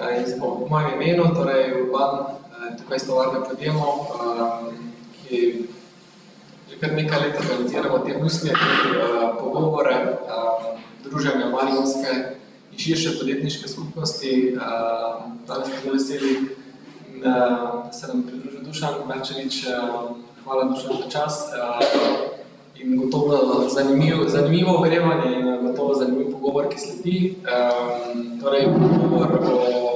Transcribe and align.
uh, 0.00 0.18
in 0.18 0.40
po 0.40 0.66
mojem 0.70 0.94
imenu, 0.96 1.34
torej 1.34 1.82
Urban, 1.82 2.14
uh, 2.20 2.76
tukaj 2.78 2.98
s 2.98 3.06
tovarne 3.06 3.44
podjemo, 3.48 3.86
uh, 3.86 4.72
ki 5.20 5.68
že 6.70 6.78
kar 6.80 6.92
nekaj 6.92 7.20
let 7.20 7.36
organiziramo 7.40 7.98
te 7.98 8.16
uh, 8.16 8.26
pogovore, 9.40 9.96
druženja 11.04 11.50
Mariborske 11.50 12.12
in 12.72 12.78
širše 12.78 13.18
podjetniške 13.18 13.68
skupnosti. 13.68 14.56
Danes 15.46 15.68
smo 15.82 15.92
veseli, 15.92 16.56
da 17.22 17.90
se 17.92 18.06
nam 18.06 18.22
pridružil 18.22 18.60
Dušan 18.62 18.94
Merčevič. 19.08 19.64
Hvala 20.44 20.64
Dušan 20.64 20.96
za 21.02 21.10
čas. 21.10 21.34
In 22.80 22.96
gotovo 22.96 23.68
zanimiv, 23.68 24.16
zanimivo 24.28 24.78
ogrevanje 24.78 25.36
in 25.36 25.66
gotovo 25.66 25.94
zanimiv 25.94 26.32
pogovor, 26.32 26.68
ki 26.68 26.78
sledi. 26.78 27.36
Um, 27.44 28.40
torej, 28.40 28.64
pogovor 28.64 29.40
o, 29.44 29.89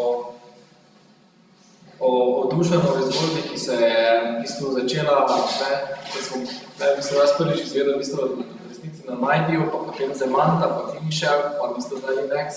o, 2.05 2.41
o 2.41 2.55
duševnovi 2.57 3.03
zgodbi, 3.03 3.43
ki 3.51 3.59
se 3.59 3.75
je 3.75 4.23
v 4.25 4.41
bistvu 4.43 4.73
začela, 4.73 5.27
ne, 5.61 5.73
ko 6.13 6.23
sem 6.23 6.41
ne, 6.81 6.87
v 6.93 6.97
bistvu 6.97 7.17
prvič 7.39 7.61
izvedel, 7.65 7.95
v 7.95 8.03
bistvu 8.03 8.29
v 8.37 8.69
resnici 8.69 9.09
na 9.09 9.17
Majdiju, 9.17 9.71
pa 9.73 9.79
potem 9.89 10.13
Zemanta, 10.15 10.69
pa 10.69 10.93
Timišev, 10.93 11.39
pa 11.57 11.71
v 11.71 11.77
bistvu 11.79 12.03
zdaj 12.03 12.21
Index, 12.25 12.49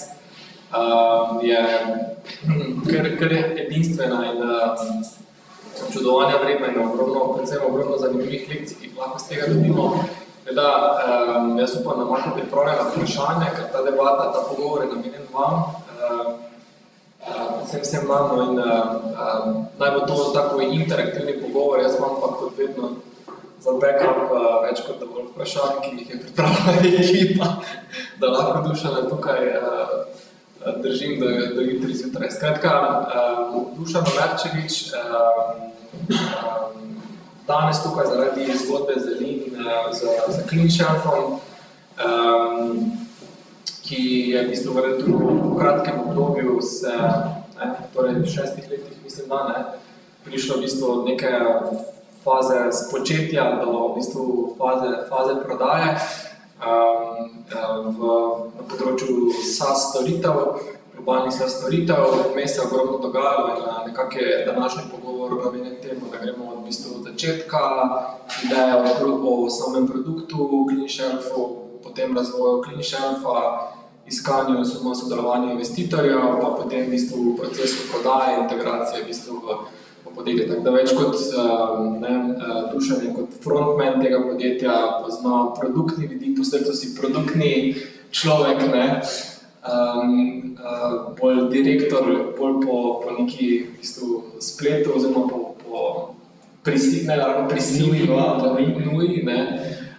um, 0.76 1.40
je 1.40 1.64
kar, 2.92 3.06
kar 3.20 3.32
edinstvena 3.64 4.20
in 4.34 4.44
um, 4.44 5.04
občudovanja 5.88 6.44
vredna 6.44 6.68
in 6.74 6.80
ogromno, 6.84 7.34
predvsem 7.38 7.64
ogromno 7.64 7.98
zanimivih 7.98 8.50
lekcij, 8.50 8.76
ki 8.80 8.92
jih 8.92 8.98
lahko 9.00 9.20
z 9.20 9.30
tega 9.32 9.48
dobimo. 9.54 10.04
Da, 10.48 10.68
um, 11.38 11.58
jaz 11.60 11.76
upam, 11.76 12.00
da 12.00 12.06
imate 12.08 12.36
pripravljeno 12.36 12.90
vprašanje, 12.90 13.48
ker 13.56 13.66
ta 13.72 13.84
debata, 13.84 14.32
ta 14.32 14.44
pogovor 14.48 14.84
je 14.84 14.92
namenjen 14.94 15.28
vam, 15.34 15.56
um, 15.64 16.37
vsem 17.82 18.08
nam 18.08 18.36
no, 18.36 18.44
in 18.44 18.60
um, 18.60 19.68
naj 19.80 19.92
bo 19.92 20.06
to 20.08 20.32
tako 20.34 20.62
interaktivni 20.62 21.42
pogovor, 21.42 21.80
jaz 21.80 21.96
imam 21.98 22.16
pa 22.22 22.28
kot 22.40 22.58
vedno 22.58 22.90
za 23.62 23.72
backup 23.82 24.32
uh, 24.32 24.48
več 24.64 24.84
kot 24.86 25.00
dovolj 25.02 25.32
vprašanj, 25.32 25.80
ki 25.84 25.92
jih 25.98 26.10
je 26.10 26.20
pripravila 26.24 26.74
ekipa, 27.04 27.50
da 28.22 28.32
lahko 28.34 28.70
Dušana 28.70 29.08
tukaj 29.10 29.48
uh, 29.58 29.96
držim 30.84 31.20
do, 31.20 31.32
do 31.56 31.62
jutri 31.62 31.94
zjutraj. 31.94 32.32
Skratka, 32.32 32.74
um, 33.48 33.66
Dušan 33.80 34.06
Merčevič, 34.16 34.94
um, 34.94 35.66
um, 36.10 37.02
danes 37.48 37.84
tukaj 37.84 38.06
zaradi 38.12 38.52
zgodbe 38.66 39.00
z, 39.00 39.08
z 40.28 40.48
Clean 40.50 40.70
Shelfom, 40.70 41.40
um, 42.06 42.92
ki 43.88 44.04
je 44.36 44.44
v 44.44 44.50
bistvu 44.52 44.74
v 44.76 45.58
kratkem 45.60 46.00
obdobju, 46.10 46.62
se, 46.62 46.94
ne, 47.60 47.74
torej 47.94 48.20
v 48.22 48.26
šestih 48.26 48.70
letih, 48.70 49.04
mislim, 49.04 49.30
da 49.30 49.44
ne, 49.48 49.60
prišlo 50.26 50.58
v 50.58 50.62
bistvu 50.62 51.04
neke 51.08 51.32
faze 52.24 52.60
spočetja 52.72 53.64
do 53.64 53.72
v 53.72 53.96
bistvu 53.96 54.56
faze, 54.58 54.90
faze 55.10 55.34
prodaje 55.44 55.94
um, 56.60 57.30
v, 57.96 58.02
na 58.58 58.66
področju 58.68 59.32
SaaS 59.32 59.92
storitev, 59.92 60.60
globalnih 60.98 61.32
SaaS 61.32 61.60
storitev, 61.62 62.04
vmes 62.34 62.52
se 62.52 62.60
je 62.60 62.66
ogromno 62.68 63.00
dogajalo 63.00 63.56
in 63.56 63.70
nekak 63.88 64.18
je 64.20 64.44
današnji 64.50 64.90
pogovor 64.92 65.38
namenjen 65.46 65.80
temu, 65.82 66.12
da 66.12 66.20
gremo 66.20 66.52
od 66.58 66.66
bistvu 66.66 66.98
od 67.00 67.08
začetka, 67.08 67.64
ideje 68.44 68.76
o, 68.76 69.22
o 69.32 69.50
samem 69.50 69.88
produktu, 69.88 70.50
clean 70.68 70.90
shelfu, 70.90 71.48
potem 71.84 72.18
razvoju 72.18 72.64
clean 72.66 72.84
shelfa, 72.84 73.40
iskanju 74.08 74.58
in 74.58 74.96
sodelovanju 74.96 75.52
investitorjev, 75.52 76.22
pa 76.42 76.56
potem 76.64 76.88
v 76.88 76.92
bistvu 76.96 77.36
procesu 77.38 77.88
prodaje, 77.92 78.40
integracije 78.44 79.04
v 79.04 79.08
bistvu 79.08 79.36
v, 79.36 79.58
v 80.06 80.16
podjetje. 80.16 80.48
Tako 80.48 80.64
da 80.64 80.72
več 80.72 80.94
kot 80.96 81.16
um, 81.16 81.98
ne, 82.02 82.14
Dušan 82.74 83.04
je 83.04 83.14
kot 83.16 83.36
frontman 83.44 84.00
tega 84.02 84.22
podjetja, 84.24 84.78
pozna 85.04 85.42
produktni 85.60 86.08
vidik, 86.08 86.38
posebej 86.40 86.76
si 86.76 86.94
produktni 86.96 87.52
človek, 88.12 88.64
ne, 88.72 88.88
um, 89.68 90.56
uh, 90.56 90.96
bolj 91.20 91.50
direktor, 91.52 92.08
bolj 92.40 92.62
po, 92.64 92.78
po 93.04 93.18
neki 93.20 93.50
v 93.66 93.76
bistvu, 93.82 94.24
spletu 94.40 94.96
oziroma 94.96 95.28
po, 95.28 95.44
po 95.64 95.84
prisilne, 96.64 97.20
ravno 97.20 97.48
prisilni, 97.52 98.08
pa 98.08 98.56
nuji, 98.56 99.24
ne. 99.28 99.42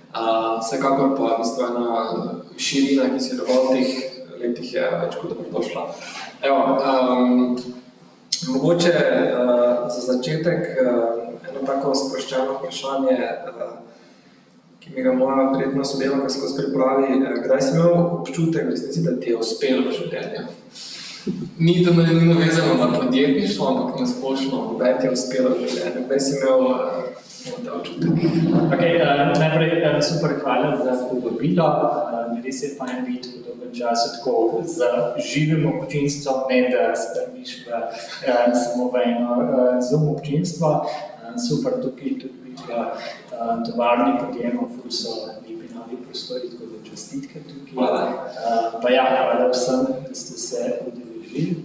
Uh, 0.09 0.57
vsekakor 0.65 1.13
pa 1.13 1.37
v 1.37 1.41
bistvu 1.45 1.69
ena 1.69 2.38
širina, 2.59 3.09
ki 3.15 3.21
se 3.23 3.35
je 3.35 3.43
v 3.43 3.65
teh 3.73 4.19
letih 4.41 4.73
je 4.75 4.87
več 5.03 5.19
kot 5.19 5.35
dobrodošla. 5.35 5.85
Evo, 6.47 6.61
um, 6.79 7.59
mogoče 8.53 8.95
uh, 8.95 9.89
za 9.91 10.05
začetek 10.13 10.81
uh, 10.85 10.91
eno 11.49 11.65
tako 11.67 11.95
sproščeno 11.99 12.59
vprašanje, 12.59 13.19
uh, 13.51 13.75
ki 14.79 14.95
mi 14.95 15.05
ga 15.07 15.15
moja 15.17 15.49
prijetna 15.55 15.85
sodelavka 15.85 16.31
skozi 16.33 16.61
pripravi. 16.63 17.19
Kdaj 17.45 17.63
si 17.63 17.75
imel 17.75 17.97
občutek, 18.21 18.71
resnici, 18.71 19.05
da 19.07 19.17
ti 19.21 19.35
je 19.35 19.43
uspelo 19.43 19.89
v 19.89 19.97
življenju? 19.99 20.47
Ni 21.59 21.81
to 21.85 21.93
nujno 21.93 22.39
vezano 22.39 22.79
na 22.79 22.93
podjetništvo, 22.95 23.67
ampak 23.69 24.01
na 24.01 24.07
splošno, 24.07 24.63
kdaj 24.77 25.01
ti 25.01 25.09
je 25.09 25.17
uspelo 25.17 25.57
v 25.57 25.67
življenju, 25.67 26.05
kdaj 26.07 26.23
si 26.25 26.37
imel 26.39 26.69
občutek. 26.69 27.18
Okay, 27.39 28.99
uh, 28.99 29.31
najprej 29.39 29.83
uh, 29.83 30.03
super 30.03 30.43
hvala 30.43 30.75
za 30.83 31.07
povabilo. 31.07 31.67
Uh, 31.67 32.35
res 32.43 32.63
je 32.63 32.75
fajn 32.75 33.07
biti 33.07 33.29
v 33.39 33.47
dolgem 33.47 33.71
času 33.71 34.19
tako 34.19 34.63
z 34.67 34.83
živim 35.23 35.67
občinstvom, 35.71 36.51
ne 36.51 36.67
da 36.73 36.97
strmiš 36.99 37.63
v 37.63 37.71
uh, 37.71 38.51
samo 38.51 38.91
v 38.91 38.95
eno 39.07 39.31
uh, 39.39 39.79
Zoom 39.79 40.09
občinstvo. 40.19 40.83
Uh, 40.83 41.39
super 41.39 41.79
tukaj 41.79 42.19
tudi 42.19 42.39
biti 42.43 42.63
v 42.67 42.75
uh, 42.75 43.63
tovarni 43.63 44.19
podjemov, 44.19 44.75
ful 44.75 44.91
so 44.91 45.31
lepi 45.31 45.59
novi 45.71 45.97
prostori, 46.03 46.51
tako 46.51 46.75
da 46.75 46.91
čestitke 46.91 47.39
tukaj. 47.47 47.75
Hvala. 47.75 48.03
Uh, 48.35 48.83
pa 48.83 48.89
ja, 48.91 49.05
hvala 49.15 49.51
vsem, 49.55 49.87
da 50.09 50.15
ste 50.15 50.35
se 50.35 50.61
udeležili. 50.87 51.63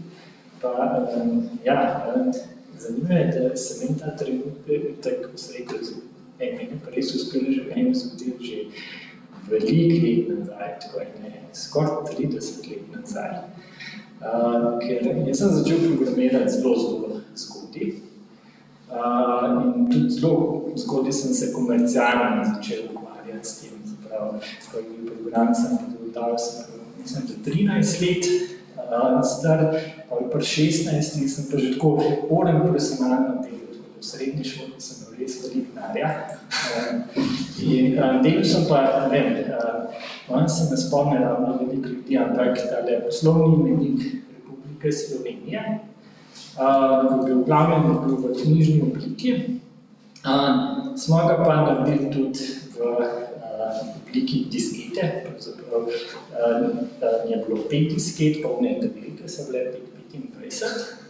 Pa, 0.61 0.69
um, 1.17 1.49
ja, 1.65 2.05
um, 2.15 2.31
Zanima 2.83 3.09
me, 3.09 3.31
da 3.31 3.55
sem 3.55 3.87
imel 3.87 3.99
ta 3.99 4.15
trenutek, 4.17 5.25
ko 5.31 5.37
sem 5.37 5.55
rekel, 5.57 5.79
je 6.39 6.51
meni 6.57 6.79
pa 6.83 6.91
res 6.91 7.13
uspelo 7.15 7.51
življenje 7.51 7.93
zgodil 8.01 8.33
že 8.43 8.57
veliko 9.47 9.99
let 10.03 10.31
nazaj, 10.33 10.71
tako 10.83 11.03
je 11.03 11.07
ne, 11.21 11.33
skoraj 11.55 12.15
30 12.15 12.69
let 12.71 12.95
nazaj. 12.97 13.35
Uh, 14.23 14.79
ker 14.79 15.03
jaz 15.27 15.39
sem 15.41 15.53
začel 15.57 15.83
programirati 15.85 16.55
zelo 16.55 16.75
zelo 16.79 17.21
zgodaj. 17.43 17.89
Uh, 18.93 19.47
in 19.63 19.87
tudi 19.91 20.15
zelo 20.17 20.73
zgodaj 20.79 21.17
sem 21.19 21.33
se 21.39 21.51
komercialno 21.55 22.45
začel 22.53 22.87
ukvarjati 22.91 23.47
s 23.47 23.59
tem. 23.61 23.79
Zapravo, 23.93 24.39
ko 24.71 24.79
je 24.79 24.83
bil 24.89 25.11
program, 25.11 25.53
sem 25.55 25.77
podal, 25.97 26.37
sem 26.39 26.83
mislim, 26.99 27.29
da 27.31 27.51
13 27.51 28.01
let 28.07 28.52
uh, 28.93 29.23
star, 29.23 29.73
pa 30.09 30.15
pri 30.31 30.43
16 30.43 31.27
sem 31.27 31.45
pa 31.51 31.57
že 31.57 31.73
tako 31.73 31.97
oren 32.29 32.61
profesionalno 32.61 33.41
delal, 33.41 33.73
v 33.97 34.03
srednji 34.03 34.43
šoli 34.43 34.77
sem 34.77 35.01
imel 35.01 35.19
res 35.19 35.33
veliko 35.43 35.73
denarja. 35.73 36.09
In 37.63 37.97
delal 38.23 38.45
sem 38.45 38.67
pa, 38.69 39.07
ne 39.07 39.07
vem, 39.09 39.27
on 40.29 40.49
se 40.49 40.69
ne 40.71 40.77
spomne 40.77 41.19
ravno 41.19 41.57
veliko 41.57 41.87
ljudi, 41.89 42.17
ampak 42.17 42.57
tale 42.69 43.01
poslovni 43.05 43.57
imenik 43.57 43.99
Republike 44.37 44.91
Slovenije, 44.91 45.63
ko 46.55 47.17
bil 47.25 47.41
v 47.41 47.45
glavnem 47.45 47.83
bil 48.05 48.17
v 48.21 48.33
knjižni 48.37 48.81
obliki, 48.81 49.59
smo 50.95 51.17
ga 51.27 51.35
pa 51.43 51.55
naredili 51.55 52.11
tudi 52.13 52.39
v 52.75 52.77
obliki 53.81 54.45
diskete, 54.51 55.23
pravzaprav 55.23 55.87
je 57.29 57.37
bilo 57.47 57.63
pet 57.69 57.93
disket, 57.93 58.41
polne 58.43 58.75
tabelike 58.81 59.29
so 59.29 59.47
bile 59.51 59.65
25. 60.13 61.01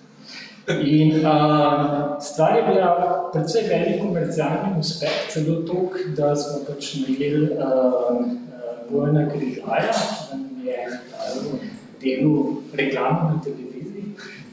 In 0.84 1.26
uh, 1.26 2.22
stvar 2.24 2.56
je 2.56 2.64
bila 2.64 2.90
predvsej 3.34 3.68
velik 3.68 4.00
komercialni 4.02 4.80
uspeh, 4.80 5.18
celo 5.34 5.60
tok, 5.68 5.98
da 6.16 6.32
smo 6.40 6.62
pač 6.68 6.94
najeli 7.04 7.50
uh, 7.58 8.24
Bojana 8.88 9.26
Križaja, 9.28 9.92
ki 10.32 10.70
je 10.70 10.88
uh, 10.88 11.68
delal 12.00 12.56
reklamo 12.80 13.34
na 13.34 13.42
televiziji 13.44 13.74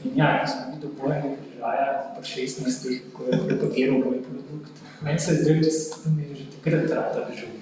In 0.05 0.17
ja, 0.17 0.41
ko 0.41 0.51
smo 0.51 0.61
videli 0.73 0.93
boje 1.01 1.21
križaja, 1.21 1.87
pa 2.15 2.21
16, 2.23 2.99
ko 3.13 3.23
je 3.29 3.39
propagiral 3.47 3.99
moj 3.99 4.21
produkt, 4.23 4.71
meni 5.01 5.19
se 5.19 5.31
je 5.31 5.37
zdelo, 5.37 5.61
da 5.61 6.21
je 6.21 6.35
že 6.35 6.45
takrat 6.55 6.89
rada 6.89 7.27
življenje. 7.29 7.60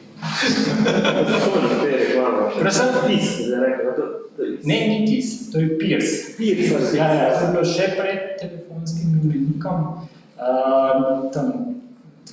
Predvsem 2.59 2.87
pis. 3.07 3.27
Ne, 4.63 4.87
ni 4.87 5.05
tis, 5.07 5.51
to 5.51 5.59
je 5.59 5.77
pirs. 5.79 6.35
Pirs, 6.37 6.93
ja, 6.95 7.07
ja, 7.13 7.39
to 7.39 7.45
je 7.45 7.51
bilo 7.51 7.65
še 7.67 7.89
pred 7.97 8.19
telefonskim 8.39 9.19
imennikom, 9.19 9.77
uh, 10.39 11.27
tam 11.35 11.47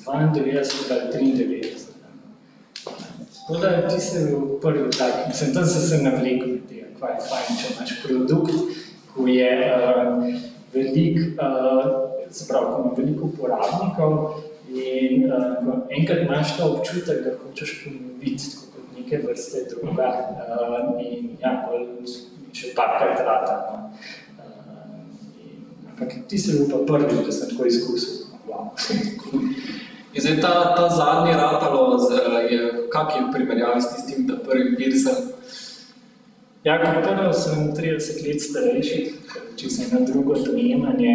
92 0.07 0.93
ali 0.95 1.05
93. 1.15 1.87
Tako 3.47 3.61
da 3.63 3.89
ti 3.89 4.01
se 4.01 4.21
je 4.21 4.39
prvi 4.63 4.91
tak, 4.99 5.29
mislim, 5.29 5.55
tam 5.55 5.67
se 5.67 5.81
se 5.89 6.03
navlekel 6.03 6.57
tega, 6.69 6.87
kva 6.99 7.09
je 7.15 7.21
fajn, 7.29 7.59
če 7.61 7.73
imaš 7.75 7.95
produkt, 8.03 8.55
ko 9.15 9.27
je 9.31 9.53
uh, 9.71 10.27
velik, 10.75 11.19
uh, 11.39 11.85
se 12.31 12.47
pravi, 12.49 12.67
ko 12.73 12.83
ima 12.83 12.95
veliko 12.99 13.31
uporabnikov, 13.31 14.19
In 14.77 15.31
uh, 15.33 15.87
enkrat 15.89 16.23
imaš 16.23 16.57
ta 16.57 16.67
občutek, 16.69 17.25
da 17.25 17.35
hočeš 17.41 17.73
ponoviti, 17.85 18.51
kot 18.75 18.97
neke 18.99 19.23
vrste 19.25 19.65
druga. 19.71 20.11
Uh, 20.37 21.01
in 21.01 21.37
ja, 21.41 21.55
še 22.53 22.75
parkrat 22.77 23.23
rata. 23.25 23.57
No. 23.67 23.79
Uh, 24.37 25.93
ampak 25.93 26.19
ti 26.29 26.39
si 26.39 26.57
bil 26.57 26.69
pa 26.73 26.83
prvi, 26.89 27.25
da 27.25 27.33
sem 27.33 27.53
tako 27.53 27.71
izkusil. 27.71 28.27
Wow. 28.47 28.71
In 30.17 30.23
zdaj 30.23 30.37
ta, 30.41 30.53
ta 30.77 30.89
zadnji 30.89 31.33
ratalo, 31.37 31.97
je, 32.51 32.89
kak 32.93 33.17
je 33.17 33.25
primerjavi 33.33 33.81
s 33.83 33.91
tistim, 33.95 34.27
da 34.29 34.39
prvi 34.41 34.77
vir 34.79 34.95
sem? 34.97 35.33
Ja, 36.65 36.79
kot 36.83 37.05
prvo 37.05 37.33
sem 37.37 37.69
30 37.77 38.23
let 38.25 38.41
starejši, 38.43 39.01
če 39.61 39.69
sem 39.71 39.93
na 39.93 40.01
drugo 40.09 40.35
dojemanje, 40.41 41.13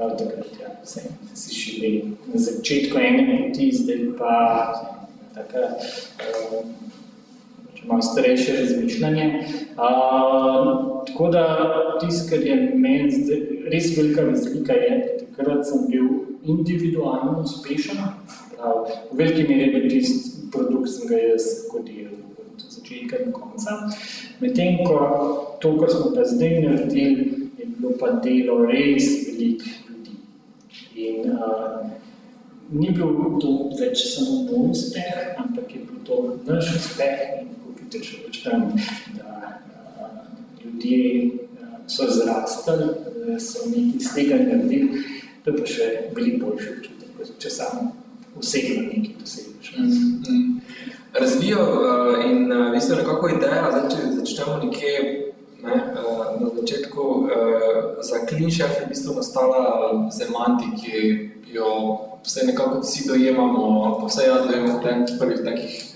se 0.00 0.16
pravi, 0.16 0.18
takrat 0.18 0.60
ja, 0.60 0.84
se, 0.84 1.00
si 1.34 1.54
šili 1.54 2.16
na 2.26 2.40
začetku 2.40 2.98
ene 2.98 3.48
poti, 3.48 3.70
zdaj 3.72 3.96
pa 4.18 4.34
taka, 5.34 5.58
uh, 6.52 6.64
malo 7.84 8.02
starejše 8.02 8.52
razmišljanje. 8.60 9.44
Uh, 9.76 11.06
tako 11.06 11.28
da 11.28 11.44
tisto, 12.00 12.30
kar 12.30 12.46
je 12.46 12.72
meni 12.74 13.10
zdaj, 13.10 13.40
res 13.72 13.96
velika 13.96 14.22
razlika, 14.22 14.72
je, 14.72 15.18
takrat 15.36 15.66
sem 15.66 15.86
bil 15.88 16.08
individualno 16.44 17.42
uspešen, 17.44 18.00
prav, 18.56 18.86
v 19.12 19.16
veliki 19.16 19.48
meri 19.48 19.60
je 19.60 19.74
bil 19.74 19.90
tisti 19.90 20.48
produkt, 20.52 20.90
sem 20.90 21.08
ga 21.08 21.16
jaz 21.16 21.44
kodiral 21.70 22.16
od 22.40 22.64
začetka 22.70 23.24
do 23.26 23.32
konca. 23.32 23.76
Medtem 24.40 24.80
ko 24.86 24.96
to, 25.60 25.76
kar 25.78 25.92
smo 25.92 26.14
pa 26.16 26.24
zdaj 26.24 26.60
naredili, 26.64 27.50
bilo 27.80 27.92
pa 28.00 28.16
delo 28.24 28.64
res 28.64 29.12
veliko. 29.28 29.89
In 31.00 31.30
uh, 31.32 31.86
ni 32.70 32.90
bil 32.92 33.38
to 33.42 33.52
več 33.78 34.02
samo 34.12 34.42
moj 34.48 34.70
uspeh, 34.74 35.20
ampak 35.40 35.72
je 35.74 35.80
bil 35.86 36.02
to 36.06 36.18
naš 36.48 36.74
uspeh 36.76 37.22
in 37.40 37.54
ko 37.62 37.72
vidite 37.76 38.02
še 38.04 38.20
več 38.26 38.42
tam, 38.44 38.66
da 39.16 39.54
uh, 40.04 40.10
ljudje 40.60 41.00
uh, 41.30 41.78
so 41.86 42.10
zrastali, 42.12 42.90
da 43.16 43.38
so 43.40 43.70
nekaj 43.70 43.96
iz 44.02 44.12
tega 44.16 44.42
naredili, 44.44 45.06
to 45.44 45.56
pa 45.56 45.66
še 45.72 45.88
veliko 46.16 46.50
boljši 46.50 46.76
občutek, 46.76 47.34
če 47.40 47.54
samo 47.56 47.88
osebno 48.36 48.86
nekaj 48.90 49.16
dosežeš. 49.22 49.72
Mm 49.78 49.90
-hmm. 49.90 50.60
Razvijo 51.20 51.64
uh, 51.64 52.30
in 52.30 52.52
uh, 52.52 52.70
mislim, 52.74 52.98
nekako 52.98 53.32
ideja, 53.38 53.66
zdaj, 53.72 53.88
če 53.90 54.12
začnemo 54.20 54.60
nekje 54.64 55.29
Ne, 55.62 55.92
uh, 55.92 56.40
na 56.40 56.48
začetku 56.56 57.00
uh, 57.00 57.28
za 58.00 58.18
Klinšef 58.26 58.80
je 58.80 58.86
v 58.86 58.88
bistvu 58.88 59.14
nastala 59.14 59.92
zemanti, 60.08 60.72
ki 60.80 60.96
jo 61.52 61.98
vse 62.24 62.46
nekako 62.46 62.80
vsi 62.80 63.08
dojemamo, 63.08 63.98
pa 64.00 64.06
vse 64.06 64.24
jaz 64.24 64.46
dojemam 64.48 64.80
v 64.80 64.82
prvih 65.18 65.40
takih 65.44 65.90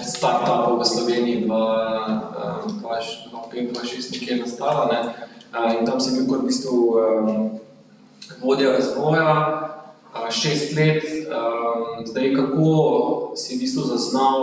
start-upov 0.00 0.80
v 0.80 0.84
Sloveniji 0.84 1.48
2005-2006 1.48 4.12
nekje 4.12 4.36
nastala. 4.40 4.88
Ne, 4.88 5.14
in 5.76 5.84
tam 5.84 6.00
sem 6.00 6.16
bil 6.16 6.26
kot 6.28 6.40
v 6.44 6.46
bistvu 6.48 6.96
vodja 8.40 8.72
razvoja, 8.72 9.68
šest 10.32 10.72
let. 10.76 11.04
Zdaj, 12.04 12.34
kako 12.36 12.64
si 13.36 13.56
v 13.56 13.60
bistvu 13.64 13.82
zaznal, 13.84 14.40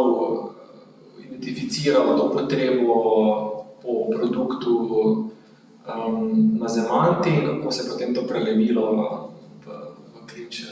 identificiral 1.18 2.18
to 2.18 2.30
potrebo 2.34 2.94
po 3.90 4.10
produktu 4.14 4.72
um, 5.90 6.58
na 6.60 6.68
Zemanti 6.68 7.30
in 7.30 7.46
kako 7.46 7.72
se 7.72 7.84
je 7.84 7.90
potem 7.90 8.14
to 8.16 8.22
prelevilo 8.22 8.86
v, 9.66 9.70
v 10.14 10.28
kliče? 10.30 10.70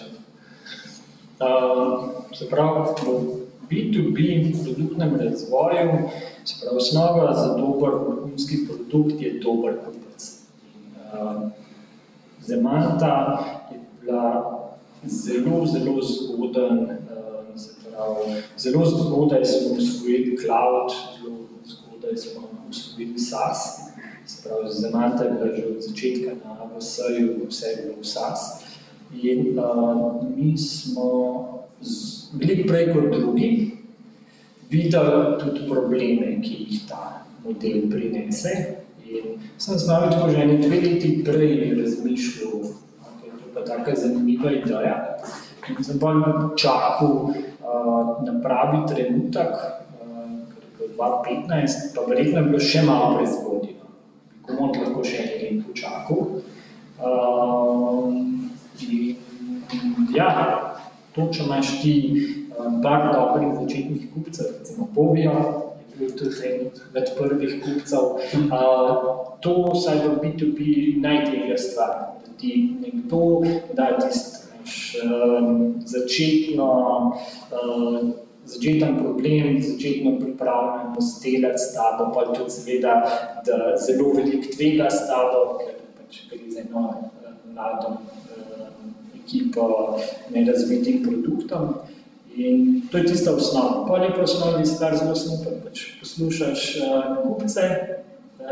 Uh, 1.41 2.09
se 2.33 2.49
pravi, 2.49 2.89
v 3.05 3.69
B2B 3.69 4.17
produktnem 4.63 5.15
razvoju, 5.15 6.09
se 6.45 6.55
pravi, 6.61 6.77
osnova 6.77 7.33
za 7.33 7.57
dober 7.57 7.89
vrhunski 7.89 8.57
produkt 8.67 9.21
je 9.21 9.39
dober 9.39 9.77
kupec. 9.85 10.45
Uh, 11.13 11.49
Zemanta 12.41 13.43
je 13.71 13.79
bila 14.01 14.53
zelo, 15.03 15.65
zelo 15.65 16.01
zgoden, 16.01 16.77
uh, 16.79 17.59
se 17.59 17.69
pravi, 17.81 18.41
zelo 18.57 18.85
zgodaj 18.85 19.45
smo 19.45 19.77
usvojili 19.77 20.37
cloud, 20.37 20.91
zelo 21.21 21.46
zgodaj 21.97 22.17
smo 22.17 22.41
usvojili 22.69 23.19
SAS, 23.19 23.57
se 24.25 24.43
pravi, 24.43 24.71
Zemanta 24.71 25.23
je 25.23 25.31
bila 25.31 25.55
že 25.55 25.65
od 25.65 25.81
začetka 25.81 26.31
na 26.45 26.57
AVS-ju, 26.63 27.47
vse 27.49 27.65
bilo 27.81 27.95
v 28.01 28.05
SAS. 28.05 28.63
In 29.23 29.59
uh, 29.59 30.23
mi 30.35 30.57
smo 30.57 31.07
bili 32.33 32.67
prej 32.67 32.93
kot 32.93 33.11
drugi, 33.11 33.71
videli 34.69 35.39
tudi 35.39 35.69
probleme, 35.69 36.41
ki 36.41 36.53
jih 36.69 36.81
ta 36.89 37.25
model 37.43 37.89
prinese. 37.89 38.75
In 39.07 39.39
sem 39.57 39.79
z 39.79 39.87
nami 39.87 40.11
tako 40.11 40.29
že 40.29 40.57
dve 40.67 40.81
leti 40.81 41.23
prej 41.23 41.73
razmišljal, 41.79 42.61
da 42.61 43.25
je 43.25 43.31
to 43.31 43.47
pa 43.53 43.61
taka 43.63 43.95
zanimiva 43.95 44.51
ideja. 44.51 45.17
In 45.69 45.83
sem 45.83 45.99
pa 45.99 46.11
čakal 46.55 47.31
uh, 47.31 48.23
na 48.27 48.41
pravi 48.43 48.83
trenutek, 48.87 49.86
2015, 50.97 51.95
pa 51.95 52.01
verjetno 52.07 52.39
je 52.39 52.45
bilo 52.49 52.59
še 52.59 52.81
malo 52.85 53.17
prezgodnje. 53.17 53.75
Komu 54.47 54.71
lahko 54.73 55.03
še 55.03 55.23
nekaj 55.23 55.43
let 55.43 55.63
počakal. 55.67 56.19
Um, 56.97 58.49
ja, 60.15 60.29
to, 61.13 61.27
če 61.33 61.45
imaš 61.45 61.73
ti 61.83 61.95
um, 62.57 62.81
par 62.81 63.09
dobrih 63.11 63.53
začetnih 63.59 64.09
kupcev, 64.13 64.53
recimo 64.59 64.89
Povija, 64.95 65.35
je 65.91 65.99
bil 65.99 66.13
tudi 66.17 66.49
en 66.49 66.69
od 66.71 67.13
prvih 67.19 67.57
kupcev, 67.63 68.17
uh, 68.47 69.09
to 69.43 69.55
vsaj 69.73 70.01
v 70.07 70.15
B2B 70.23 70.59
najtežja 71.03 71.57
stvar, 71.61 71.93
da 72.23 72.37
ti 72.41 72.55
nekdo 72.81 73.43
da 73.77 73.93
tisto 73.99 74.47
začetno 75.85 76.71
uh, 77.51 78.26
začeten 78.47 78.97
problem, 78.97 79.61
začetno 79.63 80.19
pripravljenost 80.19 81.23
delati 81.23 81.59
s 81.59 81.73
tabo, 81.73 82.11
pa 82.13 82.33
tudi 82.33 82.51
seveda, 82.51 82.93
da 83.45 83.75
zelo 83.85 84.13
veliko 84.13 84.47
tvega 84.55 84.89
s 84.89 85.07
tabo, 85.09 85.43
ker 85.59 85.75
pač 85.97 86.23
gre 86.31 86.51
za 86.51 86.63
eno 86.63 86.85
mlado 87.53 87.93
uh, 87.97 88.67
ekipo 89.19 89.99
nerazvitim 90.33 91.03
produktom. 91.03 91.73
In 92.37 92.81
to 92.91 92.97
je 92.97 93.05
tista 93.05 93.33
osnova. 93.33 93.85
Pa 93.87 93.97
je 94.03 94.11
pa 94.15 94.21
osnovni 94.21 94.65
stvar 94.65 94.97
zelo 94.97 95.15
super, 95.15 95.53
pač 95.63 95.85
poslušaš 95.99 96.67
uh, 96.77 97.15
kupce, 97.23 97.69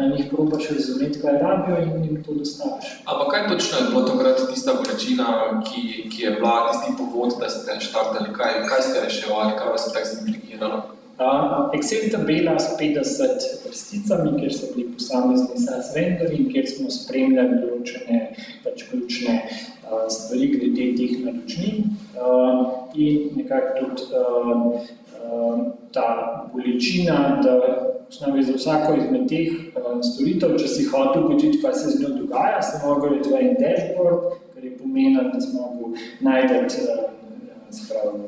jih 0.03 0.25
probaš 0.31 0.69
razumeti, 0.69 1.21
kaj 1.21 1.37
rabijo 1.41 1.77
in 1.83 2.03
jim 2.03 2.23
to 2.23 2.33
dostaviš. 2.33 2.85
Ampak 3.05 3.27
kaj 3.31 3.47
točno 3.49 3.77
je 3.77 3.89
bilo 3.89 4.01
takrat 4.01 4.49
tista 4.53 4.73
bolečina, 4.73 5.27
ki, 5.67 6.09
ki 6.09 6.23
je 6.23 6.31
bila 6.31 6.71
tisti 6.71 6.91
povod, 6.97 7.33
da 7.39 7.49
ste 7.49 7.79
štartali? 7.79 8.33
Kaj, 8.33 8.53
kaj 8.69 8.81
ste 8.81 9.05
reševali, 9.05 9.57
kaj 9.57 9.71
vas 9.71 9.87
je 9.87 9.93
tako 9.93 10.07
zaintrigiralo? 10.11 10.83
Uh, 11.15 11.71
Excel 11.71 12.11
tabela 12.11 12.59
s 12.59 12.75
50 12.79 13.63
vrsticami, 13.65 14.39
kjer 14.39 14.53
so 14.53 14.67
bili 14.75 14.89
posamezni 14.93 15.61
SaaS 15.63 15.93
vendori 15.95 16.35
in 16.35 16.49
kjer 16.51 16.67
smo 16.67 16.89
spremljali 16.91 17.61
določene 17.61 18.17
pač 18.65 18.83
ključne 18.89 19.35
uh, 19.47 20.09
stvari 20.11 20.49
glede 20.57 20.89
teh 20.99 21.13
naročnin 21.23 21.95
uh, 22.19 22.91
in 22.99 23.31
nekako 23.39 23.77
tudi 23.79 24.09
uh, 24.11 24.59
uh, 25.23 25.63
ta 25.95 26.09
bolečina, 26.51 27.39
da 27.39 27.55
osnovi 28.09 28.43
za 28.43 28.53
vsako 28.53 28.95
izmed 28.95 29.27
teh 29.29 29.51
uh, 29.51 29.99
storitev, 30.13 30.55
če 30.59 30.67
si 30.67 30.85
hotel 30.91 31.27
početi, 31.29 31.61
kaj 31.61 31.73
se 31.73 31.89
z 31.89 32.01
njo 32.01 32.13
dogaja, 32.19 32.61
se 32.61 32.79
mogel 32.87 33.17
je 33.17 33.21
tvoj 33.27 33.51
dashboard, 33.59 34.39
kar 34.53 34.63
je 34.63 34.77
pomenilo, 34.77 35.29
da 35.33 35.41
smo 35.41 35.69
mogli 35.79 35.99
najti 36.19 36.81
uh, 36.85 37.03
sprav, 37.69 38.15
uh, 38.15 38.25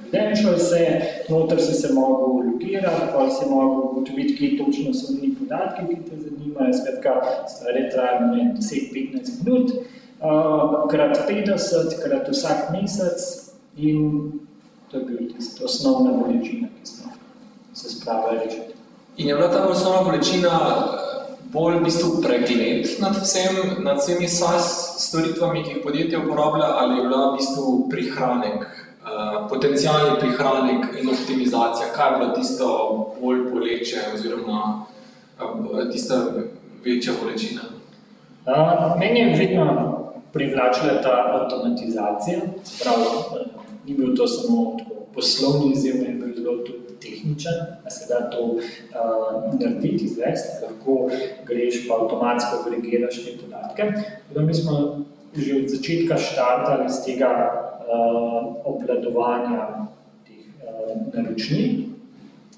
credential 0.00 0.58
se, 0.58 0.82
noter 1.28 1.60
si 1.62 1.74
se 1.74 1.92
mogel 1.94 2.36
logirati, 2.52 3.12
pa 3.12 3.30
si 3.30 3.50
mogel 3.50 3.90
ugotoviti, 3.90 4.36
kje 4.36 4.58
točno 4.58 4.94
so 4.94 5.12
njih 5.12 5.36
podatki, 5.38 5.86
ki 5.88 6.10
te 6.10 6.16
zanimajo, 6.16 6.72
skratka, 6.82 7.14
stvari 7.54 7.88
trajajo 7.92 8.32
10-15 8.56 9.44
minut, 9.44 9.72
uh, 10.20 10.88
krat 10.90 11.24
50, 11.30 12.02
krat 12.04 12.28
vsak 12.28 12.70
mesec 12.72 13.48
in 13.76 14.32
to 14.90 14.98
je 14.98 15.04
bil 15.04 15.28
tista 15.36 15.64
osnovna 15.64 16.12
bolečina, 16.12 16.68
ki 16.80 16.86
smo 16.86 17.12
se 17.74 17.90
spravili 17.90 18.44
rešiti. 18.44 18.77
In 19.18 19.28
je 19.28 19.34
bila 19.34 19.48
ta 19.50 19.68
osnovna 19.68 20.02
bolečina 20.02 20.50
bolj 21.50 21.78
v 21.78 21.84
bistvu 21.84 22.20
pregled 22.22 22.86
nad, 23.00 23.16
vsem, 23.18 23.56
nad 23.82 23.98
vsemi 23.98 24.28
SAS 24.30 24.68
storitvami, 25.08 25.64
ki 25.64 25.70
jih 25.70 25.80
podjetje 25.82 26.18
uporablja, 26.18 26.68
ali 26.78 26.98
je 26.98 27.06
bila 27.08 27.22
v 27.24 27.36
bistvu 27.40 27.72
prihranek, 27.90 28.62
uh, 28.62 29.48
potencijalni 29.50 30.20
prihranek 30.20 30.86
in 31.00 31.10
optimizacija, 31.10 31.88
kaj 31.96 32.12
je 32.12 32.18
bilo 32.18 32.36
tisto 32.36 32.68
bolj 33.20 33.40
boleče 33.50 34.04
oziroma 34.14 34.60
uh, 34.86 35.90
tista 35.92 36.20
večja 36.84 37.12
bolečina? 37.22 37.66
Uh, 38.46 38.94
meni 39.00 39.20
je 39.20 39.34
vedno 39.38 39.66
privlačila 40.32 41.02
ta 41.02 41.16
avtomatizacija, 41.40 42.38
prav, 42.84 43.02
ni 43.86 43.94
bil 43.94 44.14
to 44.16 44.28
samo 44.28 44.76
poslovni 45.14 45.72
izziv, 45.72 45.94
je 46.06 46.14
bil 46.14 46.34
zelo 46.36 46.56
tudi 46.62 46.87
tehničen, 47.02 47.58
da 47.84 47.90
se 47.90 48.06
da 48.08 48.30
to 48.30 48.42
uh, 48.42 48.60
narediti, 49.60 50.04
izvesti, 50.04 50.64
lahko 50.64 51.10
greš 51.46 51.88
pa 51.88 52.00
avtomatsko 52.02 52.62
agregiraš 52.62 53.24
te 53.24 53.36
podatke. 53.42 53.92
Da 54.34 54.40
mi 54.40 54.54
smo 54.54 55.04
že 55.36 55.60
od 55.60 55.68
začetka 55.68 56.16
štartali 56.16 56.88
z 56.88 57.04
tega 57.04 57.30
uh, 57.30 58.56
obladovanja 58.64 59.86
teh 60.24 60.48
uh, 60.64 60.96
naročnin. 61.14 61.94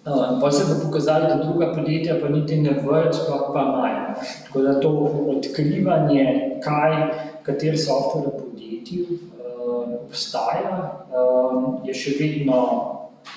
Uh, 0.07 0.41
pa 0.41 0.51
se 0.51 0.65
bo 0.65 0.81
pokazalo, 0.87 1.29
da 1.29 1.43
druga 1.45 1.75
podjetja 1.75 2.17
pa 2.21 2.29
niti 2.29 2.57
ne 2.57 2.71
vejo, 2.71 3.13
sploh 3.13 3.51
pa 3.55 3.63
imajo. 3.63 4.15
Tako 4.47 4.63
da 4.63 4.81
to 4.81 4.91
odkrivanje, 5.37 6.57
kaj, 6.65 6.95
kater 7.43 7.77
software 7.79 8.31
v 8.31 8.39
podjetju 8.39 9.05
uh, 9.05 10.07
obstaja, 10.07 11.05
uh, 11.13 11.85
je 11.85 11.95
še 11.95 12.17
vedno 12.17 12.61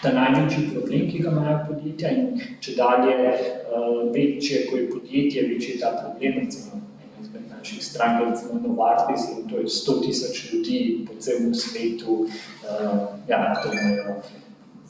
ta 0.02 0.12
največji 0.12 0.70
problem, 0.74 1.10
ki 1.12 1.20
ga 1.24 1.32
imajo 1.32 1.58
podjetja. 1.68 2.12
In 2.12 2.40
če 2.64 2.76
dalje 2.78 3.18
uh, 3.32 4.00
večje, 4.14 4.66
ko 4.70 4.78
je 4.78 4.90
podjetje, 4.90 5.48
večji 5.50 5.76
je 5.76 5.82
ta 5.82 5.92
problem. 6.00 6.40
Recimo, 6.44 6.82
izmed 7.22 7.50
naših 7.52 7.84
strank, 7.86 8.24
recimo 8.30 8.60
Novartis, 8.64 9.28
in 9.32 9.48
to 9.50 9.62
je 9.62 9.72
100 9.78 10.00
tisoč 10.06 10.42
ljudi 10.54 10.80
po 11.08 11.20
celem 11.20 11.54
svetu, 11.56 12.18
uh, 12.24 13.04
ja, 13.30 13.44
to 13.64 13.72
imajo 13.72 14.18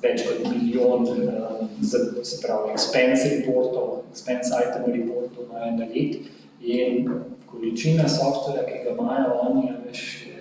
več 0.03 0.25
kot 0.27 0.47
milijon, 0.49 1.05
uh, 1.07 1.61
se 1.83 2.41
pravi, 2.41 2.73
expense 2.73 3.29
reportov, 3.37 4.01
expense 4.11 4.57
item 4.65 4.89
reportov 4.91 5.45
imajo 5.49 5.75
na 5.77 5.91
let. 5.93 6.33
In 6.63 7.09
količina 7.51 8.07
softvera, 8.09 8.65
ki 8.65 8.81
ga 8.85 8.97
imajo 8.97 9.37
oni, 9.45 9.69
je 9.69 10.35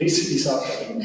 res 0.00 0.20
visoka. 0.28 0.78
In, 0.90 1.04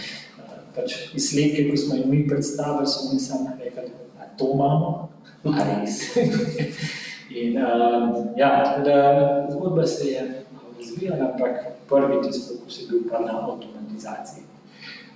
pač 0.76 0.96
izsledke, 1.14 1.70
ko 1.70 1.78
smo 1.78 1.96
jim 1.96 2.10
mi 2.10 2.28
predstavili, 2.28 2.88
so 2.88 3.14
mi 3.14 3.20
sami 3.20 3.56
rekli, 3.60 3.92
da 4.18 4.30
to 4.38 4.52
imamo, 4.54 5.10
a 5.44 5.68
res. 5.70 6.02
In, 7.44 7.58
uh, 7.58 8.26
ja, 8.38 8.64
tako 8.64 8.82
da 8.86 9.48
zgodba 9.52 9.88
se 9.88 10.08
je 10.08 10.46
razvijala, 10.80 11.32
ampak 11.32 11.52
prvi 11.90 12.22
tisti 12.22 12.54
pokus 12.54 12.82
je 12.82 12.88
bil 12.90 13.00
pa 13.12 13.20
na 13.20 13.40
avtomatizaciji. 13.40 14.44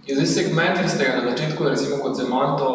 In 0.07 0.15
zdaj 0.15 0.27
segmenti 0.27 0.89
ste 0.89 1.03
na 1.03 1.29
začetku, 1.29 1.63
recimo 1.63 1.97
kot 2.01 2.15
Zemanto, 2.15 2.67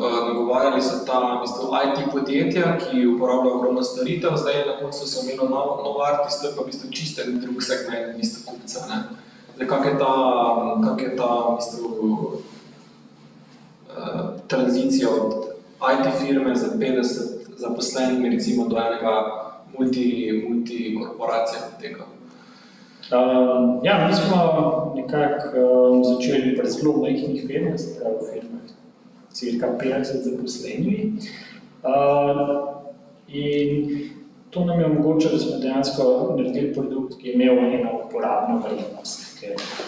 uh, 0.00 0.28
nagovarjali 0.28 0.82
so 0.82 1.04
ta 1.06 1.40
mislim, 1.40 1.68
IT 1.84 2.12
podjetja, 2.12 2.78
ki 2.78 3.06
uporabljajo 3.06 3.56
ogromno 3.56 3.82
storitev, 3.82 4.36
zdaj 4.36 4.64
na 4.66 4.78
koncu 4.80 5.06
so 5.06 5.22
imeli 5.22 5.48
Novartis, 5.84 6.40
to 6.40 6.48
je 6.48 6.54
pa 6.56 6.62
v 6.62 6.66
bistvu 6.66 6.90
čisten 6.90 7.40
drug 7.40 7.62
segment, 7.62 8.16
niste 8.16 8.46
kupca. 8.46 8.86
Ne? 8.88 9.02
Kak 9.66 9.84
je 9.84 9.98
ta, 9.98 10.12
kak 10.84 11.02
je 11.02 11.16
ta 11.16 11.30
v 11.48 11.56
bistvu, 11.56 11.88
uh, 13.88 14.20
tranzicija 14.46 15.08
od 15.10 15.50
IT 15.80 16.12
firme 16.20 16.54
za 16.54 16.66
50 16.76 17.40
zaposlenih, 17.56 18.32
recimo 18.32 18.68
do 18.68 18.76
enega 18.76 19.14
multi, 19.78 20.44
multikorporacije 20.48 21.60
poteka? 21.70 22.04
Um, 23.12 23.80
ja, 23.82 24.08
mi 24.08 24.14
smo 24.14 24.36
nekako 24.96 25.58
um, 25.92 26.04
začeli 26.04 26.56
pri 26.56 26.70
zelo 26.70 26.92
majhnih 26.96 27.46
firmah, 27.46 27.80
se 27.80 28.00
pravi 28.00 28.16
v 28.16 28.32
firmah, 28.32 28.60
cirka 29.32 29.66
50 29.80 30.04
zaposlenimi. 30.22 31.12
Uh, 31.82 32.80
in 33.28 34.10
to 34.50 34.64
nam 34.64 34.80
je 34.80 34.86
omogočilo, 34.86 35.32
da 35.32 35.38
smo 35.38 35.58
dejansko 35.62 36.34
naredili 36.36 36.74
produkt, 36.74 37.18
ki 37.20 37.28
je 37.28 37.34
imel 37.34 37.58
eno 37.58 37.90
uporabno 38.06 38.62
vrednost 38.64 39.30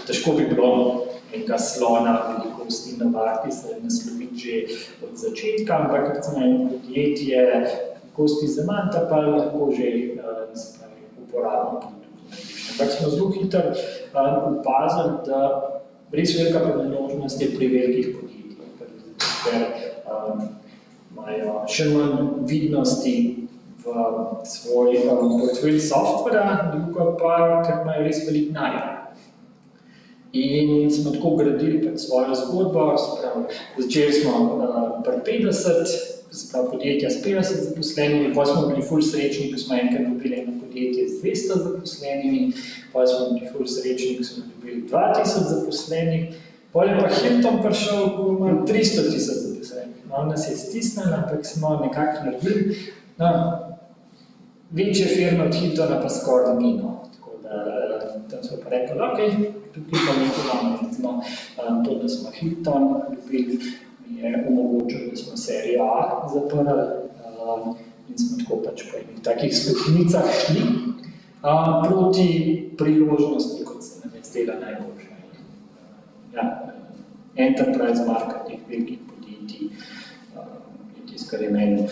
težko 0.07 0.33
bi 0.33 0.47
bilo 0.55 1.03
enega 1.35 1.59
slona 1.59 2.19
velikosti 2.29 2.97
navaditi, 3.05 3.57
se 3.57 3.77
nasloviti 3.83 4.37
že 4.37 4.65
od 5.05 5.17
začetka, 5.17 5.77
ampak 5.77 6.15
recimo 6.15 6.47
eno 6.47 6.69
podjetje 6.69 7.39
velikosti 8.03 8.47
zemanta 8.47 9.07
pa 9.11 9.17
lahko 9.17 9.71
že 9.71 10.17
spravi, 10.55 11.03
uporabno 11.23 11.81
produkt. 11.81 12.03
Ampak 12.73 12.93
smo 12.93 13.11
zelo 13.11 13.31
hitro 13.31 13.61
opazili, 14.59 15.13
da 15.27 15.41
res 16.13 16.39
velika 16.39 16.61
priložnost 16.61 17.43
je 17.43 17.49
pri 17.57 17.69
velikih 17.69 18.17
podjetjih, 18.21 18.57
ker 19.45 19.63
um, 20.09 20.43
imajo 21.13 21.63
še 21.69 21.89
manj 21.93 22.47
vidnosti 22.49 23.42
v 23.85 24.47
svoj 24.47 24.97
um, 25.11 25.41
portfelj 25.41 25.81
softvera, 25.81 26.73
drugo 26.73 27.17
pa, 27.19 27.63
ker 27.67 27.83
imajo 27.83 28.07
res 28.07 28.23
velik 28.29 28.53
najbolj. 28.55 28.99
In 30.33 30.89
smo 30.91 31.11
tako 31.13 31.35
gradili 31.37 31.81
pred 31.83 32.01
svojo 32.01 32.35
zgodbo. 32.35 32.95
Začeli 33.79 34.13
smo 34.13 34.33
uh, 34.33 35.03
pri 35.05 35.19
50, 35.27 35.93
pravi, 36.53 36.71
podjetja 36.71 37.11
s 37.11 37.25
50 37.25 37.61
zaposlenimi, 37.69 38.35
pa 38.35 38.47
smo 38.47 38.69
bili 38.69 38.87
ful 38.87 39.03
srečni, 39.03 39.51
ko 39.53 39.59
smo 39.59 39.77
enkrat 39.77 40.09
dobili 40.09 40.41
eno 40.41 40.53
podjetje 40.61 41.09
z 41.09 41.23
200 41.23 41.59
zaposlenimi, 41.65 42.53
pa 42.93 43.07
smo 43.07 43.35
bili 43.35 43.51
ful 43.53 43.67
srečni, 43.67 44.17
ko 44.19 44.25
smo 44.25 44.45
dobili 44.55 44.89
2000 44.89 45.45
zaposlenih. 45.53 46.35
Pol 46.73 46.89
je 46.89 46.95
pa 47.01 47.09
Hilton 47.13 47.59
prišel, 47.63 48.17
ko 48.17 48.29
ima 48.33 48.65
300 48.65 49.13
tisoč 49.13 49.37
zaposlenih. 49.45 49.97
No, 50.09 50.25
nas 50.25 50.49
je 50.51 50.57
stisnil, 50.57 51.13
ampak 51.15 51.45
smo 51.47 51.81
nekako 51.85 52.25
naredili. 52.25 52.77
No, 53.19 53.29
večje 54.73 55.07
firme 55.07 55.45
od 55.45 55.55
Hiltona 55.55 56.01
pa 56.01 56.09
skoraj 56.09 56.57
ni. 56.57 56.77
No. 56.77 57.03
Tako 57.17 57.31
da 57.43 57.51
tam 58.31 58.43
smo 58.43 58.57
pa 58.65 58.69
rekli, 58.71 58.97
ok, 58.97 59.19
tukaj 59.75 60.01
pa 60.07 60.13
nekaj 60.21 60.45
imamo, 60.45 60.79
recimo 60.83 61.11
um, 61.11 61.85
to, 61.85 61.95
da 61.95 62.09
smo 62.09 62.31
Hilton 62.31 62.95
dobili, 63.11 63.59
je 64.11 64.47
omogočil, 64.49 65.11
da 65.11 65.17
smo 65.17 65.37
serijo 65.37 65.85
A 65.85 66.29
zaprli 66.35 66.63
um, 66.63 67.77
in 68.09 68.19
smo 68.19 68.39
tako 68.39 68.63
pač 68.65 68.83
po 68.91 68.97
enih 68.97 69.23
takih 69.23 69.57
stopnicah 69.57 70.25
šli 70.47 70.63
um, 70.63 71.89
proti 71.89 72.29
priložnosti, 72.79 73.65
kot 73.65 73.83
se 73.83 74.01
nam 74.05 74.15
je 74.17 74.23
zdela 74.25 74.55
najboljša. 74.61 75.13
Ja, 76.35 76.73
enterprise 77.37 78.05
marketing 78.07 78.61
velikih 78.69 78.99
podjetij 79.09 79.67
je 80.97 81.07
tisto, 81.13 81.31
kar 81.31 81.43
je 81.43 81.51
meni 81.51 81.89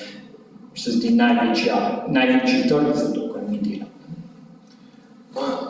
se 0.75 0.91
zdi 0.91 1.11
največja, 1.11 2.07
največji 2.09 2.69
trg 2.69 2.95
za 2.95 3.13
to, 3.15 3.33
kar 3.35 3.43
mi 3.49 3.59
delamo. 3.59 3.91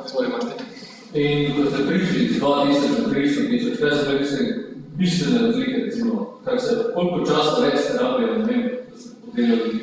Izvolite, 0.07 0.33
Martin. 0.33 0.67
In 1.15 1.55
ko 1.57 1.71
ste 1.71 1.87
prišli 1.87 2.25
iz 2.25 2.41
2000 2.41 2.97
do 2.97 3.11
300 3.11 3.49
tisoč, 3.51 3.79
kaj 3.81 3.91
so 3.91 4.05
bili 4.11 4.71
bistvene 4.99 5.47
razlike, 5.47 5.85
recimo, 5.85 6.39
kar 6.45 6.61
se, 6.61 6.77
koliko 6.95 7.27
časa 7.27 7.61
več 7.65 7.79
ste 7.81 7.99
rabili, 7.99 8.39
ne 8.39 8.45
vem, 8.47 8.63
da 8.91 8.99
ste 8.99 9.17
podelali 9.25 9.81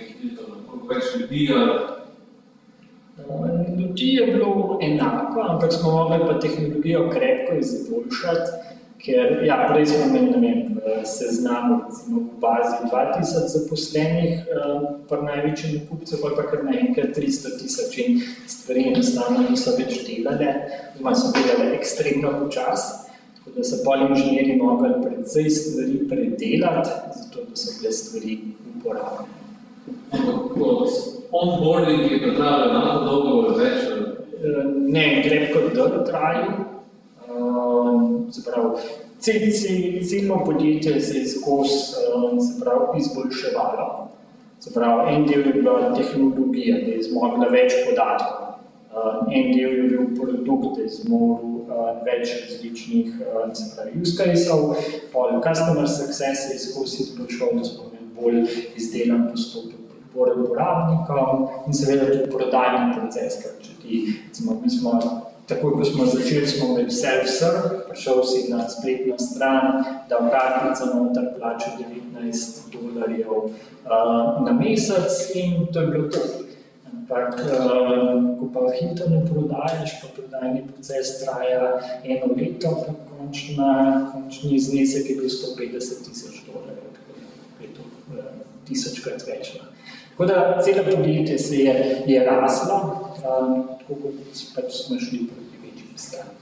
koliko 0.69 0.87
več 0.93 1.03
ljudi, 1.19 1.47
ali... 1.55 1.77
Ljudi 3.77 4.07
je 4.13 4.25
bilo 4.27 4.79
enako, 4.81 5.41
ampak 5.41 5.73
smo 5.73 5.91
mogli 5.91 6.19
pa 6.27 6.39
tehnologijo 6.39 7.09
krepko 7.09 7.55
izboljšati, 7.59 8.76
ker, 9.01 9.45
ja, 9.45 9.57
prej 9.69 9.85
smo 9.91 10.05
imeli, 10.09 10.31
ne 10.31 10.39
vem, 10.41 10.77
v 10.77 11.05
seznamu, 11.05 11.81
recimo 11.85 12.19
v 12.19 12.39
bazi 12.41 12.77
2000 12.85 13.47
zaposlenih, 13.53 14.45
pa 15.09 15.19
največjem 15.21 15.87
kupcu, 15.89 16.19
pa 16.21 16.31
pa 16.37 16.45
kar 16.49 16.63
naenkrat 16.65 17.13
300 17.17 17.57
tisoč 17.61 17.97
in 18.03 18.21
stvari 18.49 18.87
enostavno 18.91 19.45
niso 19.49 19.75
več 19.77 19.99
delale, 20.07 20.53
ima 20.99 21.13
so 21.15 21.33
delale 21.35 21.75
ekstremno 21.77 22.33
počas, 22.39 22.87
tako 23.37 23.57
da 23.57 23.65
so 23.67 23.81
pol 23.85 24.05
inženjeri 24.09 24.57
mogli 24.61 24.93
predvsej 25.03 25.49
stvari 25.59 25.97
predelati, 26.09 26.93
zato 27.21 27.47
da 27.49 27.55
so 27.55 27.75
bile 27.79 27.91
stvari 27.93 28.39
uporabne. 28.75 29.27
Onboarding 31.37 32.11
je 32.11 32.21
pretrajal 32.23 32.69
enako 32.69 33.03
dolgo 33.05 33.31
ali 33.41 33.53
več? 33.61 33.79
Ne, 34.87 35.05
gre 35.25 35.41
kot 35.51 35.73
dolgo 35.75 36.05
trajal, 36.07 36.47
se 38.31 38.43
pravi, 38.43 38.69
ciljno 40.09 40.45
podjetje 40.45 41.01
se 41.01 41.17
je 41.17 41.27
skozi 41.27 41.77
uh, 42.21 42.97
izboljševalo. 42.97 44.07
Se 44.59 44.73
pravi, 44.73 45.15
en 45.15 45.25
del 45.25 45.47
je 45.47 45.53
bila 45.53 45.93
tehnologija, 45.93 46.77
da 46.85 46.91
je 46.91 47.03
zmogla 47.03 47.47
več 47.51 47.73
podatkov, 47.89 48.57
uh, 48.91 49.33
en 49.33 49.51
del 49.53 49.75
je 49.77 49.89
bil 49.89 50.07
produkt, 50.21 50.77
da 50.77 50.83
je 50.83 50.89
zmogla 50.89 51.49
uh, 51.67 52.03
več 52.05 52.33
različnih 52.41 53.13
use 54.01 54.17
cases, 54.17 54.47
pol 55.13 55.41
customer 55.45 55.89
success 55.89 56.49
je 56.51 56.59
skozi 56.59 57.03
izboljšal, 57.03 57.57
da 57.57 57.63
smo 57.63 57.91
imeli 57.91 58.13
bolj 58.17 58.61
izdelan 58.75 59.27
postopek 59.31 59.77
podpore 60.17 60.33
uporabnikom 60.41 61.47
in 61.67 61.73
seveda 61.73 62.05
tudi 62.11 62.29
prodajni 62.31 62.95
proces, 62.97 63.41
ker 63.43 63.57
če 63.61 63.73
ti, 63.81 64.03
recimo, 64.27 64.59
mi 64.63 64.69
smo 64.69 64.97
Takoj, 65.47 65.79
ko 65.79 65.85
smo 65.85 66.05
začeli, 66.05 66.47
smo 66.47 66.65
imeli 66.75 66.91
self-serve, 66.91 67.87
prišel 67.87 68.17
si 68.27 68.39
na 68.51 68.67
spletno 68.67 69.15
stran, 69.15 69.79
da 70.09 70.19
v 70.19 70.31
kartico 70.33 70.89
noter 70.91 71.29
plačal 71.39 71.79
19 71.79 72.67
dolarjev 72.73 73.31
uh, 73.31 74.43
na 74.43 74.51
mesec 74.51 75.31
in 75.39 75.71
to 75.71 75.79
je 75.79 75.87
bilo 75.87 76.09
to. 76.11 76.19
Ampak, 76.91 77.39
uh, 77.39 78.19
ko 78.39 78.51
pa 78.51 78.67
hitro 78.75 79.07
ne 79.07 79.23
prodajaš, 79.23 79.95
pa 80.03 80.11
prodajni 80.19 80.67
proces 80.67 81.15
traja 81.23 81.79
eno 82.03 82.35
leto, 82.35 82.75
pa 82.83 82.91
končna, 83.07 83.71
končni 84.11 84.59
znesek 84.59 85.09
je 85.09 85.15
bil 85.15 85.31
150 85.31 86.03
tisoč 86.09 86.43
dolarjev, 86.43 86.91
je 87.63 87.71
to 87.71 87.87
uh, 87.87 88.35
tisočkrat 88.67 89.23
več. 89.23 89.55
No. 89.55 89.71
Tako 90.11 90.25
da 90.27 90.59
celo 90.59 90.83
podjetje 90.83 91.39
se 91.39 91.55
je, 91.55 92.03
je 92.07 92.23
raslo, 92.25 93.06
um, 93.23 93.63
tako 93.79 94.01
kot 94.01 94.43
pač 94.55 94.73
smo 94.83 94.99
šli 94.99 95.27
proti 95.29 95.55
večjim 95.63 95.93
strankam. 95.95 96.37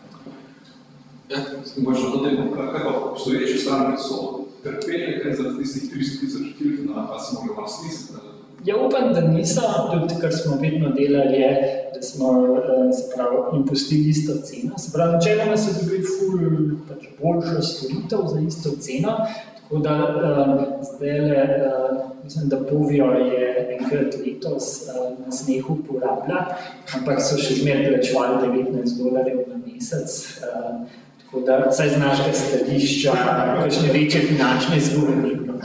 Ja, 1.29 1.38
možno 1.77 2.10
to 2.10 2.17
temo, 2.25 2.51
kaj 2.55 2.84
pa 2.84 3.00
obstoječe 3.12 3.58
stranke 3.58 3.98
so 3.98 4.46
trpeli, 4.63 5.20
kaj 5.24 5.34
za 5.34 5.58
tistih 5.58 5.84
300 5.94 6.20
tisoč 6.20 6.48
kilk, 6.58 6.79
pa 7.10 7.20
se 7.20 7.36
mogli 7.36 7.55
malo 7.55 7.67
stisniti? 7.67 8.36
Ja, 8.65 8.75
upam, 8.86 9.13
da 9.13 9.22
niso, 9.22 9.62
tudi 9.91 10.15
kar 10.22 10.34
smo 10.34 10.58
vedno 10.62 10.89
delali, 10.89 11.38
je, 11.38 11.51
da 11.96 12.01
smo 12.01 12.27
eh, 12.58 12.94
se 12.98 13.03
pravi, 13.15 13.38
jim 13.53 13.65
pustili 13.65 14.10
isto 14.10 14.34
ceno. 14.48 14.77
Se 14.77 14.91
pravi, 14.94 15.13
načeloma 15.13 15.58
so 15.58 15.74
dobili 15.82 16.03
ful 16.13 16.39
pač 16.88 17.03
boljšo 17.20 17.62
storitev 17.62 18.24
za 18.34 18.39
isto 18.48 18.70
ceno, 18.79 19.17
Tako 19.65 19.77
da 19.77 19.93
uh, 19.93 20.63
zdaj, 20.81 21.19
uh, 21.19 22.24
mislim, 22.24 22.50
da 22.50 22.57
Povijo 22.69 23.05
je 23.05 23.77
enkrat 23.79 24.13
letos 24.25 24.89
uh, 24.89 25.25
na 25.25 25.31
snehu 25.31 25.74
uporabljal, 25.74 26.53
ampak 26.98 27.22
so 27.22 27.38
še 27.41 27.55
zmeraj 27.63 27.88
plačevali 27.95 28.51
19 28.62 29.00
dolarjev 29.01 29.39
na 29.50 29.57
mesec. 29.65 30.13
Uh, 30.45 30.86
tako 31.24 31.41
da, 31.48 31.57
vsaj 31.72 31.89
z 31.89 31.98
našega 31.98 32.34
stališča, 32.34 33.15
kakšne 33.63 33.89
večje 33.93 34.22
finančne 34.29 34.77
izgube 34.77 35.15
ni 35.15 35.34
bilo. 35.34 35.57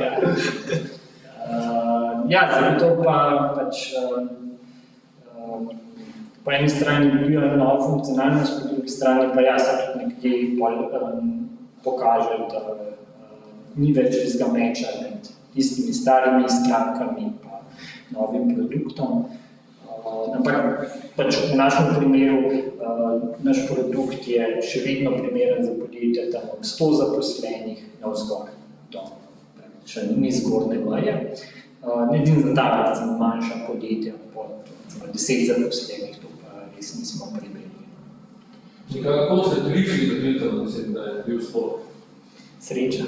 ja. 0.00 0.16
Uh, 1.44 2.24
ja, 2.32 2.48
zato 2.56 2.94
pa 3.04 3.18
pač. 3.58 3.90
Uh, 4.00 4.22
uh, 5.36 5.74
Po 6.46 6.52
eni 6.54 6.68
strani 6.70 7.10
dobijo 7.10 7.40
novo 7.56 7.88
funkcionalnost, 7.88 8.62
po 8.62 8.68
drugi 8.68 8.88
strani 8.88 9.32
pa 9.34 9.40
jaz 9.42 9.62
tudi 9.66 10.04
nekje 10.04 10.58
pol, 10.60 10.76
um, 10.94 11.45
pokaže, 11.86 12.38
da 12.50 12.62
uh, 12.74 12.84
ni 13.78 13.94
več 13.96 14.18
tistega 14.18 14.50
meča 14.52 14.92
med 15.00 15.30
tistimi 15.54 15.94
starimi 15.96 16.48
strankami 16.50 17.28
in 17.30 17.34
novim 18.12 18.50
produktom. 18.54 19.26
Uh, 19.86 20.34
ampak 20.36 20.90
pač 21.16 21.38
v 21.50 21.58
našem 21.58 21.94
primeru, 21.96 22.42
uh, 22.50 23.14
naš 23.46 23.62
produkt 23.70 24.26
je 24.28 24.50
še 24.66 24.82
vedno 24.84 25.14
primeren 25.18 25.62
za 25.64 25.72
podjetje, 25.78 26.30
tam 26.34 26.50
od 26.58 26.66
100 26.66 26.90
zaposlenih 27.02 27.86
na 28.02 28.12
vzgor. 28.12 28.50
To 28.94 29.06
še 29.86 30.10
ni 30.16 30.34
zgorne 30.34 30.82
meje. 30.82 31.14
Ne 31.86 32.18
vem, 32.18 32.42
za 32.42 32.54
ta 32.58 32.66
manjša 33.18 33.62
podjetja, 33.68 34.18
po 34.34 34.48
10 35.14 35.46
zaposlenih, 35.46 36.18
to 36.18 36.30
pa 36.42 36.66
res 36.74 36.96
nismo 36.98 37.30
primerni. 38.92 39.28
Kako 39.28 39.50
ste 39.50 39.70
prišli 39.70 40.06
do 40.06 40.14
tega, 40.14 40.62
mislim, 40.62 40.92
da 40.92 41.00
je 41.00 41.22
bil 41.26 41.40
sploh? 41.40 41.72
Sreča. 42.60 43.04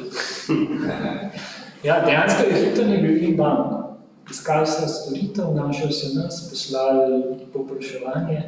ja, 1.88 2.04
dejansko 2.06 2.42
je 2.42 2.64
hitro 2.64 2.84
ne 2.84 2.98
bil 2.98 3.24
inbound. 3.24 3.78
Iskali 4.30 4.66
so 4.66 4.88
storitev, 4.88 5.54
našel 5.56 5.90
se 5.90 6.18
nas, 6.18 6.50
poslali 6.50 7.22
popraševanje 7.52 8.42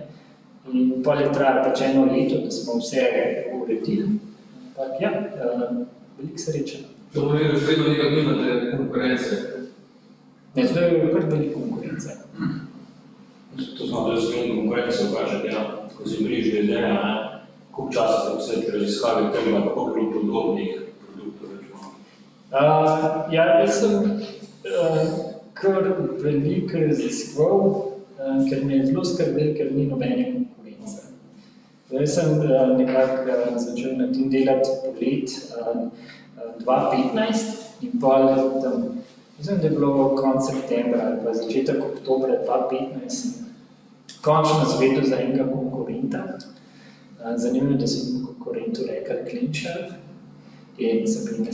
in 0.72 1.02
pa 1.02 1.14
je 1.14 1.32
trajalo 1.32 1.64
pač 1.64 1.80
eno 1.80 2.04
leto, 2.04 2.44
da 2.44 2.50
smo 2.50 2.76
vse 2.78 3.00
uredili. 3.62 4.08
Ampak 4.68 5.00
ja, 5.00 5.10
uh, 5.10 5.86
veliko 6.18 6.38
sreča. 6.38 6.78
To 7.14 7.20
pomeni, 7.20 7.48
da 7.48 7.58
še 7.58 7.66
vedno 7.66 7.88
nekaj 7.88 8.10
nimate 8.10 8.76
konkurence? 8.76 9.38
Ne, 10.54 10.66
zdaj 10.66 10.94
je 10.94 11.12
kar 11.12 11.24
veliko 11.32 11.60
konkurence. 11.60 12.16
To 13.78 13.86
smo 13.86 14.08
da 14.10 14.20
zelo 14.20 14.54
konkurence 14.56 15.08
vprašati, 15.08 15.48
ja 15.48 15.79
ko 16.02 16.08
si 16.08 16.24
bližnji 16.24 16.58
ideja, 16.58 17.42
koliko 17.70 17.92
časa 17.92 18.20
ste 18.20 18.34
posvetili 18.36 18.78
raziskavi 18.78 19.32
tega, 19.32 19.62
kako 19.68 19.84
bi 19.84 20.00
bilo 20.00 20.32
podobnih 20.32 20.80
produktov? 21.00 21.48
Uh, 22.50 23.32
ja, 23.32 23.44
jaz 23.60 23.80
sem 23.80 23.92
uh, 23.94 25.08
kar 25.54 25.92
veliko 26.22 26.78
raziskoval, 26.78 27.60
uh, 27.60 28.48
ker 28.48 28.64
me 28.64 28.76
je 28.76 28.86
zelo 28.86 29.04
skrbel, 29.04 29.52
ker 29.56 29.72
ni 29.72 29.86
nobene 29.86 30.24
konkurence. 30.32 31.12
Jaz 31.90 32.14
sem 32.14 32.38
uh, 32.38 32.76
nekako 32.78 33.28
uh, 33.28 33.58
začel 33.60 33.96
na 34.00 34.08
tem 34.12 34.30
delati 34.32 34.70
polet 34.84 35.36
uh, 35.56 35.88
2015 36.64 37.84
in 37.84 38.00
pa 38.00 38.36
tam, 38.62 39.04
mislim, 39.38 39.58
da 39.58 39.66
je 39.66 39.70
bilo 39.70 40.16
konec 40.16 40.42
septembra 40.48 41.00
ali 41.06 41.20
pa 41.24 41.34
začetek 41.34 41.84
oktobra 41.84 42.40
2015, 42.48 43.40
končno 44.24 44.64
zvedel 44.76 45.04
za 45.04 45.16
enega 45.16 45.44
konkurenta. 45.44 45.69
Zanimivo 47.36 47.72
je, 47.72 47.78
da 47.78 47.86
sem 47.86 48.24
konkurentu 48.26 48.86
rekel 48.88 49.24
Klinčer 49.30 49.94
in 50.78 51.06
sem 51.08 51.24
bil 51.28 51.44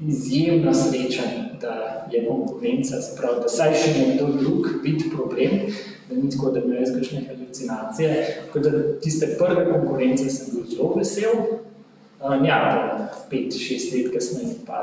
izjemno 0.00 0.74
srečen, 0.74 1.58
da 1.60 2.06
je 2.12 2.26
konkurenca, 2.28 3.00
sprav, 3.02 3.40
da 3.42 3.48
saj 3.48 3.74
še 3.74 3.94
nekdo 3.96 4.28
drug 4.38 4.68
vidi 4.84 5.10
problem, 5.10 5.72
da 6.08 6.16
ni 6.16 6.30
tako, 6.30 6.52
da 6.54 6.60
bi 6.60 6.76
jaz 6.76 6.92
kakšne 6.94 7.24
halucinacije. 7.26 8.12
Tako 8.46 8.62
da 8.64 8.82
tiste 9.02 9.32
prve 9.38 9.64
konkurence 9.72 10.28
sem 10.30 10.54
bil 10.54 10.68
zelo 10.70 10.92
vesel, 10.94 11.42
Um, 12.20 12.44
ja, 12.44 12.58
pet, 13.30 13.54
šest 13.54 13.92
let 13.94 14.08
kasneje 14.10 14.54
pa 14.66 14.78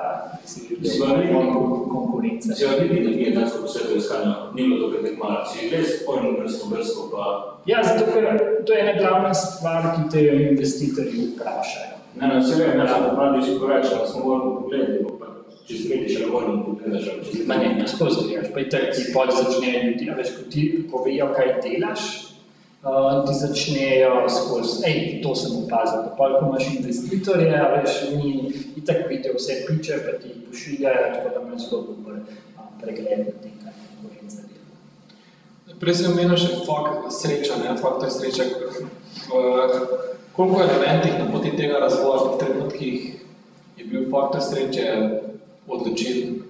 si 0.47 0.61
že 0.69 0.75
videl 0.79 1.51
konkurence. 1.91 2.55
Ga 2.55 2.79
vidi, 2.79 3.03
da 3.03 3.11
je 3.11 3.31
nas 3.35 3.51
po 3.61 3.67
svetu 3.67 3.97
iskanja, 3.97 4.35
ni 4.55 4.63
bilo 4.63 4.87
to 4.87 5.03
kaj 5.03 5.17
malo, 5.19 5.41
si 5.43 5.67
res 5.69 6.05
pojmo 6.05 6.31
vrsto, 6.39 6.69
vrsto 6.71 7.09
pa... 7.11 7.25
Ja, 7.65 7.83
zato 7.83 8.05
ker 8.13 8.39
to 8.65 8.73
je 8.73 8.79
ena 8.79 8.93
glavna 8.99 9.33
stvar, 9.33 9.83
ki 9.95 10.09
te 10.11 10.21
investitorji 10.51 11.25
vprašajo. 11.33 11.95
Ne, 12.15 12.27
ne, 12.27 12.39
vse 12.39 12.55
vem, 12.55 12.79
da 12.79 13.11
pravi, 13.15 13.43
si 13.43 13.59
porečal, 13.59 13.99
da 13.99 14.07
smo 14.07 14.23
morali 14.23 14.55
pogledati, 14.55 15.03
pa 15.19 15.27
če 15.67 15.73
si 15.75 15.89
vidi, 15.91 16.13
še 16.13 16.21
ne 16.23 16.31
volim 16.31 16.63
pogledaš, 16.63 17.09
če 17.25 17.33
si... 17.33 17.43
Ma 17.51 17.59
ne, 17.59 17.73
ne 17.81 17.89
skozi 17.91 18.29
gledaš, 18.29 18.53
pa 18.55 18.63
je 18.63 18.69
tak, 18.71 18.87
ti 18.95 19.09
pol 19.11 19.33
začnejo 19.41 19.83
ljudi, 19.89 20.07
a 20.07 20.15
veš, 20.21 20.31
ko 20.37 20.47
ti 20.55 20.63
povejo, 20.87 21.27
kaj 21.35 21.51
delaš, 21.67 22.07
uh, 22.85 23.25
ti 23.25 23.33
začnejo 23.33 24.29
skozi, 24.29 24.85
hej, 24.85 25.21
to 25.23 25.35
sem 25.35 25.57
opazil. 25.57 26.05
Pa, 26.17 26.29
ko 26.37 26.45
imaš 26.49 26.69
investitorje, 26.77 27.49
veš, 27.51 27.93
mi 28.17 28.53
itak 28.77 29.09
vidijo 29.09 29.33
vse 29.37 29.65
piče, 29.67 29.97
pa 30.05 30.17
ti 30.21 30.29
pošiljajo, 30.47 31.13
tako 31.13 31.29
da 31.33 31.47
imaš 31.47 31.69
zelo 31.69 31.81
dober 31.81 32.15
pregled 32.81 33.19
na 33.19 33.33
tem, 33.41 33.53
kaj 33.63 33.73
konkurenca 33.81 34.41
dela. 34.45 35.77
Prej 35.79 35.95
sem 35.99 36.11
omenil 36.13 36.37
še 36.37 36.61
fakt 36.67 37.09
sreča, 37.13 37.59
ne, 37.63 37.75
faktor 37.81 38.11
sreče. 38.13 38.49
Uh, 39.25 39.77
koliko 40.35 40.61
elementih 40.61 41.17
na 41.17 41.29
poti 41.31 41.55
tega 41.57 41.79
razvoja 41.81 42.35
v 42.35 42.39
trenutkih 42.43 42.99
je 43.79 43.85
bil 43.89 44.09
faktor 44.11 44.43
sreče 44.45 44.85
odločilen? 45.67 46.43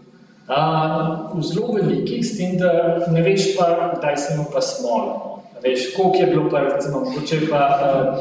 Uh, 0.45 1.31
v 1.33 1.41
zelo 1.41 1.73
velikih, 1.73 2.21
s 2.21 2.35
tem, 2.37 2.59
da 2.59 3.07
ne 3.09 3.23
veš 3.25 3.55
pa, 3.55 3.95
kdaj 3.95 4.17
se 4.19 4.35
mu 4.37 4.45
pa 4.51 4.61
smolo. 4.61 5.34
Veš, 5.65 5.95
koliko 5.95 6.17
je 6.17 6.25
bilo 6.27 6.49
pa, 6.49 6.59
recimo, 6.59 6.99
mogoče 6.99 7.39
pa, 7.49 7.61
uh, 7.81 8.17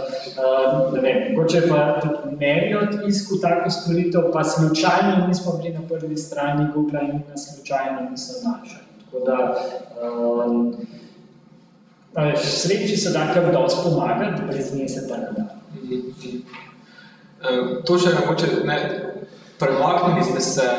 uh, 0.89 0.95
ne 0.95 1.01
vem, 1.01 1.17
mogoče 1.33 1.69
pa 1.69 2.01
tudi 2.01 2.37
meni 2.37 2.75
od 2.75 3.09
isku 3.09 3.37
tako 3.41 3.71
storitev, 3.71 4.21
pa 4.33 4.45
slučajno 4.45 5.27
nismo 5.29 5.53
bili 5.63 5.75
na 5.75 5.81
prvi 5.89 6.17
strani 6.17 6.67
Google 6.75 7.01
in 7.03 7.21
nas 7.31 7.55
slučajno 7.55 8.11
niso 8.11 8.33
našli. 8.49 8.79
Tako 9.05 9.25
da, 9.27 9.57
um, 10.47 10.77
veš, 12.17 12.41
sreči 12.41 12.97
se 12.97 13.11
da 13.11 13.27
kar 13.35 13.53
dosti 13.53 13.81
pomagati, 13.85 14.43
brez 14.47 14.75
nje 14.75 14.89
se 14.89 15.09
pa 15.09 15.17
ne 15.17 15.29
da. 15.37 15.45
To 17.85 17.99
še 17.99 18.15
mogoče, 18.21 18.47
ne, 18.65 18.79
premaknili 19.59 20.25
ste 20.25 20.41
se 20.41 20.71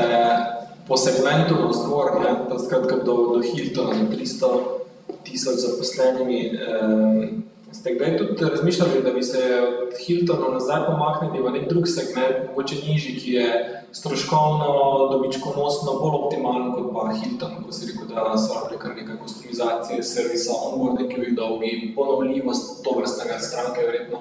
po 0.87 0.97
segmentu 0.97 1.55
na 1.61 1.69
zgor, 1.73 2.11
ne, 2.21 2.57
skratka 2.65 2.95
do, 2.95 3.13
do 3.33 3.41
Hiltona, 3.41 3.93
na 3.93 4.09
300 4.09 4.84
tisoč 5.25 5.59
zaposlenimi, 5.65 6.39
eh, 6.45 7.27
ste 7.75 7.95
kdaj 7.95 8.17
tudi 8.17 8.45
razmišljali, 8.45 9.03
da 9.03 9.11
bi 9.11 9.23
se 9.23 9.41
od 9.83 9.93
Hiltona 10.05 10.53
nazaj 10.53 10.85
pomaknili 10.85 11.43
v 11.43 11.51
nek 11.51 11.69
drug 11.69 11.87
segment, 11.87 12.47
mogoče 12.49 12.75
nižji, 12.87 13.15
ki 13.19 13.31
je 13.31 13.47
stroškovno, 13.91 14.69
dobičkonosno 15.11 15.91
bolj 15.99 16.15
optimalen 16.23 16.71
kot 16.73 16.93
pa 16.93 17.09
Hilton, 17.13 17.63
ko 17.65 17.71
si 17.71 17.91
rekel, 17.91 18.07
da 18.15 18.37
so 18.37 18.53
rabili 18.53 18.79
kar 18.79 18.95
nekaj 18.95 19.17
kustomizacije, 19.23 20.03
servisa, 20.03 20.53
onboarding, 20.69 21.11
ki 21.11 21.21
bi 21.21 21.35
dolgi, 21.35 21.93
ponovljivost 21.95 22.83
to 22.83 22.95
vrstnega 22.99 23.39
stranke, 23.39 23.81
verjetno. 23.85 24.19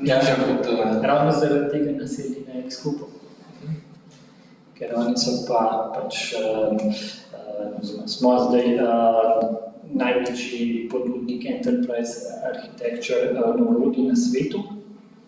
Ja, 0.00 0.18
nižja 0.18 0.36
kot, 0.36 0.66
eh, 0.66 1.00
ravno 1.02 1.32
zaradi 1.32 1.70
tega 1.70 1.98
naselji 1.98 2.46
na 2.46 2.62
Excupu. 2.62 3.10
Ker 4.78 4.94
oni 4.96 5.18
so 5.18 5.30
pa 5.46 5.92
pač, 5.94 6.32
uh, 6.34 6.72
uh, 6.74 8.06
smo 8.06 8.32
zdaj 8.48 8.74
uh, 8.82 9.71
največji 9.94 10.88
ponudnik 10.90 11.44
Enterprise 11.46 12.14
Architecture 12.48 13.32
uh, 13.32 13.56
orodij 13.70 14.04
na 14.08 14.16
svetu. 14.16 14.62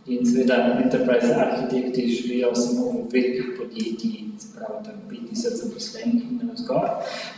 In 0.07 0.27
seveda 0.27 0.81
Enterprise 0.85 1.35
arhitekti 1.35 2.09
živijo 2.09 2.55
samo 2.55 2.90
v 2.90 3.12
velikih 3.12 3.46
podjetjih, 3.59 4.24
spravo 4.38 4.83
tam 4.85 5.00
5000 5.11 5.57
zaposlenih 5.62 6.22
in 6.31 6.40
navzgor. 6.46 6.88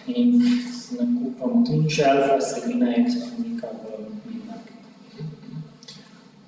In 0.06 0.42
s 0.72 0.90
nakupom 0.98 1.64
Shelfa 1.90 2.40
se 2.40 2.66
Lina 2.68 2.96
Expo 2.96 3.26
umika 3.38 3.66
v 3.66 4.02
mid-market. 4.26 4.76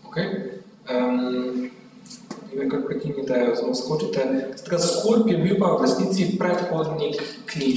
Okay. 0.08 0.26
Um, 0.90 1.70
nekaj 2.56 2.80
prekinite, 2.86 3.50
oziroma 3.52 3.74
skočite. 3.74 4.22
Skorp 4.78 5.30
je 5.30 5.38
bil 5.38 5.56
pa 5.58 5.76
v 5.76 5.82
resnici 5.82 6.38
predhodnik 6.38 7.22
Clean 7.50 7.76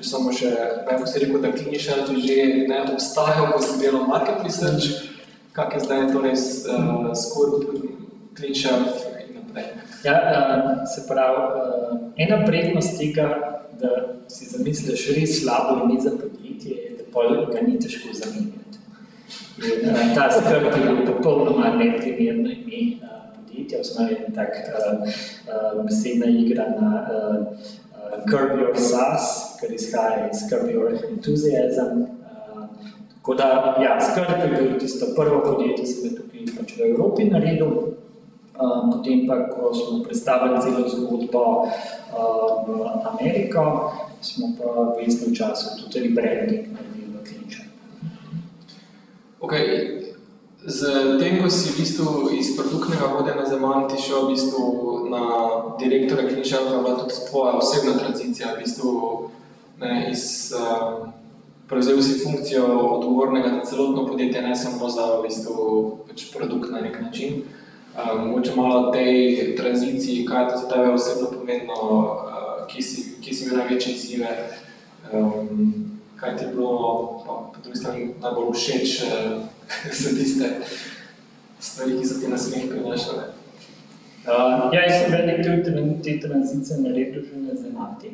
Če 0.00 0.08
samo 0.08 0.30
še, 0.32 0.50
ne 0.86 0.94
bo 0.96 1.04
se 1.04 1.20
rekel, 1.20 1.42
da 1.42 1.50
Clean 1.52 2.20
že 2.24 2.44
ne 2.70 2.76
obstaja, 2.88 3.50
ko 3.52 3.58
se 3.60 3.74
delo 3.82 4.06
market 4.08 4.38
research, 4.46 5.10
kak 5.52 5.74
je 5.76 5.80
zdaj 5.84 6.06
torej 6.14 6.38
uh, 6.72 7.10
Skorp, 7.12 7.66
Clean 8.38 8.54
in 9.20 9.34
naprej. 9.36 9.66
Ja, 10.06 10.14
uh, 10.16 10.70
se 10.88 11.04
pravi, 11.04 11.42
uh, 11.44 11.98
ena 12.16 12.38
prednost 12.46 12.96
tega, 12.96 13.26
da 13.82 13.90
si 14.32 14.48
zamisliš 14.48 15.04
res 15.18 15.36
slabo 15.42 15.82
ime 15.84 16.00
za 16.00 16.14
podjetje, 16.16 16.78
je, 16.78 16.94
da 16.96 17.04
pol 17.12 17.36
ga 17.52 17.60
ni 17.66 17.76
težko 17.76 18.14
zamenjati. 18.16 18.80
In, 19.60 19.84
uh, 19.84 20.00
ta 20.16 20.30
skrb 20.32 20.70
je 20.70 20.80
bil 20.80 21.04
popolnoma 21.10 21.74
neprimerno 21.76 22.48
ime 22.56 22.80
uh, 23.04 23.20
podjetja, 23.36 23.84
osnovno 23.84 24.16
je 24.16 24.32
tak 24.32 24.64
uh, 24.64 25.04
uh, 25.04 25.84
besedna 25.84 26.32
igra 26.40 26.70
na 26.72 27.04
uh, 27.04 27.70
Curb 28.30 28.58
Your 28.60 28.76
Sass, 28.76 29.56
kar 29.60 29.72
izhaja 29.72 30.28
iz 30.32 30.42
Curb 30.50 30.68
Your 30.70 30.92
Enthusiasm. 31.10 32.02
Uh, 32.02 32.66
tako 33.14 33.34
da, 33.34 33.76
ja, 33.82 34.00
skrb 34.00 34.42
je 34.42 34.48
bil 34.56 34.78
tisto 34.78 35.06
prvo 35.16 35.40
podjetje, 35.44 35.84
ki 35.84 35.92
smo 35.92 36.10
tukaj 36.16 36.44
pač 36.58 36.76
v 36.76 36.90
Evropi 36.90 37.24
naredili. 37.24 37.96
Uh, 38.60 38.92
potem 38.92 39.24
pa, 39.28 39.48
ko 39.48 39.72
smo 39.74 40.02
predstavili 40.04 40.60
celo 40.60 40.88
zgodbo 40.88 41.44
uh, 41.64 42.68
v 42.68 42.84
Ameriko, 43.14 43.92
smo 44.20 44.52
pa 44.58 44.92
v 44.96 45.06
istem 45.08 45.34
času 45.34 45.80
tudi 45.80 46.08
rebranding 46.08 46.68
naredili 46.68 47.08
v 47.16 47.24
Klinča. 47.24 47.64
Okay. 49.40 49.96
Z 50.60 50.84
tem, 51.16 51.40
ko 51.40 51.48
si 51.48 51.72
v 51.72 51.80
bistvu 51.80 52.36
iz 52.36 52.52
produktnega 52.52 53.08
vodja 53.08 53.32
na 53.32 53.48
Zemanti 53.48 53.96
šel 53.96 54.28
v 54.28 54.36
bistvu 54.36 54.60
na 55.10 55.22
direktora 55.78 56.28
Klinča, 56.28 56.56
je 56.56 56.82
bila 56.82 56.98
tudi 56.98 57.14
tvoja 57.30 57.52
osebna 57.52 57.98
tranzicija, 57.98 58.54
v 58.54 58.62
bistvu 58.62 58.90
ne, 59.80 60.08
iz, 60.12 60.52
uh, 60.54 61.08
prevzel 61.68 62.02
si 62.02 62.18
funkcijo 62.24 62.66
odgovornega 62.66 63.48
za 63.48 63.70
celotno 63.70 64.06
podjetje, 64.06 64.42
ne 64.42 64.56
samo 64.56 64.88
za 64.88 65.06
v 65.06 65.22
bistvu, 65.22 65.98
pač 66.08 66.30
produkt 66.34 66.70
na 66.70 66.80
nek 66.80 67.00
način. 67.00 67.42
Um, 67.90 68.28
mogoče 68.28 68.54
malo 68.56 68.80
o 68.80 68.92
tej 68.92 69.56
tranziciji, 69.56 70.26
kaj 70.26 70.44
je 70.44 70.50
to 70.50 70.58
za 70.58 70.68
tebe 70.68 70.90
osebno 70.90 71.30
pomembno, 71.38 71.74
uh, 71.74 72.66
kje, 72.70 72.82
si, 72.82 73.16
kje 73.22 73.34
si 73.34 73.44
imel 73.44 73.58
največje 73.58 73.94
izzive, 73.94 74.36
um, 75.12 75.74
kaj 76.16 76.36
ti 76.36 76.44
je 76.44 76.52
bilo 76.54 76.78
pa, 77.26 77.32
po 77.54 77.62
drugi 77.62 77.78
strani 77.78 78.14
najbolj 78.22 78.54
všeč, 78.54 79.02
uh, 79.02 79.42
so 80.00 80.14
tiste 80.14 80.54
stvari, 81.60 81.98
ki 81.98 82.06
so 82.06 82.20
ti 82.20 82.28
na 82.28 82.38
smeh 82.38 82.68
prinašale. 82.70 83.39
Uh, 84.20 84.68
ja, 84.72 84.82
jaz 84.84 84.98
sem 85.00 85.12
velik 85.12 85.38
del 85.44 85.62
te 86.04 86.18
tranzicije 86.20 86.80
naredil 86.80 87.22
že 87.24 87.38
na 87.40 87.54
Zemati. 87.56 88.10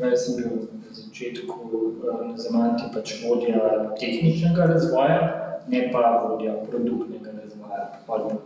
Jaz 0.00 0.26
sem 0.26 0.36
bil 0.36 0.50
na 0.68 0.92
začetku 0.92 1.56
na 2.04 2.36
Zemati 2.36 2.90
pač 2.94 3.14
vodja 3.22 3.62
tehničnega 4.00 4.66
razvoja, 4.74 5.20
ne 5.68 5.88
pa 5.92 6.28
vodja 6.28 6.58
produktnega 6.68 7.32
razvoja. 7.40 7.88
Hvala 8.06 8.36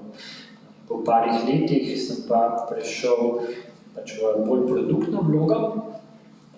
po 0.90 1.02
parih 1.06 1.42
letih 1.46 1.98
sem 1.98 2.22
pa 2.28 2.66
prešel 2.70 3.46
pač 3.94 4.14
v 4.18 4.46
bolj 4.46 4.66
produktno 4.70 5.22
vlogo 5.26 5.58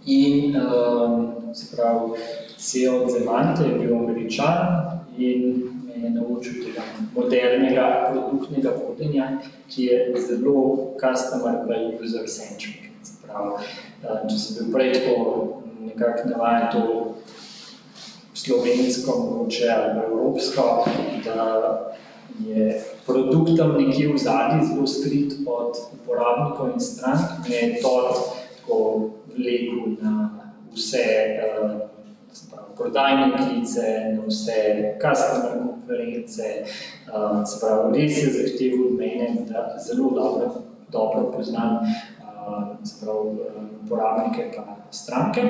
in 0.04 0.56
um, 0.56 1.32
se 1.54 1.76
pravi, 1.76 2.16
CEO 2.56 3.08
Zemante 3.08 3.64
je 3.64 3.78
bil 3.78 3.96
američan 3.96 5.00
in 5.16 5.71
je 6.02 6.10
naučil 6.10 6.64
tega 6.64 6.82
modernega 7.14 7.86
produktnega 8.12 8.70
vodenja, 8.70 9.38
ki 9.68 9.84
je 9.84 10.14
zelo 10.28 10.94
customer 11.00 11.62
pa 11.66 11.78
user 12.02 12.26
centric. 12.26 12.90
Pravi, 13.22 13.54
uh, 14.02 14.22
če 14.28 14.38
sem 14.38 14.58
bil 14.58 14.72
prej 14.74 14.92
tako 14.98 15.62
nekako 15.82 16.28
navajen 16.28 16.68
to 16.72 17.14
slovensko 18.34 19.18
mogoče 19.18 19.68
ali 19.70 20.04
evropsko, 20.06 20.84
da 21.24 21.46
je 22.46 22.82
produkt 23.06 23.56
tam 23.56 23.76
nekje 23.78 24.08
v 24.12 24.18
zadnji 24.18 24.66
zelo 24.66 24.86
skrit 24.86 25.34
od 25.46 25.76
uporabnikov 25.94 26.72
in 26.74 26.80
strank, 26.80 27.46
me 27.48 27.56
je 27.56 27.82
to 27.82 27.94
tako 28.60 29.10
vlekel 29.36 29.96
na 30.00 30.30
vse 30.74 31.06
uh, 31.62 31.70
prodajne 32.76 33.32
klice, 33.36 34.16
na 34.16 34.26
vse 34.26 34.58
customer 35.02 35.71
konference, 35.92 36.42
uh, 37.08 37.44
se 37.46 37.60
pravi, 37.60 38.02
res 38.02 38.22
je 38.22 38.32
zahteval 38.32 38.86
od 38.86 38.98
mene, 38.98 39.46
da 39.48 39.76
zelo 39.86 40.10
dobro, 40.10 40.62
dobro 40.92 41.32
poznam 41.36 41.78
uh, 41.78 42.76
pravi, 43.00 43.38
uporabnike 43.84 44.52
pa 44.56 44.76
stranke. 44.90 45.42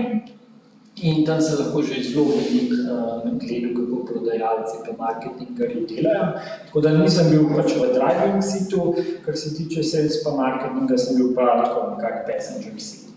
In 0.97 1.25
tam 1.25 1.41
se 1.41 1.57
lahko 1.57 1.83
že 1.83 2.03
zelo 2.03 2.25
veliko 2.25 2.75
uh, 2.75 3.39
gledal, 3.41 3.73
kako 3.75 4.05
prodajalci 4.07 4.77
pa 4.87 5.05
marketingarji 5.05 5.87
delajo. 5.89 6.33
Tako 6.67 6.81
da 6.81 6.91
nisem 6.91 7.31
bil 7.31 7.49
pač 7.57 7.73
v 7.73 7.95
driving 7.95 8.43
seatu, 8.45 8.95
kar 9.25 9.37
se 9.37 9.55
tiče 9.57 9.83
sales 9.83 10.21
pa 10.25 10.37
marketinga, 10.37 10.99
sem 10.99 11.17
bil 11.17 11.35
pa 11.35 11.65
tako 11.65 11.95
nekak 11.97 12.27
passenger 12.27 12.77
seat. 12.79 13.09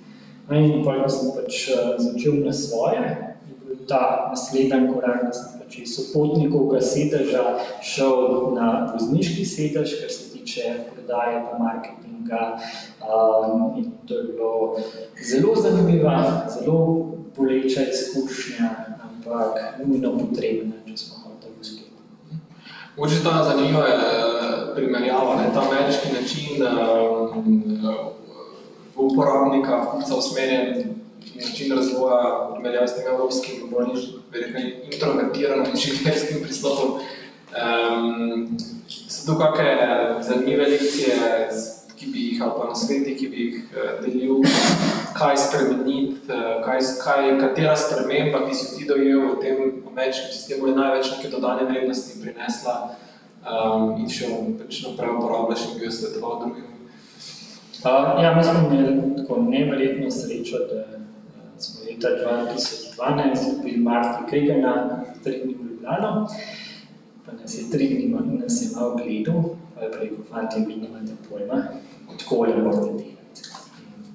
No, 0.49 0.55
in 0.55 0.83
ko 0.85 1.09
sem 1.09 1.33
pač 1.35 1.69
uh, 1.73 1.95
začel 1.99 2.39
na 2.45 2.53
svoje, 2.53 3.34
ta 3.87 4.27
naslednji 4.29 4.93
korak, 4.93 5.25
da 5.25 5.33
sem 5.33 5.59
pač 5.59 5.77
iz 5.79 5.95
sopotnikovega 5.95 6.81
sedeža 6.81 7.43
šel 7.83 8.53
na 8.55 8.69
vozniški 8.93 9.45
sedež, 9.45 9.97
kar 10.01 10.11
se 10.11 10.31
tiče 10.33 10.73
prodaje 10.93 11.43
pa 11.45 11.57
marketinga. 11.63 12.41
Um, 13.05 13.77
in 13.77 13.91
to 14.07 14.17
je 14.17 14.23
bilo 14.23 14.77
zelo 15.21 15.55
zanimiva, 15.55 16.47
zelo 16.49 17.05
boleča 17.37 17.81
izkušnja, 17.91 18.69
ampak 19.03 19.79
nujno 19.85 20.17
potrebna, 20.17 20.81
če 20.87 20.97
smo 20.97 21.15
hoteli 21.23 21.53
uspeti. 21.61 21.91
Mogoče 22.97 23.23
ta 23.23 23.43
zanimiva 23.43 23.85
je 23.87 23.99
primerjava, 24.75 25.35
ne, 25.41 25.49
ta 25.53 25.65
ameriški 25.69 26.13
način 26.13 26.63
um, 26.63 28.03
uporabnika, 28.95 29.85
kupca 29.91 30.15
usmerjen 30.15 30.95
način 31.35 31.75
razvoja, 31.77 32.49
primerjav 32.53 32.87
s 32.87 32.95
tem 32.95 33.13
evropskim, 33.13 33.69
bolj 33.71 33.93
verjetno 34.31 34.59
introvertiranim 34.91 35.71
inženjerskim 35.71 36.43
pristopom. 36.43 36.99
Um, 37.55 38.57
so 38.87 39.33
tu 39.33 39.39
kakšne 39.39 40.21
zanimive 40.21 40.67
lekcije, 40.67 41.15
ki 41.95 42.11
bi 42.11 42.19
jih, 42.19 42.41
ali 42.43 42.51
pa 42.57 42.67
na 42.67 42.75
sveti, 42.75 43.15
ki 43.15 43.27
bi 43.27 43.45
jih 43.45 43.61
delil, 44.01 44.43
kaj 45.15 45.37
spremeniti, 45.37 46.19
kaj, 46.65 46.79
kaj, 47.03 47.29
katera 47.39 47.75
sprememba, 47.75 48.43
ki 48.47 48.55
si 48.55 48.75
ti 48.75 48.87
dojel 48.87 49.29
v 49.31 49.39
tem 49.41 49.57
ameriškem 49.91 50.31
sistemu, 50.33 50.67
je 50.67 50.75
največ 50.75 51.11
neke 51.15 51.31
dodane 51.31 51.65
vrednosti 51.69 52.19
prinesla 52.21 52.75
um, 53.47 53.95
in 54.01 54.09
še 54.11 54.31
pač 54.59 54.81
naprej 54.83 55.15
uporabljaš 55.15 55.69
in 55.69 55.79
bi 55.79 55.87
jo 55.87 55.95
svetoval 55.95 56.39
drugim. 56.43 56.71
Uh, 57.85 58.19
ja, 58.23 58.33
mi 58.35 58.43
smo 58.43 58.67
imeli 58.67 59.15
tako 59.21 59.39
neverjetno 59.47 60.11
srečo, 60.11 60.65
da 60.71 60.83
leta 61.85 62.07
2012 62.97 63.55
dobili 63.55 63.77
Marti 63.77 64.29
Krigana, 64.29 65.03
tri 65.23 65.41
dni 65.43 65.53
v 65.53 65.71
Ljubljano, 65.71 66.27
pa 67.25 67.31
nas 67.31 67.57
je 67.57 67.69
tri 67.71 67.87
dni 67.87 68.39
nas 68.41 68.61
je 68.61 68.67
malo 68.75 68.95
gledal, 68.95 69.43
pa 69.75 69.81
je 69.81 69.89
rekel, 69.89 70.23
fanti, 70.29 70.59
vi 70.67 70.75
nimate 70.75 71.13
pojma, 71.29 71.63
tako 72.19 72.43
le 72.43 72.55
morate 72.57 72.87
delati. 72.87 73.41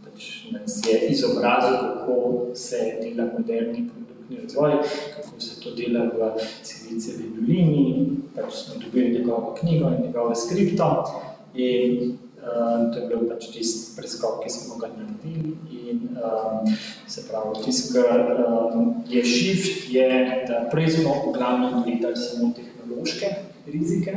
Pač 0.05 0.45
nas 0.53 0.83
je 0.89 1.09
izobrazil, 1.09 1.77
kako 1.77 2.47
se 2.55 2.77
dela 3.03 3.29
moderni 3.39 3.89
produkt 3.89 4.11
skupni 4.31 4.43
razvoj, 4.43 4.73
kako 5.17 5.41
se 5.41 5.61
to 5.61 5.71
dela 5.71 6.05
v 6.05 6.41
Silicijevi 6.63 7.31
dolini, 7.37 8.09
pač 8.35 8.55
smo 8.55 8.75
dobili 8.85 9.19
njegovo 9.19 9.57
knjigo 9.61 9.89
in 9.89 10.03
njegovo 10.07 10.35
skripto. 10.35 11.05
In 11.55 12.19
Uh, 12.41 12.93
to 12.93 12.99
je 12.99 13.07
bil 13.09 13.27
pač 13.29 13.51
tisti 13.53 13.93
preskok, 13.99 14.41
ki 14.41 14.49
smo 14.49 14.79
ga 14.81 14.89
naredili. 14.89 15.59
In, 15.77 16.17
um, 16.17 16.65
se 17.05 17.27
pravi, 17.29 17.61
tisti, 17.67 17.93
ki 17.93 18.45
um, 18.47 18.95
je 19.09 19.25
shift, 19.25 19.91
je, 19.93 20.09
da 20.49 20.63
prej 20.73 20.89
smo 20.97 21.19
v 21.27 21.35
glavnem 21.37 21.83
gledali 21.85 22.17
samo 22.17 22.49
tehnološke 22.57 23.29
rizike. 23.69 24.15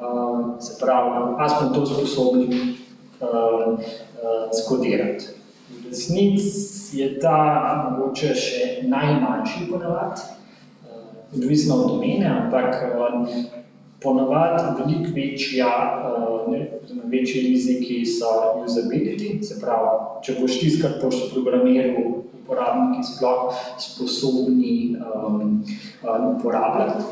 Um, 0.00 0.56
se 0.60 0.78
pravi, 0.80 1.36
a 1.36 1.48
smo 1.48 1.74
to 1.74 1.84
sposobni 1.86 2.78
um, 3.20 3.76
uh, 3.76 4.48
skodirati. 4.56 5.28
V 5.68 5.90
resnici 5.90 7.02
je 7.02 7.10
ta 7.20 7.36
mogoče 7.90 8.32
še 8.32 8.64
najmanjši 8.88 9.68
ponavad, 9.68 10.24
uh, 10.24 11.04
odvisno 11.36 11.82
od 11.84 11.92
domene, 11.92 12.32
ampak 12.32 12.80
um, 12.96 13.28
ponavadi 14.06 14.62
veliko 14.78 15.10
večja, 15.14 15.72
uh, 16.06 16.52
ne, 16.52 16.62
večji 17.10 17.42
riziki 17.48 18.00
so 18.06 18.30
usability, 18.62 19.42
se 19.42 19.58
pravi, 19.60 20.22
če 20.22 20.38
boš 20.40 20.60
tiskal 20.62 20.96
pošto 21.02 21.32
programiral, 21.34 22.22
uporabniki 22.46 23.02
sploh 23.10 23.50
sposobni 23.82 24.94
um, 24.94 25.64
uporabljati. 26.36 27.02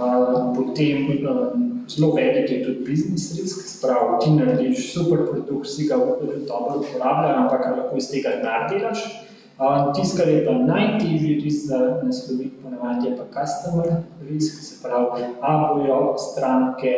Uh, 0.00 0.50
potem 0.56 1.06
um, 1.28 1.70
zelo 1.88 2.12
velik 2.14 2.50
je 2.50 2.62
tudi 2.64 2.84
biznis 2.86 3.30
risk, 3.36 3.66
sprav, 3.68 4.18
ti 4.22 4.30
narediš 4.30 4.92
super 4.94 5.26
produkt, 5.30 5.70
si 5.70 5.88
ga 5.88 5.96
dobro 6.48 6.82
uporabljaš, 6.82 7.36
ampak 7.36 7.66
lahko 7.76 7.96
iz 7.96 8.10
tega 8.10 8.36
denar 8.38 8.70
delaš. 8.70 9.04
Tisto, 9.94 10.16
kar 10.16 10.28
je 10.28 10.44
pa 10.46 10.52
najtežji 10.52 11.34
risk 11.44 11.66
za 11.68 11.78
nasloviti, 12.02 12.56
ponavadi 12.62 13.08
je 13.08 13.16
pa 13.16 13.24
customer 13.36 13.88
risk, 14.28 14.62
se 14.62 14.82
pravi, 14.82 15.22
a 15.40 15.74
bojo 15.74 16.14
stranke 16.18 16.94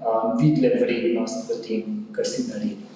um, 0.00 0.38
videle 0.40 0.80
vrednost 0.80 1.50
v 1.50 1.58
tem, 1.66 2.06
kar 2.12 2.24
si 2.24 2.48
naredil. 2.48 2.88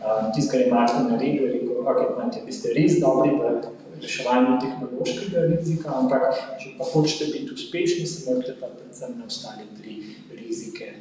Um, 0.00 0.32
Tisto, 0.32 0.52
kar 0.52 0.60
je 0.60 0.70
Martin 0.72 1.12
naredil, 1.12 1.44
je 1.44 1.52
rekel, 1.52 1.84
ok, 1.84 2.40
vi 2.46 2.52
ste 2.52 2.72
res 2.72 2.96
dobri 3.00 3.36
v 3.36 3.60
reševanju 4.00 4.56
tehnološkega 4.64 5.44
rizika, 5.52 5.92
ampak 6.00 6.32
če 6.56 6.74
pa 6.78 6.88
hočete 6.94 7.28
biti 7.34 7.52
uspešni, 7.52 8.08
se 8.08 8.24
morate 8.24 8.56
pa 8.56 8.72
predvsem 8.72 9.18
na 9.20 9.28
ostale 9.28 9.68
tri 9.76 10.00
rizike 10.32 10.94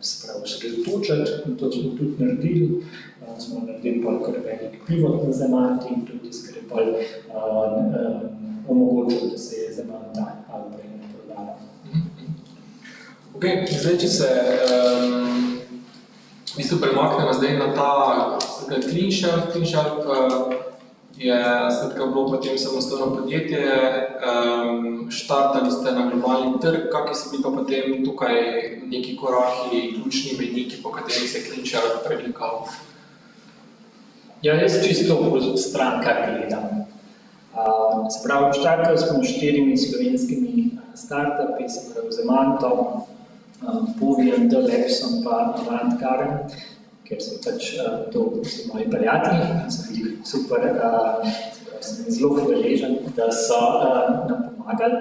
uh, 0.00 0.04
uh, 0.04 0.04
sprav 0.04 0.36
sredotočati 0.44 1.30
in 1.46 1.56
to 1.56 1.72
smo 1.72 1.90
tudi 1.90 2.24
naredili 2.24 2.84
smo 3.38 3.60
naredili 3.66 4.00
bolj 4.04 4.18
kar 4.24 4.34
velik 4.44 4.80
pivot 4.86 5.26
na 5.26 5.32
zemanti 5.32 5.86
in 5.94 6.06
tudi 6.06 6.32
skrej 6.32 6.62
bolj 6.68 6.86
omogočil, 8.68 9.30
da 9.30 9.38
se 9.38 9.56
je 9.56 9.74
zemanta 9.74 10.44
ali 10.52 10.64
prej 10.76 10.90
prodala. 11.12 11.58
Ok, 13.34 13.44
zdaj, 13.80 13.98
če 13.98 14.08
se 14.08 14.28
um, 14.28 15.58
v 16.52 16.56
bistvu 16.56 16.78
premaknemo 16.80 17.32
zdaj 17.32 17.58
na 17.58 17.74
ta 17.74 18.38
clean 18.68 19.10
shelf, 19.12 19.52
clean 19.52 19.66
shelf 19.66 20.06
uh, 20.06 20.52
je 21.20 21.44
skratka 21.76 22.06
bilo 22.06 22.26
potem 22.26 22.58
samostojno 22.58 23.16
podjetje, 23.16 23.60
um, 24.24 25.10
štartali 25.10 25.70
ste 25.70 25.92
na 25.92 26.08
globalni 26.08 26.56
trg, 26.60 26.88
kakšni 26.92 27.14
so 27.14 27.30
bili 27.30 27.42
pa 27.42 27.50
potem 27.50 28.04
tukaj 28.04 28.36
neki 28.88 29.16
koraki, 29.16 29.80
ključni 29.94 30.38
meniki, 30.38 30.82
po 30.82 30.90
katerih 30.90 31.30
se 31.30 31.40
shelf 31.64 32.00
prelikal? 32.06 32.64
Ja, 34.42 34.54
jaz 34.56 34.80
čisto 34.86 35.20
v 35.20 35.56
stran, 35.56 36.00
kar 36.00 36.24
gledam. 36.24 36.88
Uh, 37.52 38.08
se 38.08 38.24
pravi, 38.24 38.56
štartali 38.56 38.98
smo 38.98 39.24
štirimi 39.24 39.76
slovenskimi 39.76 40.70
startupi, 40.94 41.68
se 41.68 41.92
pravi 41.92 42.12
z 42.12 42.24
Amantom, 42.24 43.04
um, 43.60 43.94
Puvijem, 44.00 44.48
Delexom 44.48 45.20
pa 45.24 45.52
Avantgarem, 45.60 46.48
ker 47.10 47.18
so 47.18 47.38
pač 47.42 47.72
uh, 47.82 48.06
to 48.14 48.20
so 48.46 48.68
moji 48.70 48.86
prijatelji, 48.90 49.46
so 49.74 49.86
bili 49.90 50.12
super, 50.24 50.62
uh, 50.78 51.26
sem 51.82 52.06
zelo 52.14 52.36
hvaležen, 52.36 53.00
da 53.16 53.26
so 53.34 53.58
uh, 53.58 54.28
nam 54.30 54.44
pomagali. 54.54 55.00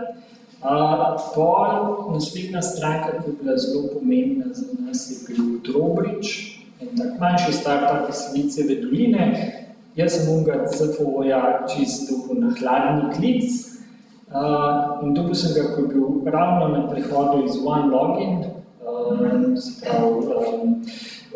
Uh, 0.60 1.16
pol 1.36 2.10
naslednja 2.12 2.62
stranka, 2.66 3.14
ki 3.22 3.30
je 3.30 3.36
bila 3.42 3.58
zelo 3.58 3.94
pomembna 3.94 4.50
za 4.54 4.66
nas, 4.80 5.06
je 5.12 5.20
bil 5.28 5.60
Drobrič, 5.64 6.34
en 6.82 6.98
tak 6.98 7.14
manjši 7.22 7.54
startup 7.62 8.10
iz 8.10 8.24
Silicijeve 8.26 8.82
doline. 8.82 9.28
Jaz 9.96 10.18
sem 10.18 10.34
unga 10.34 10.66
CFO-ja 10.72 11.68
čisto 11.70 12.34
na 12.34 12.52
hladni 12.58 13.14
klic 13.16 13.54
uh, 14.34 15.00
in 15.04 15.14
dobil 15.14 15.38
sem 15.38 15.54
ga, 15.56 15.70
ko 15.76 15.86
je 15.86 15.94
bil 15.94 16.34
ravno 16.34 16.74
na 16.74 16.84
prehodu 16.90 17.46
iz 17.46 17.56
OneLogin, 17.64 18.44
uh, 18.84 19.56
se 19.62 19.78
pravi, 19.86 20.28
um, 20.36 20.76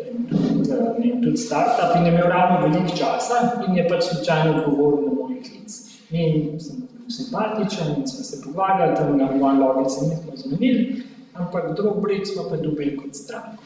in 0.02 1.22
tudi, 1.22 1.36
startup 1.36 1.96
in 1.96 2.06
je 2.06 2.12
imel 2.12 2.28
ravno 2.28 2.68
veliko 2.68 2.96
časa 2.96 3.64
in 3.68 3.76
je 3.76 3.88
pač 3.88 4.04
slučajno 4.04 4.54
odgovoril 4.56 5.08
na 5.08 5.14
moj 5.14 5.42
klic. 5.42 5.72
In 6.10 6.60
sem 6.60 6.76
bil 6.76 7.10
simpatičen 7.10 7.94
in 7.96 8.06
smo 8.08 8.24
se 8.24 8.42
pogovarjali, 8.44 8.96
tam 8.96 9.18
na 9.18 9.28
OneLogin 9.30 9.90
se 9.90 10.06
nismo 10.06 10.32
zmenili, 10.36 11.02
ampak 11.34 11.76
drug 11.76 12.00
break 12.02 12.26
smo 12.26 12.48
pa 12.50 12.56
dobili 12.56 12.96
kot 12.96 13.14
stranko. 13.14 13.62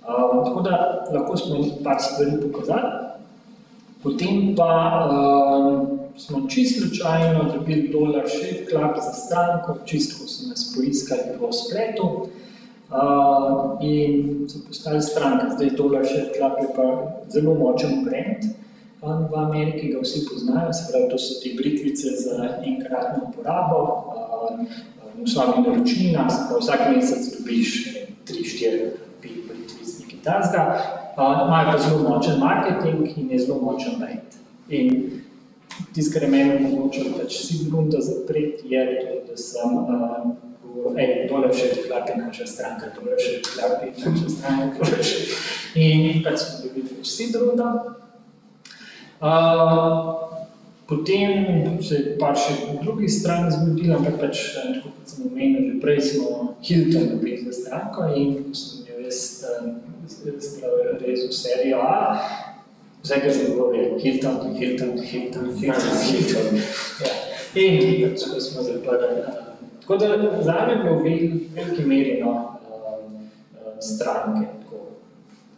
Uh, 0.00 0.44
tako 0.44 0.60
da 0.60 1.06
lahko 1.12 1.36
smo 1.36 1.56
par 1.84 1.96
stvari 2.00 2.40
pokazali. 2.42 2.90
Potem 4.02 4.54
pa 4.56 4.72
uh, 5.10 5.88
smo 6.16 6.48
čisto 6.48 6.80
slučajno 6.80 7.52
dobili 7.54 7.88
dolar 7.88 8.28
Shave 8.28 8.66
Club 8.70 8.96
za 8.96 9.12
stranko, 9.12 9.76
čisto 9.84 10.22
ko 10.22 10.28
so 10.28 10.48
nas 10.48 10.74
poiskali 10.76 11.38
po 11.38 11.52
spletu 11.52 12.28
uh, 12.90 13.78
in 13.80 14.46
so 14.48 14.58
postali 14.66 15.02
stranka. 15.02 15.50
Zdaj 15.50 15.70
dolar 15.70 16.04
Club 16.06 16.52
je 16.60 16.68
pa 16.76 16.86
zelo 17.28 17.54
močen 17.54 18.04
brand 18.04 18.44
um, 19.02 19.26
v 19.30 19.34
Ameriki, 19.36 19.92
ga 19.92 20.00
vsi 20.02 20.26
poznajo, 20.32 20.72
se 20.72 20.92
pravi, 20.92 21.10
to 21.10 21.18
so 21.18 21.40
te 21.42 21.54
britvice 21.56 22.08
za 22.24 22.58
enkratno 22.66 23.30
uporabo, 23.30 23.78
uh, 23.78 24.66
v 25.24 25.28
svoji 25.30 25.62
naročnina, 25.62 26.30
se 26.30 26.40
pravi, 26.48 26.60
vsak 26.60 26.80
mesec 26.96 27.22
dobiš 27.38 27.70
3-4 28.26 28.90
tazga, 30.24 30.62
uh, 31.16 31.46
imajo 31.46 31.72
pa 31.72 31.78
zelo 31.78 32.08
močen 32.08 32.38
marketing 32.38 33.08
in 33.16 33.30
je 33.30 33.38
zelo 33.38 33.60
močen 33.60 33.92
brand. 33.98 34.28
In 34.68 35.10
tisto, 35.94 36.12
kar 36.12 36.22
je 36.22 36.28
meni 36.28 36.56
omogočilo, 36.56 37.16
pač 37.18 37.40
si 37.40 37.70
runda 37.72 38.00
zapreti, 38.00 38.68
je 38.68 38.84
to, 39.00 39.30
da 39.30 39.36
sem 39.36 39.76
uh, 39.76 40.49
ej, 40.96 41.12
tole 41.30 41.52
še 41.54 41.70
klapi 41.86 42.18
naša 42.18 42.46
stranka, 42.46 42.90
tole 42.96 43.18
še 43.20 43.38
klapi 43.44 43.92
naša 43.96 44.32
stranka, 44.36 44.72
tole 44.78 45.04
še. 45.04 45.22
In 45.80 46.22
pač 46.26 46.42
smo 46.44 46.66
dobili 46.66 46.98
več 46.98 47.14
si 47.14 47.30
runda. 47.36 47.70
Uh, 49.20 50.30
Potem 50.90 51.82
se 51.82 51.94
je 51.94 52.14
pa 52.18 52.32
še 52.34 52.54
po 52.66 52.72
drugi 52.82 53.06
strani 53.06 53.52
zgodilo, 53.54 54.00
ampak 54.00 54.16
pač, 54.18 54.40
tako 54.58 54.90
kot 54.90 55.06
sem 55.06 55.28
omenil, 55.28 55.68
že 55.68 55.74
prej 55.78 56.00
smo 56.02 56.30
Hilton 56.66 57.04
dobili 57.12 57.36
za 57.46 57.52
stranko 57.54 58.08
in 58.10 58.32
ko 58.42 58.54
sem 58.58 58.88
jo 58.88 58.96
jaz 59.04 59.46
res 60.26 61.22
v 61.30 61.30
serijo 61.30 61.78
A, 61.78 62.16
vse, 63.04 63.20
kar 63.22 63.30
se 63.30 63.46
govori, 63.54 63.84
Hilton, 64.02 64.50
Hilton, 64.58 64.98
Hilton, 64.98 65.54
Hilton, 65.54 65.94
Hilton. 66.10 66.58
Ja. 67.06 67.14
In 67.54 68.18
tako 68.18 68.42
smo 68.42 68.66
zaprli. 68.66 69.49
Tako 69.90 70.06
da 70.06 70.42
zame 70.42 70.72
je 70.72 70.76
bil 70.76 70.92
v 70.92 71.02
veliki 71.54 71.84
meri 71.84 72.22
no, 72.24 72.58
stranke. 73.80 74.46
Tako. 74.62 74.76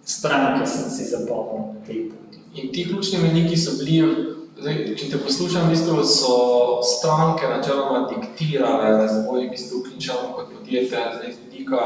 Stranke 0.05 0.67
sem 0.67 0.91
si 0.91 1.05
zapomnil 1.05 1.75
na 1.75 1.87
tej 1.87 2.09
poti. 2.09 2.39
In 2.55 2.73
ti 2.73 2.87
ključni 2.89 3.19
meniki 3.19 3.57
so 3.57 3.77
bili, 3.85 4.15
zdaj, 4.57 4.79
če 4.97 5.11
te 5.11 5.19
poslušam, 5.21 5.67
v 5.69 5.75
bistvu 5.75 6.05
so 6.09 6.37
stranke 6.81 7.45
načeloma 7.45 8.07
diktirale 8.09 8.95
razvoj, 9.03 9.47
v 9.47 9.51
bistvu 9.51 9.83
vključamo 9.83 10.33
kot 10.37 10.49
podjetje, 10.55 11.03
zdaj 11.19 11.33
z 11.33 11.37
vidika 11.45 11.83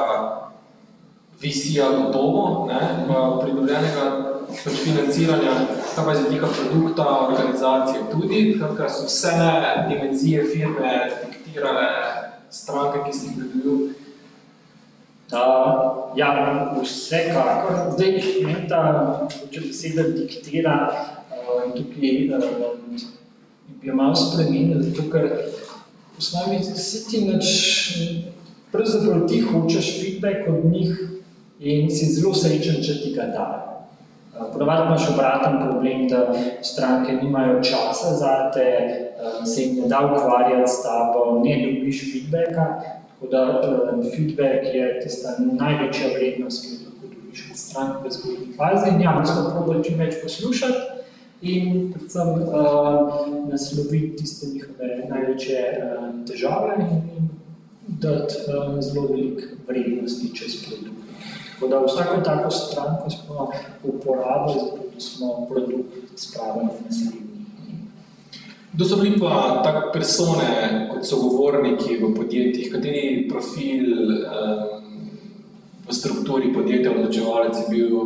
vizija 1.43 1.89
gotovo, 1.91 2.69
ne, 2.71 2.79
pridobljenega 3.43 4.05
pač 4.53 4.79
financiranja, 4.85 5.57
kaj 5.97 6.05
pa 6.05 6.15
je 6.15 6.23
zadika 6.23 6.53
produkta, 6.61 7.09
organizacije 7.27 8.07
tudi, 8.13 8.45
kakor 8.61 8.87
so 8.87 9.11
vse 9.11 9.35
dimenzije 9.91 10.47
firme 10.55 10.95
diktirale 11.27 11.91
stranke, 12.51 13.05
ki 13.07 13.17
ste 13.17 13.27
jih 13.27 13.37
pridobil. 13.39 13.79
Uh, 15.27 16.15
ja, 16.15 16.31
vsekakor. 16.83 17.93
Zdaj, 17.97 18.13
meni 18.45 18.69
ta, 18.71 18.83
beseda 19.51 20.07
diktira, 20.15 20.77
uh, 21.35 21.73
tukaj 21.75 22.31
uh, 22.31 22.79
bi 23.81 23.91
jo 23.91 23.95
malo 23.95 24.15
spremenil, 24.15 24.83
zato 24.83 25.11
ker 25.11 25.27
v 26.15 26.19
osnovi 26.19 26.63
si 26.63 27.03
ti 27.11 27.25
nač, 27.27 27.47
pravzaprav 28.73 29.27
ti 29.27 29.41
hočeš 29.41 29.91
feedback 30.01 30.49
od 30.49 30.65
njih, 30.71 30.95
in 31.61 31.91
si 31.91 32.13
zelo 32.15 32.35
srečen, 32.35 32.83
če 32.83 33.01
ti 33.03 33.15
ga 33.17 33.31
da. 33.33 33.76
Ponavadi 34.53 34.87
imaš 34.87 35.09
obraten 35.11 35.55
problem, 35.69 36.09
da 36.09 36.35
stranke 36.63 37.13
nimajo 37.13 37.63
časa 37.63 38.15
za 38.15 38.51
te, 38.55 38.67
se 39.55 39.63
jim 39.63 39.77
ne 39.77 39.89
da 39.89 40.01
ukvarjati 40.05 40.71
s 40.73 40.83
tabo, 40.83 41.41
ne 41.45 41.57
dobiš 41.65 42.13
feedbacka, 42.13 42.67
tako 43.09 43.27
da 43.31 43.63
feedback 44.17 44.75
je 44.75 45.01
tista 45.03 45.29
največja 45.39 46.09
vrednost, 46.17 46.65
ki 46.65 46.75
jo 46.75 46.91
lahko 46.91 47.07
dobiš 47.15 47.51
od 47.51 47.59
strank 47.59 48.05
v 48.05 48.11
zgodnji 48.11 48.53
fazi. 48.57 48.91
In 48.95 49.01
ja, 49.01 49.19
mi 49.21 49.27
smo 49.27 49.51
probali 49.51 49.85
čim 49.85 49.99
več 49.99 50.21
poslušati 50.23 50.97
in 51.43 51.93
predvsem 51.93 52.29
uh, 52.29 53.27
nasloviti 53.49 54.17
tiste 54.17 54.47
njihove 54.53 55.09
največje 55.09 55.65
uh, 55.79 56.05
težave 56.29 56.77
in 56.81 57.29
dati 57.87 58.35
uh, 58.49 58.81
zelo 58.81 59.07
veliko 59.07 59.43
vrednosti 59.69 60.35
čez 60.35 60.61
produkt. 60.65 61.06
Tako 61.57 61.69
da 61.69 61.79
vsako 61.81 62.21
tako 62.21 62.51
stranko 62.51 63.11
smo 63.11 63.49
uporabili, 63.85 64.61
zato 64.61 64.77
da 64.95 65.01
smo 65.01 65.47
produkt 65.49 65.95
spravili 66.17 66.65
na 66.65 66.73
naslednji. 66.87 67.27
Kdo 68.73 68.85
so 68.85 68.97
bili 68.97 69.21
pa 69.21 69.61
tako 69.65 69.93
persone 69.93 70.89
kot 70.93 71.05
sogovorniki 71.05 71.97
v 71.97 72.15
podjetjih, 72.15 72.73
kateri 72.73 73.29
profil 73.29 73.87
um, 74.03 74.87
v 75.89 75.95
strukturi 75.95 76.53
podjetja 76.55 76.93
odločevalec 76.93 77.57
je 77.57 77.65
bil 77.71 77.97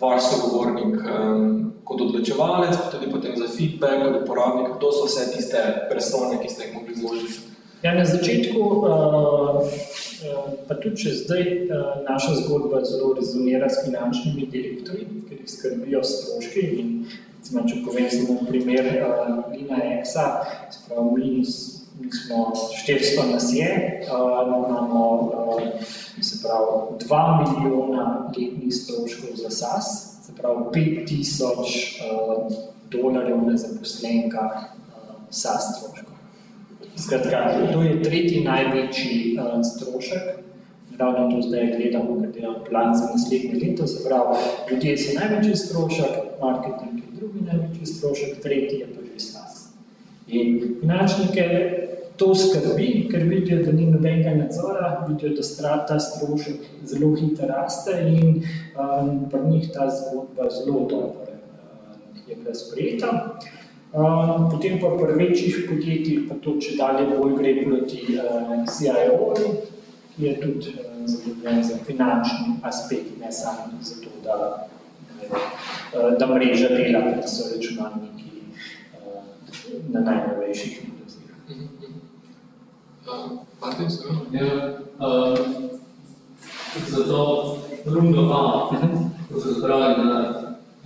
vaš 0.00 0.22
sogovornik 0.30 0.96
um, 1.04 1.72
kot 1.84 2.00
odločevalec, 2.00 2.76
pa 2.76 2.96
tudi 2.96 3.12
potem 3.12 3.36
za 3.36 3.48
feedback 3.56 4.02
kot 4.04 4.22
uporabnik, 4.22 4.72
kdo 4.78 4.92
so 4.92 5.04
vse 5.04 5.28
tiste 5.36 5.60
persone, 5.90 6.40
ki 6.40 6.48
ste 6.48 6.64
jih 6.64 6.74
mogli 6.74 6.96
izložiti? 6.96 7.57
Ja, 7.82 7.94
na 7.94 8.02
začetku, 8.04 8.58
uh, 8.58 9.62
pa 10.66 10.74
tudi 10.82 10.98
če 10.98 11.10
zdaj, 11.14 11.44
uh, 11.70 12.00
naša 12.02 12.34
zgodba 12.40 12.80
zelo 12.82 13.12
rezonira 13.14 13.68
s 13.70 13.84
finančnimi 13.84 14.48
direktorji, 14.50 15.06
ker 15.28 15.38
jih 15.38 15.52
skrbijo 15.52 16.00
stroški 16.02 16.64
in 16.80 16.88
recimo, 17.36 17.62
če 17.70 17.78
povem 17.86 18.08
samo 18.10 18.40
primer 18.48 18.88
Lina 19.52 19.78
Exa, 19.92 20.24
spravo, 20.74 21.12
mi, 21.14 21.44
mi 22.00 22.10
smo 22.10 22.48
400 22.82 23.28
nas 23.30 23.46
je, 23.54 23.70
imamo 24.08 25.04
se 26.18 26.42
pravi, 26.42 26.98
2 27.06 27.22
milijona 27.44 28.08
letnih 28.34 28.74
stroškov 28.74 29.38
za 29.38 29.54
SAS, 29.54 29.94
se 30.26 30.34
pravi 30.34 30.66
5000 30.74 31.46
uh, 31.54 32.52
dolarjev 32.90 33.46
na 33.46 33.54
zaposlenka 33.54 34.50
SAS 35.30 35.76
stroškov. 35.76 36.07
Skratka, 36.98 37.70
to 37.72 37.82
je 37.82 38.02
tretji 38.02 38.44
največji 38.44 39.38
uh, 39.38 39.60
strošek. 39.62 40.22
Ravno 40.98 41.28
to 41.30 41.42
zdaj 41.42 41.66
gledamo, 41.76 42.20
ker 42.20 42.30
delamo 42.34 42.64
plan 42.68 42.94
za 42.94 43.10
naslednje 43.12 43.58
leto. 43.62 43.86
Se 43.86 44.08
pravi, 44.08 44.38
ljudje 44.70 44.96
so 44.98 45.18
največji 45.20 45.56
strošek, 45.56 46.16
marketing 46.42 46.96
je 46.98 47.12
drugi 47.20 47.44
največji 47.46 47.86
strošek, 47.86 48.40
tretji 48.42 48.80
je 48.80 48.88
pa 48.94 49.04
že 49.04 49.20
SAS. 49.20 49.60
In 50.26 50.74
finančnike 50.80 51.44
to 52.18 52.34
skrbi, 52.34 53.06
ker 53.10 53.22
vidijo, 53.22 53.62
da 53.62 53.72
ni 53.72 53.86
nobenega 53.86 54.34
nadzora, 54.34 55.06
vidijo, 55.08 55.36
da 55.38 55.86
ta 55.86 56.00
strošek 56.00 56.66
zelo 56.84 57.14
hitro 57.14 57.46
raste 57.46 57.94
in 58.08 58.42
um, 58.74 59.30
pri 59.30 59.40
njih 59.50 59.70
ta 59.74 59.86
zgodba 59.90 60.50
zelo 60.50 60.80
dobro 60.90 61.22
uh, 61.22 62.28
je 62.28 62.36
bila 62.36 62.54
sprejeta. 62.54 63.38
Um, 63.92 64.50
potem 64.50 64.76
pa 64.80 64.90
pri 65.00 65.14
večjih 65.16 65.64
podjetjih, 65.68 66.26
pa 66.28 66.34
to 66.44 66.58
če 66.60 66.74
dalje 66.76 67.06
bolj 67.08 67.38
gre 67.38 67.54
proti 67.64 68.18
uh, 68.20 68.50
CIO, 68.68 69.30
ki 70.12 70.26
je 70.26 70.34
tudi 70.42 70.74
uh, 70.74 71.06
zadovoljen 71.08 71.62
za 71.64 71.78
finančni 71.86 72.58
aspekt, 72.68 73.16
ne 73.20 73.32
samo 73.32 73.80
za 73.80 73.96
to, 74.02 74.12
da, 74.24 74.36
uh, 75.24 76.18
da 76.20 76.28
mreža 76.28 76.68
dela, 76.68 77.00
da 77.16 77.24
so 77.24 77.48
računalniki 77.54 78.28
uh, 79.00 79.24
na 79.88 80.04
najnovejših 80.04 80.84
industrijah. 80.84 81.40
Uh, 83.08 83.40
Martin, 83.62 83.90
se 83.90 84.04
ja, 84.36 84.52
uh, 85.00 85.68
Zato 86.86 87.56
rundo 87.86 88.32
A, 88.32 88.70
ko 89.32 89.40
se 89.40 89.52
zbrali, 89.52 89.94
da 89.96 90.18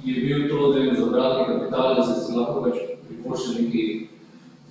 je 0.05 0.21
bil 0.21 0.49
to, 0.49 0.73
da 0.73 0.79
je 0.79 0.95
zabrati 0.95 1.53
kapital, 1.53 1.95
da 1.95 2.03
se 2.03 2.33
lahko 2.33 2.61
več 2.61 2.92
pripošli 3.23 3.63
neki 3.63 3.85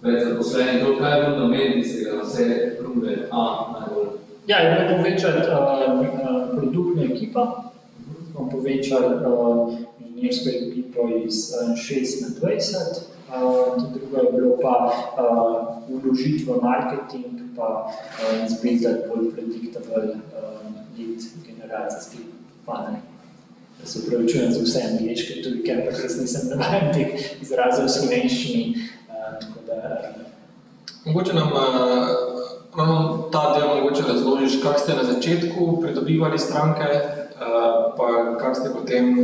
več 0.02 0.24
zaposleni. 0.26 0.80
To, 0.84 0.96
kaj 1.00 1.20
bilo 1.24 1.38
namen 1.46 1.80
tistega, 1.80 2.22
vse 2.24 2.48
runde 2.82 3.18
A 3.32 3.44
najbolj? 3.76 4.10
Ja, 4.48 4.58
je 4.58 4.72
bilo 4.74 4.98
povečati 4.98 5.42
uh, 5.48 6.58
produktno 6.58 7.04
ekipo, 7.04 7.46
smo 8.32 8.50
povečali 8.52 9.14
uh, 9.16 9.76
inženirsko 10.00 10.50
ekipo 10.50 11.08
iz 11.22 11.52
uh, 11.56 11.76
6 11.78 12.24
na 12.24 12.34
20, 12.42 13.00
uh, 13.30 13.78
drugo 13.94 14.18
je 14.18 14.32
bilo 14.34 14.58
pa 14.62 14.76
uh, 14.90 16.02
vložiti 16.04 16.44
v 16.50 16.58
marketing, 16.62 17.54
pa 17.56 17.70
uh, 17.86 18.46
izbildati 18.46 19.08
bolj 19.08 19.32
predictable 19.38 20.18
uh, 20.18 20.52
generacijski 21.48 22.18
funnel 22.66 23.11
se 23.84 24.00
upravičujem 24.00 24.52
za 24.52 24.62
vse 24.64 24.82
angliške 24.92 25.42
tudi, 25.44 25.64
ker 25.66 25.84
pa 25.86 25.96
res 25.96 26.18
nisem 26.20 26.50
navajen 26.52 26.92
teh 26.94 27.42
izrazov 27.42 27.88
v 27.88 27.94
slovenščini. 27.96 28.64
Uh, 29.10 29.42
mogoče 31.06 31.34
nam 31.34 31.54
uh, 31.56 33.32
ta 33.34 33.44
del 33.56 33.68
mogoče 33.76 34.06
razložiš, 34.08 34.60
kak 34.64 34.80
ste 34.80 34.98
na 34.98 35.06
začetku 35.08 35.82
pridobivali 35.82 36.40
stranke, 36.40 36.90
uh, 36.92 37.92
pa 37.98 38.38
kak 38.42 38.60
ste 38.60 38.74
potem 38.76 39.16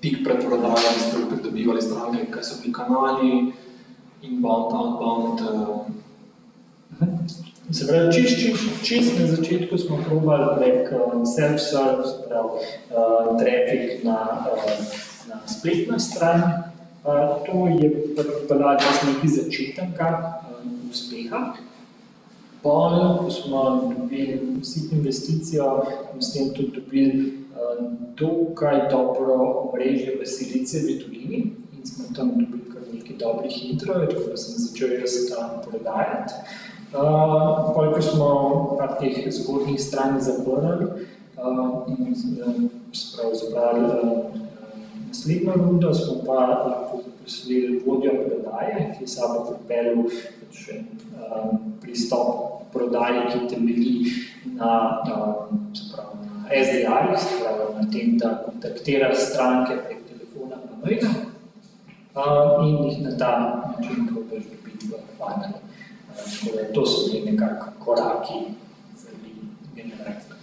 tik 0.00 0.24
pred 0.24 0.42
prodajem 0.44 0.98
ste 0.98 1.26
pridobivali 1.30 1.82
stranke, 1.82 2.26
kaj 2.34 2.44
so 2.44 2.60
bili 2.62 2.74
kanali, 2.74 3.52
inbound, 4.22 4.74
outbound. 4.74 5.40
Uh, 5.40 5.69
Se 7.72 7.86
pravi, 7.86 8.12
čist, 8.12 8.38
čist, 8.38 8.64
čist 8.82 9.18
na 9.20 9.26
začetku 9.30 9.78
smo 9.78 10.02
probali 10.02 10.58
prek 10.58 10.90
um, 10.90 11.22
self-service, 11.22 12.26
pravi, 12.26 12.66
uh, 12.90 13.38
trafik 13.38 14.02
na, 14.02 14.42
uh, 14.50 14.58
na 15.30 15.38
spletno 15.46 15.98
stran. 15.98 16.66
Uh, 17.06 17.38
to 17.46 17.70
je 17.70 17.90
pripeljalo 18.18 18.80
z 18.82 19.06
neki 19.06 19.28
začetenka 19.28 20.08
um, 20.50 20.90
uspeha. 20.90 21.54
Pol, 22.62 23.22
ko 23.22 23.30
smo 23.30 23.62
dobili 23.94 24.58
vsi 24.60 24.88
investicijo, 24.92 25.86
smo 26.10 26.22
s 26.22 26.32
tem 26.34 26.50
tudi 26.50 26.74
dobili 26.74 27.46
um, 27.54 27.96
dokaj 28.18 28.90
dobro 28.90 29.34
omrežje 29.62 30.18
v 30.18 30.26
Silicijevi 30.26 30.98
dolini 31.06 31.54
in 31.78 31.86
smo 31.86 32.10
tam 32.16 32.34
dobili 32.34 32.66
kar 32.72 32.82
nekaj 32.92 33.16
dobrih 33.16 33.54
hitrov, 33.62 34.10
tako 34.10 34.34
da 34.34 34.36
sem 34.36 34.58
začel 34.58 34.98
jaz 34.98 35.14
tam 35.30 35.62
prodajati. 35.70 36.34
Uh, 36.90 37.70
ko 37.74 38.02
smo 38.02 38.28
par 38.78 38.96
teh 38.98 39.30
zgodnjih 39.30 39.78
stran 39.78 40.16
zaprli 40.18 41.06
uh, 41.38 41.86
in 41.86 42.10
uh, 42.10 43.30
zbrali 43.30 43.84
uh, 43.86 44.34
naslednjo 45.06 45.52
rundo, 45.54 45.94
smo 45.94 46.14
pa 46.26 46.38
zaposlili 47.04 47.82
vodjo 47.86 48.10
prodaje, 48.10 48.94
ki 48.98 49.04
je 49.04 49.08
sabo 49.08 49.44
pripeljal 49.46 50.02
pač, 50.02 50.68
uh, 50.74 51.54
pristop 51.80 52.66
prodaje, 52.72 53.22
ki 53.30 53.54
temelji 53.54 53.94
na, 54.58 55.00
uh, 55.06 55.46
pravi, 55.94 56.26
na 56.34 56.48
SDR-ih, 56.64 57.30
na 57.78 57.86
tem, 57.92 58.18
da 58.18 58.34
kontaktira 58.44 59.14
stranke 59.14 59.78
prek 59.86 60.02
telefona 60.10 60.58
pa 60.66 60.82
maila 60.82 61.14
uh, 62.18 62.66
in 62.66 62.84
jih 62.88 63.02
na 63.06 63.18
ta 63.18 63.32
način 63.38 64.10
probaš 64.10 64.50
dobiti 64.50 64.90
v 64.90 65.04
funnel. 65.18 65.69
To 66.74 66.86
so 66.86 67.12
bili 67.12 67.32
nekako 67.32 67.66
koraki 67.84 68.34
za 68.96 69.08
generacijo. 69.74 70.36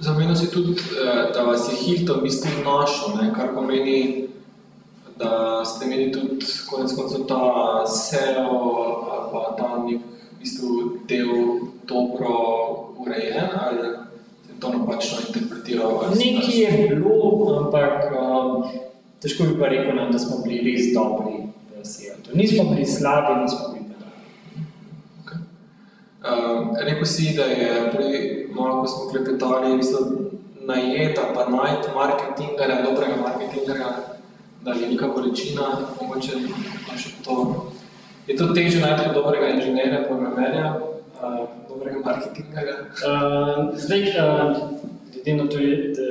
Zamenil 0.00 0.36
si 0.36 0.50
tudi, 0.50 0.72
eh, 0.72 1.32
da 1.34 1.42
vas 1.42 1.68
je 1.72 1.76
Hilton 1.76 2.18
v 2.20 2.22
bistvu 2.22 2.50
našel, 2.64 3.16
ne? 3.22 3.32
kar 3.34 3.54
pomeni, 3.54 4.28
da 5.18 5.64
ste 5.64 5.84
imeli 5.84 6.12
tudi 6.12 6.46
konec 6.70 6.92
koncev 6.96 7.26
ta 7.28 7.84
SEO 7.86 8.50
ali 9.10 9.30
pa 9.32 9.54
ta 9.58 9.68
nek 9.86 10.00
v 10.00 10.38
bistvu 10.40 10.68
del 11.08 11.30
dobro 11.86 12.34
urejen 12.98 13.54
ali 13.66 13.88
se 14.46 14.60
to 14.60 14.68
napačno 14.68 15.18
interpretiral? 15.28 16.02
Nekaj 16.18 16.60
je 16.60 16.88
bilo, 16.88 17.54
ampak 17.58 18.12
um, 18.12 18.64
težko 19.22 19.44
bi 19.44 19.58
pa 19.58 19.68
rekel 19.68 19.96
nam, 19.96 20.12
da 20.12 20.18
smo 20.18 20.42
bili 20.44 20.72
res 20.72 20.90
dobri 20.94 21.46
v 21.70 21.84
SEO. 21.84 22.18
Nismo 22.34 22.64
bili 22.74 22.86
slabi, 22.86 23.42
nismo 23.42 23.72
bili 23.72 23.83
Um, 26.24 26.72
rekel 26.80 27.04
si, 27.04 27.36
da 27.36 27.44
je 27.44 27.90
prej, 27.92 28.46
malo 28.54 28.80
ko 28.80 28.86
smo 28.88 29.10
klepetali, 29.12 29.72
v 29.72 29.76
bistvu 29.76 30.30
najeta 30.64 31.22
pa 31.34 31.44
najti 31.52 31.88
marketingarja, 31.94 32.82
dobrega 32.82 33.16
marketingarja, 33.20 33.88
da 34.64 34.72
je 34.72 34.86
velika 34.86 35.10
količina, 35.12 35.66
mogoče 36.00 36.38
še 36.96 37.10
to. 37.24 37.36
Je 38.26 38.36
to 38.40 38.46
težje 38.56 38.80
najti 38.80 39.10
dobrega 39.12 39.50
inženirja, 39.52 40.06
programerja, 40.08 40.70
uh, 41.20 41.42
dobrega 41.68 42.00
marketingarja? 42.04 42.76
Uh, 43.04 43.76
zdaj, 43.76 44.08
uh, 44.16 44.56
glede 45.12 45.34
na 45.36 45.48
to, 45.52 45.60
da 45.98 46.06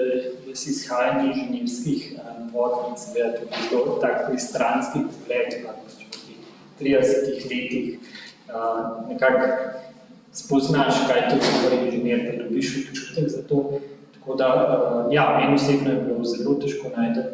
jaz 0.52 0.68
izhajam 0.70 1.24
inženirskih 1.32 2.20
uh, 2.20 2.36
vodnik, 2.54 3.02
seveda 3.02 3.42
tudi 3.42 3.66
to 3.72 3.98
tak 4.06 4.28
pristranski 4.28 5.08
pogled, 5.10 5.58
pa 5.66 5.74
pač 5.74 6.06
po 6.06 6.22
teh 6.22 7.02
30 7.02 7.50
letih 7.50 7.98
uh, 8.54 9.10
nekako 9.10 9.50
spoznaš, 10.34 10.96
kaj 11.08 11.30
to 11.30 11.36
je 11.36 11.86
inženir, 11.86 12.24
da 12.26 12.44
dobiš 12.44 12.90
občutek 12.90 13.30
za 13.30 13.44
to. 13.50 13.80
Tako 14.14 14.36
da, 14.36 14.48
uh, 14.48 15.14
ja, 15.14 15.40
meni 15.40 15.56
osebno 15.56 15.90
je 15.90 16.02
bilo 16.02 16.24
zelo 16.24 16.56
težko 16.56 16.88
najti 16.98 17.20
uh, 17.20 17.26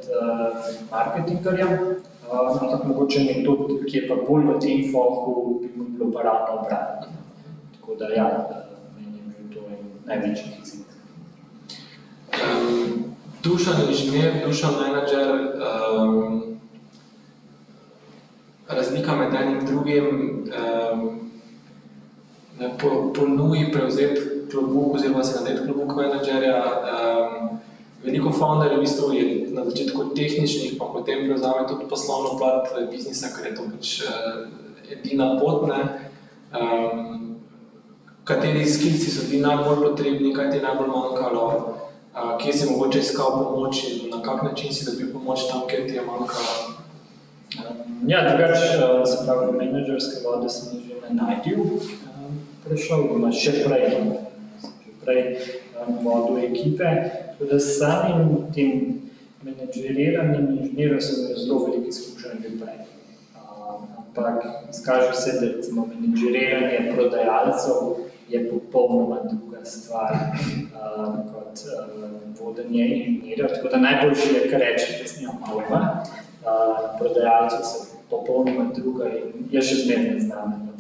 marketingarja, 0.92 1.68
uh, 1.68 2.62
ampak 2.62 2.84
mogoče 2.88 3.20
nekdo, 3.24 3.68
ki 3.92 3.98
je 3.98 4.08
pa 4.08 4.16
bolj 4.28 4.44
v 4.48 4.60
tem 4.60 4.92
foku, 4.92 5.60
bi 5.62 5.70
mu 5.76 5.86
bilo 5.90 6.12
pa 6.12 6.22
ravno 6.22 6.62
obratno. 6.62 7.08
Tako 7.80 7.96
da, 7.96 8.10
ja, 8.16 8.28
meni 8.98 9.18
je 9.18 9.24
bil 9.38 9.54
to 9.54 9.68
en 9.70 9.86
največji 10.06 10.52
izziv. 10.64 10.80
Dušan 13.44 13.88
inženir, 13.88 14.42
dušan 14.46 14.74
menedžer, 14.82 15.30
um, 15.96 16.60
razlika 18.68 19.16
med 19.16 19.34
enim 19.34 19.60
in 19.60 19.66
drugim, 19.66 20.08
um, 20.50 21.29
ne, 22.60 22.78
po, 22.78 23.14
ponuji 23.16 23.72
prevzeti 23.72 24.22
klobuk 24.52 24.96
oziroma 24.96 25.24
se 25.24 25.40
narediti 25.40 25.66
klobuk 25.66 25.96
menedžerja. 25.96 26.64
Um, 26.66 27.60
veliko 28.04 28.32
founderjev 28.32 28.80
v 28.80 28.82
bistvu 28.82 29.14
je 29.14 29.24
na 29.52 29.66
začetku 29.66 30.14
tehničnih, 30.16 30.76
pa 30.80 30.86
potem 30.94 31.26
prevzame 31.28 31.68
tudi 31.68 31.90
poslovno 31.90 32.38
plat 32.38 32.68
biznisa, 32.92 33.28
ker 33.36 33.52
je 33.52 33.56
to 33.56 33.68
pač 33.74 33.94
uh, 34.08 34.48
edina 34.92 35.36
pot. 35.40 35.68
Ne. 35.68 35.82
Um, 36.56 37.36
kateri 38.24 38.66
skilci 38.66 39.12
so 39.12 39.28
ti 39.30 39.42
najbolj 39.42 39.84
potrebni, 39.84 40.34
kaj 40.34 40.52
ti 40.52 40.58
je 40.58 40.66
najbolj 40.66 40.92
manjkalo, 40.96 41.46
uh, 42.16 42.36
kje 42.42 42.54
si 42.54 42.72
mogoče 42.72 43.00
iskal 43.00 43.38
pomoč 43.44 43.84
in 43.90 44.10
na 44.10 44.22
kak 44.24 44.44
način 44.44 44.74
si 44.74 44.86
dobil 44.86 45.14
pomoč 45.14 45.48
tam, 45.52 45.68
kjer 45.68 45.88
ti 45.88 46.00
je 46.00 46.06
manjkalo. 46.06 46.80
Ja, 48.08 48.22
drugače, 48.30 48.66
eh, 48.66 49.06
se 49.06 49.18
pravi, 49.26 49.52
menedžerske 49.58 50.22
vode 50.24 50.50
sem 50.50 50.80
že 50.80 51.02
na 51.02 51.26
najdil 51.26 51.58
eh, 52.60 52.68
prešel, 52.68 53.06
ima 53.16 53.32
še 53.32 53.52
prej, 53.66 53.86
eh, 53.88 54.14
že 54.86 54.92
prej 55.04 55.22
vodil 56.04 56.38
ekipe, 56.44 56.90
da 57.40 57.60
s 57.60 57.78
samim 57.80 58.52
tem 58.54 59.00
menedžeriranjem 59.44 60.48
inženirjev 60.58 61.00
sem 61.02 61.26
imel 61.26 61.40
zelo 61.40 61.60
veliko 61.66 61.88
izkušenj 61.88 62.44
že 62.44 62.52
prej. 62.60 62.80
Ampak 64.00 64.70
izkaže 64.70 65.14
se, 65.16 65.32
da 65.40 65.52
recimo 65.56 65.88
menedžeriranje 65.88 66.92
prodajalcev 66.94 68.06
je 68.30 68.42
popolnoma 68.50 69.22
druga 69.32 69.66
stvar 69.66 70.14
uh, 70.14 71.16
kot 71.32 71.64
uh, 71.66 72.10
vodenje 72.40 72.86
inženirjev, 72.86 73.48
tako 73.56 73.70
da 73.70 73.78
najboljše 73.78 74.34
je, 74.34 74.50
kar 74.52 74.60
reči, 74.60 74.92
da 75.00 75.22
imel 75.22 75.40
malo 75.40 75.64
prodajalci 77.00 77.58
so 77.64 77.90
popolnoma 78.10 78.72
druga 78.76 79.10
in 79.10 79.48
jaz 79.52 79.70
še 79.70 79.84
zmeraj 79.84 80.06
ne 80.14 80.20
znam 80.20 80.54
na 80.66 80.74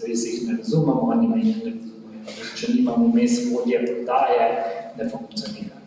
Jaz 0.00 0.24
jih 0.26 0.48
ne 0.48 0.58
razumem, 0.58 0.98
oni 1.14 1.28
me 1.28 1.36
ne 1.36 1.54
razumejo. 1.64 2.48
Če 2.56 2.72
nimam 2.74 3.08
vmes 3.10 3.38
vodje 3.52 3.80
prodaje, 3.86 4.48
ne 4.98 5.08
funkcionira. 5.10 5.80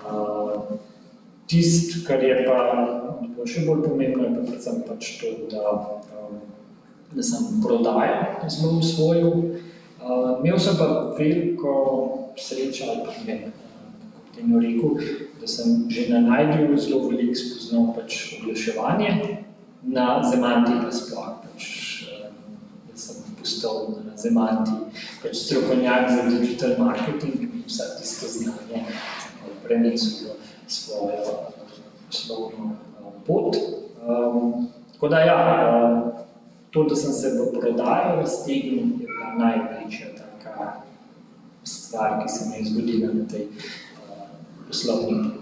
Uh, 0.00 0.78
Tist, 1.50 2.06
kar 2.06 2.22
je 2.22 2.44
pa 2.46 2.58
še 3.42 3.64
bolj 3.66 3.82
pomembno, 3.82 4.22
je 4.22 4.34
pa 4.36 4.42
predvsem 4.46 4.82
pač 4.86 5.08
to, 5.18 5.30
da, 5.50 5.72
um, 6.14 6.36
da 7.10 7.24
sem 7.26 7.56
prodajo 7.64 8.46
zelo 8.46 8.76
usvojil. 8.78 9.32
Uh, 9.98 10.38
imel 10.38 10.60
sem 10.62 10.78
pa 10.78 10.86
veliko 11.18 11.72
sreča 12.38 12.86
ali 12.92 13.02
pa 13.02 13.16
ne 13.16 13.26
vem, 13.26 13.50
temu 14.36 14.62
rekel, 14.62 15.02
da 15.40 15.50
sem 15.50 15.90
že 15.90 16.06
na 16.12 16.22
najdju 16.28 16.78
zelo 16.78 17.02
veliko 17.10 17.34
spoznal 17.34 17.90
pač 17.98 18.20
oglaševanje 18.38 19.10
na 19.90 20.06
Zemanti 20.22 20.78
nasploh. 20.78 21.40
Pač, 21.42 21.89
postal 23.40 23.88
na 24.04 24.16
Zemanti 24.16 24.76
pač 25.22 25.36
strokovnjak 25.36 26.10
za 26.10 26.22
digital 26.28 26.76
marketing 26.78 27.42
in 27.42 27.64
vsa 27.66 27.96
tiste 27.98 28.28
znanje 28.28 28.84
prenesel 29.64 30.36
v 30.66 30.72
svojo 30.72 31.50
poslovno 32.06 32.76
pot. 33.26 33.56
Um, 34.06 34.68
tako 34.92 35.08
da 35.08 35.18
ja, 35.20 35.38
to, 36.70 36.84
da 36.84 36.96
sem 36.96 37.12
se 37.12 37.28
v 37.28 37.60
prodajo 37.60 38.16
raztegnil, 38.20 39.00
je 39.00 39.06
bila 39.06 39.34
največja 39.38 40.06
taka 40.16 40.82
stvar, 41.64 42.22
ki 42.22 42.28
se 42.32 42.48
mi 42.48 42.56
je 42.56 42.70
zgodila 42.70 43.12
na 43.14 43.28
tej 43.28 43.46
poslovni 44.68 45.30
poti. 45.30 45.39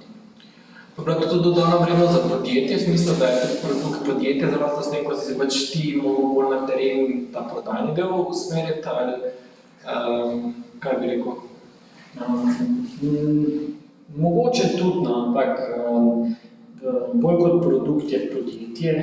Prav 1.04 1.20
to 1.20 1.36
dodano 1.36 1.78
vrednost 1.80 2.12
za 2.12 2.28
podjetje, 2.28 2.76
v 2.76 2.80
smislu, 2.80 3.12
da 3.18 3.24
je 3.24 3.40
produkt 3.62 4.06
podjetja 4.06 4.50
zrastel 4.50 4.82
s 4.82 4.90
tem, 4.90 5.04
ko 5.04 5.14
si 5.14 5.26
se 5.26 5.38
pač 5.38 5.58
ti 5.70 6.00
mogel 6.02 6.32
bolj 6.34 6.48
na 6.50 6.66
teren 6.66 7.26
ta 7.32 7.44
prodajni 7.46 7.94
del 7.94 8.14
usmeriti, 8.26 8.88
ali 8.88 9.12
um, 9.86 10.54
kaj 10.82 10.96
bi 11.00 11.06
rekel? 11.06 11.32
Um, 12.26 13.76
mogoče 14.16 14.72
tudi, 14.78 15.04
no, 15.04 15.14
ampak 15.26 15.60
um, 15.86 16.34
bolj 17.12 17.38
kot 17.44 17.62
produkt 17.62 18.12
je 18.12 18.24
podjetje 18.32 18.94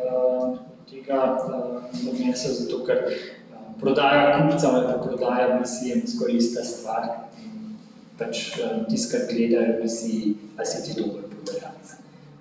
um, 0.00 0.56
tega 0.90 1.20
um, 1.48 2.32
zato 2.34 2.80
ker 2.86 3.04
um, 3.04 3.74
prodaja 3.80 4.38
kupcem 4.38 4.74
ali 4.74 4.86
pa 4.86 4.96
prodaja 5.04 5.60
misijem 5.60 6.00
skoraj 6.08 6.36
ista 6.36 6.64
stvar 6.64 7.10
pač 8.18 8.56
um, 8.56 8.86
tisto, 8.88 9.12
kar 9.12 9.28
gledajo, 9.28 9.76
da 9.82 9.88
si, 9.88 10.32
si 10.64 10.82
ti 10.88 10.96
dober. 11.02 11.31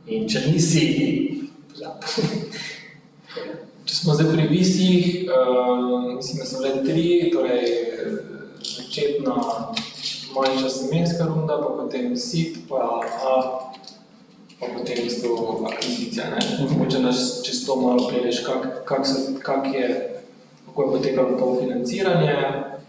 In 0.10 0.26
če 0.26 0.40
nisi, 0.48 0.86
pozabi. 1.70 2.40
če 3.86 3.96
smo 3.96 4.16
zdaj 4.18 4.32
pri 4.32 4.48
visih, 4.50 5.28
uh, 5.30 6.16
mislim, 6.16 6.40
da 6.42 6.48
so 6.50 6.62
bile 6.62 6.82
tri, 6.86 7.04
torej 7.34 7.68
začetna 8.66 9.36
manjša 10.34 10.72
semenska 10.74 11.28
runda, 11.30 11.60
pa 11.62 11.76
potem 11.78 12.16
sit, 12.18 12.64
pa 12.70 12.82
A, 12.82 13.36
pa 14.60 14.72
potem 14.74 15.06
isto 15.06 15.36
akvizicija. 15.70 16.32
Mogoče 16.70 17.00
nas 17.00 17.42
čez 17.46 17.62
to 17.66 17.76
malo 17.76 18.10
peleš, 18.10 18.42
kak, 18.46 18.82
kak, 18.90 19.06
so, 19.06 19.38
kak 19.42 19.70
je, 19.74 19.88
kako 20.66 20.82
je 20.82 20.92
potekalo 20.98 21.38
to 21.38 21.52
financiranje, 21.62 22.36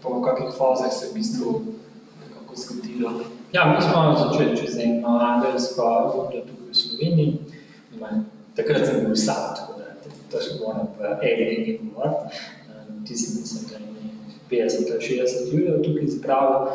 pa 0.01 0.09
v 0.09 0.21
kakih 0.25 0.51
fazah 0.57 0.89
se 0.93 1.11
v 1.11 1.19
bistvu 1.19 1.61
nekako 2.23 2.57
zgodilo. 2.57 3.13
Ja, 3.53 3.69
mi 3.69 3.81
smo 3.85 4.17
začeli 4.17 4.57
čez 4.57 4.77
eno 4.81 5.17
angelsko 5.21 5.85
rundo 6.09 6.41
tukaj 6.41 6.62
Sloveniji. 6.93 7.39
Takrat 8.55 8.85
sem 8.85 9.05
bil 9.05 9.15
sam, 9.15 9.55
tako 9.57 9.79
da 9.79 9.85
težko 10.31 10.59
moram 10.61 10.87
v 10.99 11.15
eni 11.21 11.79
govoriti. 11.81 12.43
Ti 13.07 13.15
si 13.17 13.39
mislim, 13.39 13.65
da 13.69 13.75
je 14.55 14.67
50 14.69 14.91
ali 14.91 15.01
60 15.01 15.53
ljudi 15.53 15.87
tukaj 15.87 16.07
zbral. 16.07 16.67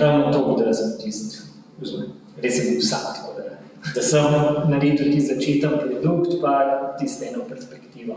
Ravno 0.00 0.32
to, 0.32 0.64
da 0.64 0.74
sem 0.74 0.94
tisti, 1.02 1.38
res 2.42 2.56
sem 2.56 2.70
bil 2.70 2.82
sam, 2.82 3.12
tako 3.16 3.34
da, 3.40 3.58
da 3.94 4.02
sem 4.02 4.24
naredil 4.70 5.12
ti 5.12 5.20
začeten 5.20 5.78
produkt, 5.82 6.40
pa 6.42 6.94
tiste 7.00 7.26
eno 7.32 7.44
perspektivo. 7.48 8.14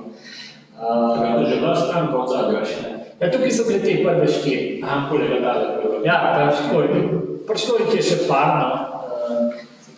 Uh, 0.81 1.45
že 1.49 1.59
bila 1.59 1.75
stranka 1.75 2.17
od 2.17 2.29
zadnjega 2.29 2.65
še 2.65 2.81
ne? 2.81 2.93
Ja, 3.21 3.27
tukaj 3.29 3.51
so 3.53 3.67
bile 3.67 3.83
te 3.83 3.99
prve 4.01 4.27
štiri. 4.27 4.79
Aha, 4.81 5.09
kolega 5.09 5.37
dale. 5.43 5.65
Ja, 6.05 6.49
tako 6.49 6.81
je. 6.81 7.01
Prišlo 7.45 7.75
jih 7.83 7.99
je 7.99 8.01
še 8.01 8.17
par, 8.25 8.55
no. 8.57 8.90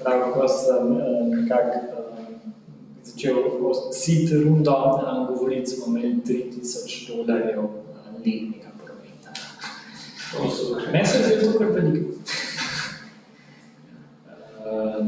Uh, 0.04 0.10
se 0.10 0.10
pravi, 0.10 0.34
ko 0.34 0.48
sem 0.48 0.92
uh, 0.92 1.28
nekako 1.28 1.80
uh, 2.02 2.28
začel 3.04 3.36
sit 3.92 4.32
rundo, 4.32 4.72
um, 4.72 5.28
govoriti 5.28 5.70
smo 5.70 5.98
imeli 5.98 6.16
3000 6.26 7.08
dolarjev 7.08 7.64
letnega 8.26 8.70
prometa. 8.84 9.32
Meni 10.92 11.06
se 11.06 11.18
je 11.18 11.24
zdelo 11.24 11.52
to 11.52 11.60
kar 11.60 11.68
veliko. 11.68 12.10
Uh, 14.66 15.06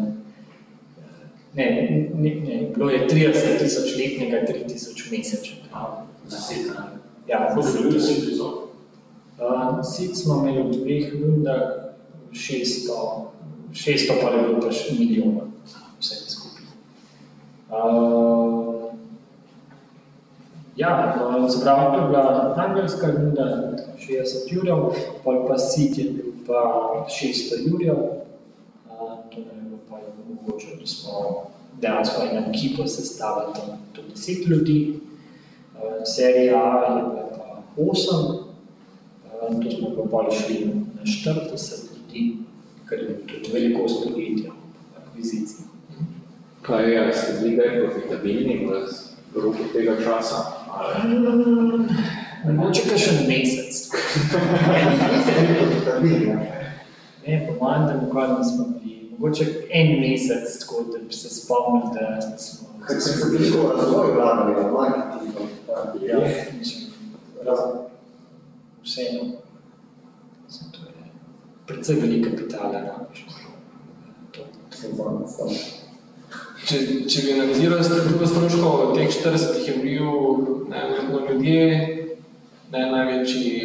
ne, 1.56 1.66
ne, 2.14 2.36
ne, 2.36 2.72
bilo 2.76 2.90
je 2.90 3.08
30 3.08 3.60
tisoč 3.60 3.98
letnega, 3.98 4.38
3 4.48 4.68
tisoč 4.68 5.12
mesečnega. 5.12 6.06
Ja, 7.28 7.48
Kako 7.48 7.64
so 7.64 7.84
ljudi 7.84 8.00
sit 8.00 8.26
blizu? 8.26 8.44
Uh, 8.44 9.84
Sit 9.96 10.18
smo 10.18 10.48
imeli 10.48 10.64
v 10.64 10.72
dveh 10.72 11.14
rundah 11.22 11.62
600, 12.32 13.35
600 13.76 14.22
pa 14.22 14.30
je 14.30 14.44
bilo 14.44 14.62
pa 14.62 14.72
še 14.72 14.94
milijona, 14.96 15.50
vse 16.00 16.16
skupaj. 16.32 16.68
Uh, 17.70 18.94
ja, 20.80 20.92
uh, 21.20 21.50
zbravo, 21.52 21.90
to 21.92 22.02
je 22.02 22.08
bila 22.08 22.54
angelska 22.58 23.12
runda, 23.12 23.48
60 24.00 24.54
jurjev, 24.54 24.96
pol 25.24 25.42
pa 25.48 25.58
sit 25.60 25.98
je 25.98 26.08
bil 26.16 26.32
pa 26.48 26.62
600 27.10 27.60
jurjev, 27.68 28.00
uh, 28.00 29.18
to 29.34 29.44
ne 29.44 29.52
je 29.52 29.62
bilo 29.68 29.82
pa 29.90 30.00
mogoče, 30.30 30.80
da 30.80 30.88
smo 30.88 31.44
dejansko 31.82 32.24
eno 32.32 32.48
ekipo 32.54 32.88
sestavili 32.88 33.54
tam 33.56 33.78
do 33.96 34.02
10 34.16 34.48
ljudi. 34.48 35.00
Uh, 35.76 36.00
serija 36.06 36.64
A 36.64 36.98
je 36.98 37.04
bila 37.04 37.30
pa 37.36 37.62
8, 37.78 38.40
uh, 39.52 39.62
tu 39.62 39.72
smo 39.72 39.92
pa 39.98 40.10
pol 40.10 40.32
šli 40.32 40.66
na 40.66 41.04
40 41.04 41.92
ljudi, 41.92 42.38
kar 42.86 43.00
je 43.00 43.18
tudi 43.28 43.52
velikost 43.54 44.04
podjetja, 44.04 44.52
akvizicij. 44.98 45.66
Kaj 46.62 46.94
je, 46.94 47.14
ste 47.14 47.34
bili 47.34 47.56
kdaj 47.56 47.82
profitabilni 47.82 48.56
v 49.34 49.42
roku 49.42 49.64
tega 49.74 49.96
časa? 50.04 50.36
Ali? 50.70 51.20
Mogoče 52.46 52.82
kakšen 52.90 53.28
mesec. 53.28 53.90
Ne, 57.28 57.48
po 57.48 57.66
mojem, 57.66 57.82
da 57.82 57.94
nikoli 57.96 58.28
nismo 58.40 58.66
bili. 58.74 59.10
Mogoče 59.12 59.46
en 59.72 60.00
mesec, 60.00 60.60
tako 60.60 60.84
da 60.84 60.98
bi 61.00 61.14
se 61.14 61.30
spomnil, 61.32 61.94
da 61.94 62.38
smo. 62.38 62.68
Kaj 62.80 63.00
se 63.00 63.10
je 63.12 63.32
veliko 63.32 63.74
razvoj 63.74 64.12
vlagali, 64.14 64.54
v 64.56 64.72
marketingu, 64.72 65.48
pa 65.68 65.74
Ja, 66.06 66.20
mislim, 66.60 66.82
raz- 67.46 67.78
vseeno. 68.84 69.24
Je 71.66 71.74
Predvsej 71.74 71.96
veliko 71.96 72.30
kapitala 72.30 72.80
rabiš. 72.80 73.26
Predstavlja. 74.70 75.62
Če, 76.66 76.78
če 77.10 77.24
bi 77.26 77.32
analiziral 77.34 77.82
strukturo 77.82 78.28
stroškov, 78.30 78.92
teh 78.94 79.10
40 79.10 79.66
je 79.66 79.74
bil 79.82 80.12
ne, 80.70 80.84
verjetno 80.92 81.22
ljudje, 81.26 81.64
ne 82.70 82.84
največji, 82.92 83.56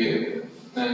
ne, 0.78 0.86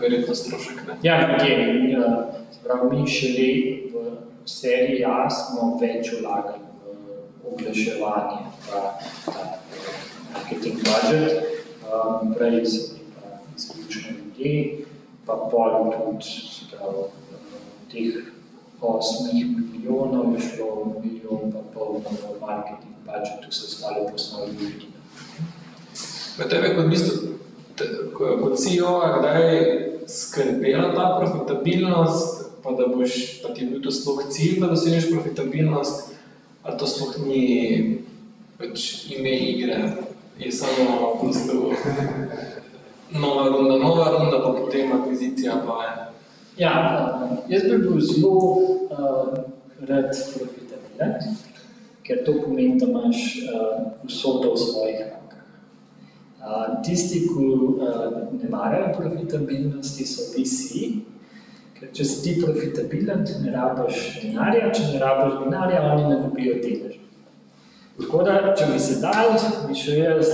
verjetno 0.00 0.36
strošek. 0.40 0.80
Ne. 0.88 0.96
Ja, 1.04 1.18
ljudje, 1.26 1.58
mi, 1.82 1.92
eh, 1.92 2.40
pravi, 2.64 2.88
mi 2.96 3.12
šele 3.12 3.50
v 3.92 4.16
seriji 4.48 5.04
A 5.04 5.28
smo 5.28 5.74
več 5.82 6.14
vlagali 6.16 6.64
v 7.44 7.52
oglaševanje, 7.52 8.40
pa 8.64 8.82
ta 9.28 9.44
marketing 10.32 10.80
budget, 10.80 11.60
um, 11.84 12.32
prej 12.40 12.64
so 12.64 12.88
bili 12.96 13.12
pa 13.20 13.36
izključno 13.52 14.16
ljudje, 14.16 14.84
pa 15.26 15.34
pol 15.50 15.92
tudi, 15.92 16.24
se 16.24 16.64
pravi, 16.70 17.04
eh, 17.04 17.90
teh 17.90 18.34
osmih 18.80 19.46
milijonov 19.46 20.34
je 20.34 20.40
šlo 20.40 21.00
milijon 21.02 21.52
pa 21.52 21.60
pol 21.74 22.00
v 22.04 22.40
marketing 22.40 22.94
budget, 23.04 23.48
vse 23.48 23.64
ostalo 23.66 24.06
pa 24.12 24.18
smo 24.18 24.46
ljudi. 24.46 24.86
Pa 26.38 26.48
tebe 26.48 26.74
kot, 26.76 26.86
bistvo, 26.90 27.28
kot 28.42 28.58
CEO, 28.58 29.00
kdaj 29.18 29.44
skrbela 30.08 30.94
ta 30.94 31.20
profitabilnost, 31.20 32.44
pa 32.62 32.70
da 32.70 32.86
boš, 32.96 33.42
pa 33.42 33.54
ti 33.54 33.64
je 33.64 33.70
bil 33.70 33.82
to 33.82 33.90
sploh 33.90 34.24
cilj, 34.30 34.60
da 34.60 34.66
dosežeš 34.66 35.10
profitabilnost, 35.12 36.14
ali 36.62 36.78
to 36.78 36.86
sploh 36.86 37.18
ni 37.26 38.00
pač 38.58 39.06
ime 39.12 39.36
igre, 39.36 39.78
je 40.38 40.52
samo 40.52 41.14
v 41.22 41.26
bistvu 41.26 41.72
nova 43.14 43.48
runda, 43.48 43.78
nova 43.78 44.10
runda, 44.10 44.42
pa 44.42 44.52
potem 44.52 44.92
akvizicija, 44.92 45.52
pa. 45.66 46.10
Ja, 46.58 46.74
jaz 47.48 47.62
bi 47.62 47.78
bil 47.78 48.00
zelo 48.00 48.30
uh, 48.30 49.38
rad 49.88 50.10
profitabilen, 50.34 51.36
ker 52.02 52.24
to 52.26 52.34
pomeni, 52.44 52.78
da 52.78 52.86
imaš 52.86 53.16
uh, 53.42 53.80
vsoto 54.06 54.52
v 54.54 54.58
svojih 54.58 55.00
rokah. 55.00 55.42
Uh, 56.38 56.82
tisti, 56.86 57.24
ki 57.26 57.48
uh, 57.48 58.20
ne 58.42 58.50
marajo 58.50 58.92
profitabilnosti, 58.98 60.06
so 60.06 60.28
VC, 60.34 60.90
ker 61.78 61.90
če 61.94 62.06
si 62.06 62.20
ti 62.22 62.36
profitabilen, 62.42 63.24
ti 63.26 63.40
ne 63.42 63.54
rabiš 63.54 64.04
denarja, 64.22 64.70
če 64.74 64.92
ne 64.92 65.02
rabiš 65.02 65.40
denarja, 65.42 65.82
oni 65.94 66.06
ne 66.12 66.20
dobijo 66.22 66.60
delež. 66.62 67.00
Tako 67.98 68.22
da, 68.26 68.38
če 68.58 68.70
bi 68.72 68.78
se 68.82 69.00
dal, 69.02 69.34
bi 69.68 69.74
šel 69.78 70.00
jaz 70.02 70.30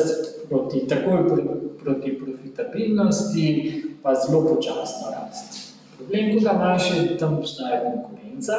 proti, 0.49 0.87
takoj 0.89 1.27
pro- 1.29 1.60
proti 1.95 2.19
profitabilnosti, 2.19 3.47
pa 4.03 4.15
zelo 4.15 4.45
počasno 4.55 5.11
rast. 5.11 5.75
Problem, 5.99 6.31
ki 6.33 6.45
ga 6.45 6.53
imaš, 6.55 6.91
je, 6.91 7.03
da 7.09 7.19
tam 7.19 7.39
obstaja 7.39 7.83
konkurenca. 7.85 8.55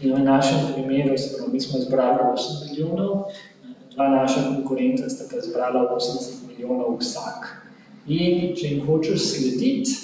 In 0.00 0.14
v 0.14 0.22
našem 0.22 0.72
primeru, 0.72 1.14
pravi, 1.36 1.52
mi 1.52 1.60
smo 1.60 1.80
zbrali 1.80 2.18
8 2.22 2.70
milijonov, 2.70 3.24
dva 3.94 4.08
naša 4.08 4.44
konkurenta 4.54 5.10
sta 5.10 5.24
pa 5.30 5.40
zbrala 5.42 5.88
80 5.90 6.46
milijonov 6.48 7.00
vsak. 7.00 7.48
In 8.06 8.54
če 8.56 8.68
jim 8.68 8.86
hočeš 8.86 9.18
slediti, 9.18 9.96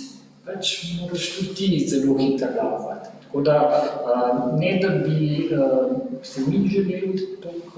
pač 0.44 0.74
moraš 0.98 1.30
tudi 1.36 1.54
ti 1.54 1.86
zelo 1.88 2.18
hitro 2.18 2.50
laufati. 2.56 3.13
Tako 3.34 3.44
da 3.44 4.54
ne 4.58 4.80
da 4.82 4.88
bi 4.88 5.50
se 6.22 6.40
mi 6.46 6.68
želeli 6.68 7.28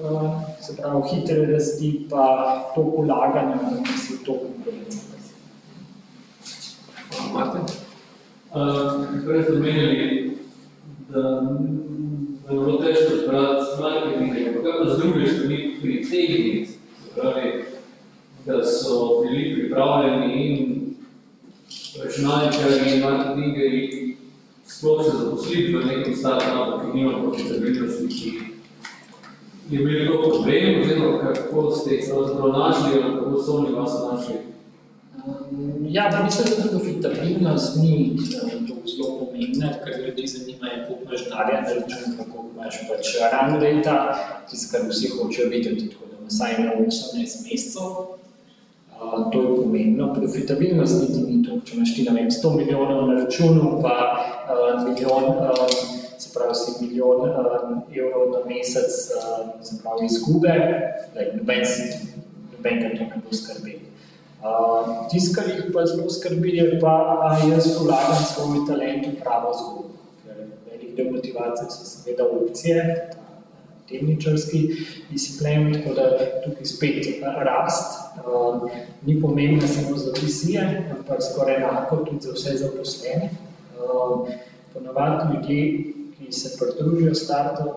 a, 0.04 0.40
se 0.61 0.76
pravi, 0.76 1.02
hitre 1.09 1.46
rasti, 1.46 2.07
pa 2.11 2.72
toliko 2.74 2.96
ulaganja, 2.96 3.54
da 3.54 3.80
bi 3.80 3.98
se 3.98 4.24
to? 4.24 4.32
Uh, 8.54 9.04
prej 9.26 9.42
ste 9.42 9.52
omenjali, 9.52 10.36
da 11.09 11.18
je 12.50 12.59
bilo 12.59 12.76
težko 12.76 13.16
zbrati 13.24 13.82
marketing, 13.82 14.48
ampak 14.48 14.62
kaj 14.62 14.84
pa 14.84 14.90
z 14.90 14.98
druge 14.98 15.26
strani 15.26 15.78
pritegniti, 15.82 16.68
pravi, 17.14 17.64
da 18.46 18.64
so 18.64 19.22
bili 19.22 19.54
pripravljeni 19.54 20.46
in 20.46 20.94
računalničarji 22.02 22.94
in 22.94 23.00
marketingerji 23.02 24.05
sploh 24.67 25.05
se 25.05 25.11
zaposliti 25.17 25.77
v 25.77 25.87
nekem 25.87 26.17
startupu, 26.17 26.81
ki 26.83 26.99
nima 26.99 27.23
profitabilnosti, 27.23 28.09
ki 28.09 28.31
je 29.71 29.85
bil 29.85 30.07
to 30.07 30.31
problem, 30.31 30.81
oziroma 30.81 31.19
kako 31.35 31.71
ste 31.71 31.95
jih 31.95 32.05
pravzaprav 32.11 32.53
našli, 32.53 33.03
ali 33.03 33.14
kako 33.14 33.43
so 33.43 33.57
oni 33.57 33.73
vas 33.73 33.93
našli. 34.12 34.37
Um, 35.27 35.77
Ja, 35.91 36.23
mislim, 36.25 36.47
da 36.62 36.79
profitabilnost 36.79 37.77
ni 37.77 38.17
eh, 38.35 38.51
tako 38.69 38.89
zelo 38.89 39.19
pomembna, 39.19 39.69
ker 39.85 40.07
ljudi 40.07 40.27
zanima, 40.27 40.67
koliko 40.87 41.03
imaš 41.05 41.23
na 41.31 41.37
računu, 41.75 42.17
pa 42.19 42.25
koliko 42.25 42.51
imaš 42.55 42.75
pač 42.89 43.07
run 43.33 43.61
rate, 43.61 43.97
tisto, 44.51 44.67
kar 44.73 44.89
vsi 44.91 45.09
hočejo 45.09 45.49
videti, 45.49 45.89
tako 45.91 46.05
da 46.11 46.27
vsaj 46.27 46.53
na 46.59 46.73
18 46.73 47.51
mesecev. 47.51 47.91
Uh, 48.97 49.31
to 49.33 49.43
je 49.43 49.57
pomembno. 49.57 50.14
Profitabilnost 50.14 51.03
niti 51.03 51.21
ni 51.31 51.43
to, 51.45 51.61
če 51.64 51.77
imaš 51.77 51.95
ti 51.97 52.03
na 52.03 52.12
vem, 52.12 52.31
100 52.31 52.57
milijonov 52.57 53.07
na 53.09 53.25
računu, 53.25 53.79
pa 53.83 53.95
milijon, 54.84 55.24
uh, 55.24 55.66
se 56.18 56.28
pravi, 56.34 56.55
si 56.55 56.84
milijon 56.84 57.20
uh, 57.20 57.36
evrov 57.92 58.30
na 58.32 58.44
mesec, 58.49 58.92
uh, 59.16 59.64
se 59.64 59.78
pravi, 59.82 60.07
izgube, 60.07 60.55
noben, 61.34 61.64
si- 61.66 62.22
nobenega 62.53 62.94
to 62.99 63.05
ne 63.05 63.22
bo 63.24 63.36
skrbel. 63.36 63.78
Uh, 64.47 65.09
Tisto, 65.11 65.34
kar 65.40 65.49
jih 65.51 65.72
pa 65.74 65.86
zelo 65.86 66.11
skrbi, 66.11 66.57
je 66.57 66.80
pa, 66.80 66.94
a 67.26 67.38
jaz 67.49 67.66
vlagam 67.80 68.22
svoj 68.24 68.66
talent 68.68 69.07
v 69.07 69.14
pravo 69.22 69.53
zgodbo. 69.53 69.94
Velik 70.70 70.97
del 70.97 71.11
motivacije 71.12 71.70
so 71.70 71.84
seveda 71.84 72.24
opcije, 72.24 72.82
ta 73.12 73.22
delničarski 73.90 74.61
disciplin, 75.11 75.72
tako 75.74 75.94
da 75.94 76.05
tukaj 76.44 76.64
spet 76.66 77.07
eh, 77.07 77.20
rast. 77.47 78.03
Uh, 78.26 78.70
ni 79.07 79.20
pomembna 79.22 79.68
samo 79.68 79.97
za 79.97 80.12
visije, 80.22 80.62
ampak 80.97 81.22
skoraj 81.22 81.57
enako 81.57 81.97
tudi 81.97 82.20
za 82.26 82.32
vse 82.32 82.57
zaposlene. 82.57 83.30
Uh, 83.77 84.29
ponavadi 84.72 85.35
ljudje, 85.35 85.93
ki 86.18 86.33
se 86.33 86.57
pridružijo 86.59 87.14
startupu, 87.14 87.70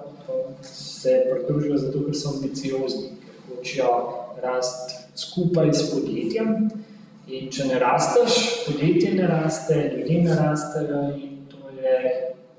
se 0.62 1.24
pridružijo 1.32 1.78
zato, 1.78 2.04
ker 2.06 2.16
so 2.16 2.34
ambiciozni, 2.36 3.10
ker 3.24 3.56
hočejo 3.56 3.96
rast 4.44 4.96
skupaj 5.16 5.74
s 5.74 5.90
podjetjem. 5.94 6.70
In 7.30 7.52
če 7.54 7.68
ne 7.70 7.80
rasteš, 7.80 8.38
podjetje 8.66 9.12
ne 9.14 9.28
raste, 9.28 9.76
ljudje 9.98 10.22
ne 10.24 10.36
rastejo 10.36 11.02
in 11.14 11.44
to 11.52 11.60
je 11.78 11.98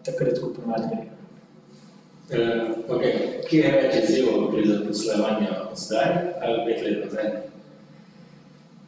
takrat, 0.06 0.38
ko 0.38 0.52
pomeni 0.54 0.92
gre. 0.92 1.06
Uh, 2.30 2.76
okay. 2.94 3.40
Kje 3.48 3.62
je 3.64 3.70
več 3.74 3.96
izzivov 4.04 4.52
pri 4.52 4.68
zaposlovanju 4.68 5.54
zdaj 5.74 6.12
ali 6.38 6.60
pet 6.68 6.84
let 6.84 7.00
nazaj? 7.04 7.32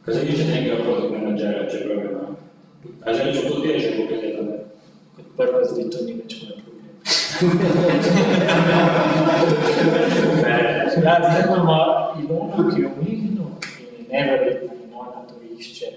Kaj 0.05 0.15
se 0.15 0.21
tiče 0.29 0.45
nekega 0.47 0.77
produkt 0.85 1.11
menedžera, 1.17 1.65
če 1.71 1.81
pravi, 1.83 2.13
no? 2.13 2.32
A 3.05 3.13
zdaj 3.13 3.33
če 3.33 3.41
to 3.47 3.53
pet 3.63 4.21
let 4.23 4.35
nazaj? 4.39 4.61
Kot 5.15 5.25
prvo, 5.37 5.59
zdaj 5.71 5.85
to 5.93 5.99
ni 6.05 6.13
več 6.19 6.33
moj 6.43 6.55
problem. 6.63 6.93
ja, 11.03 11.13
zdaj 11.19 11.41
imamo 11.47 11.77
Ilona, 12.21 12.57
ki 12.69 12.81
je 12.81 12.87
v 12.87 12.95
Mihnu 13.03 13.45
in 13.79 13.89
je 13.97 14.03
neverjetno, 14.11 14.71
in 14.83 14.89
ona 14.93 15.21
to 15.29 15.35
išče. 15.57 15.87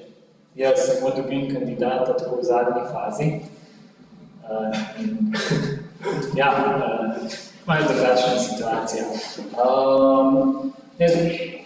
Jaz 0.57 0.76
samo 0.87 1.11
dobim 1.16 1.45
kandidata 1.55 2.16
tako 2.16 2.41
v 2.41 2.43
zadnji 2.43 2.82
fazi. 2.93 3.28
Uh, 4.47 5.03
in, 5.03 5.11
ja, 6.39 6.49
uh, 6.55 7.22
malo 7.66 7.82
drugačna 7.89 8.39
situacija. 8.39 9.05
Um, 9.59 10.72
ne, 10.99 11.09
zdaj, 11.09 11.62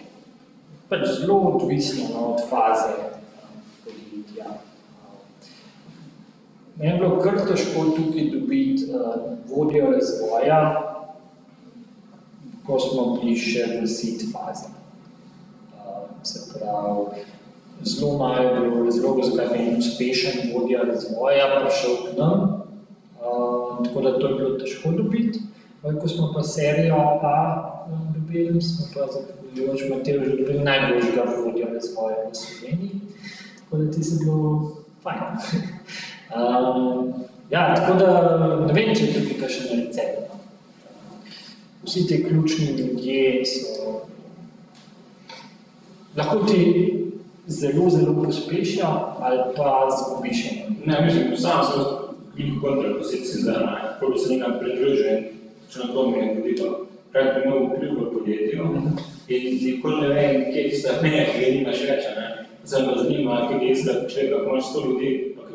pač 0.89 1.07
zelo 1.19 1.39
odvisno 1.39 2.09
no, 2.13 2.25
od 2.33 2.49
faze 2.49 2.93
um, 2.97 3.61
podjetja. 3.85 4.45
Um, 4.49 4.57
Meni 6.75 6.91
je 6.91 6.97
bilo 6.99 7.19
kar 7.19 7.39
težko 7.47 7.83
tukaj 7.95 8.29
dobiti 8.31 8.87
uh, 8.89 9.31
vodjo 9.49 9.91
razvoja, 9.91 10.59
ko 12.65 12.79
smo 12.79 13.05
bili 13.19 13.35
še 13.37 13.67
v 13.81 13.89
sit 13.89 14.23
fazi. 14.31 14.71
Uh, 15.75 16.07
se 16.23 16.45
pravi, 16.53 17.25
zelo 17.83 18.17
malo 18.17 18.41
je 18.41 18.53
bilo 18.59 18.85
razlogov, 18.85 19.23
zakaj 19.29 19.51
bi 19.51 19.63
en 19.65 19.77
uspešen 19.81 20.51
vodja 20.53 20.85
razvoja 20.87 21.49
prišel 21.59 21.97
k 22.05 22.17
nam, 22.17 22.45
uh, 23.19 23.81
tako 23.85 24.01
da 24.01 24.19
to 24.19 24.27
je 24.27 24.35
bilo 24.35 24.57
težko 24.59 24.93
dobiti. 24.97 25.43
Pol, 25.81 25.97
ko 25.97 26.07
smo 26.07 26.31
pa 26.33 26.43
serijo 26.45 26.95
A 27.25 27.37
um, 27.89 28.13
dobili, 28.13 28.61
smo 28.61 28.85
pa 28.93 29.07
zahvaljujoč 29.11 29.89
Mateju 29.89 30.23
že 30.23 30.37
dobili 30.37 30.63
najboljšega 30.63 31.23
vodja 31.45 31.67
razvoja 31.73 32.17
v 32.29 32.35
Sloveniji. 32.35 33.01
Tako 33.59 33.77
da 33.77 33.91
ti 33.91 34.03
se 34.03 34.23
bilo 34.23 34.71
fajn. 35.03 35.35
Um, 36.31 37.13
ja, 37.49 37.73
tako 37.75 37.97
da 37.99 38.11
ne 38.67 38.73
vem, 38.73 38.93
če 38.95 39.05
je 39.05 39.13
tukaj 39.13 39.39
kakšen 39.41 39.79
recept. 39.79 40.21
no. 40.29 40.39
Vsi 41.83 42.07
ti 42.07 42.23
ključni 42.23 42.67
ljudje 42.77 43.45
so 43.45 43.91
lahko 46.17 46.37
ti 46.45 46.93
zelo, 47.47 47.89
zelo 47.89 48.23
pospešijo 48.23 48.87
ali 49.19 49.39
pa 49.55 49.87
zgubiš. 49.97 50.45
Ne, 50.85 51.05
mislim, 51.05 51.37
sam 51.37 51.63
sem 51.63 51.83
bil 52.35 52.61
kontrapoziciji 52.61 53.41
zdaj, 53.41 53.55
ne, 53.55 53.75
ko 53.99 54.09
bi 54.11 54.19
se 54.19 54.33
nekam 54.33 54.59
pridružil, 54.59 55.17
če 55.71 55.79
na 55.79 55.93
to 55.93 56.07
mi 56.09 56.17
je 56.17 56.35
vodilo. 56.35 56.71
Kaj 57.11 57.23
bi 57.23 57.41
imel 57.45 57.65
vpliv 57.67 57.91
v 57.99 58.11
podjetju 58.13 58.67
in 59.27 59.57
nikoli 59.63 60.01
ne 60.01 60.07
vem, 60.13 60.45
kje 60.53 60.69
ti 60.69 60.77
sta 60.77 60.93
meja, 61.01 61.25
ga 61.33 61.49
nimaš 61.55 61.81
več, 61.87 62.07
ne. 62.15 62.27
Zdaj 62.63 62.85
me 62.87 62.93
zanima, 62.97 63.41
kje 63.49 63.65
je 63.65 63.71
ista 63.71 63.93
človeka, 64.07 64.43
ko 64.43 64.53
imaš 64.55 64.69
100 64.75 64.85
ljudi, 64.87 65.11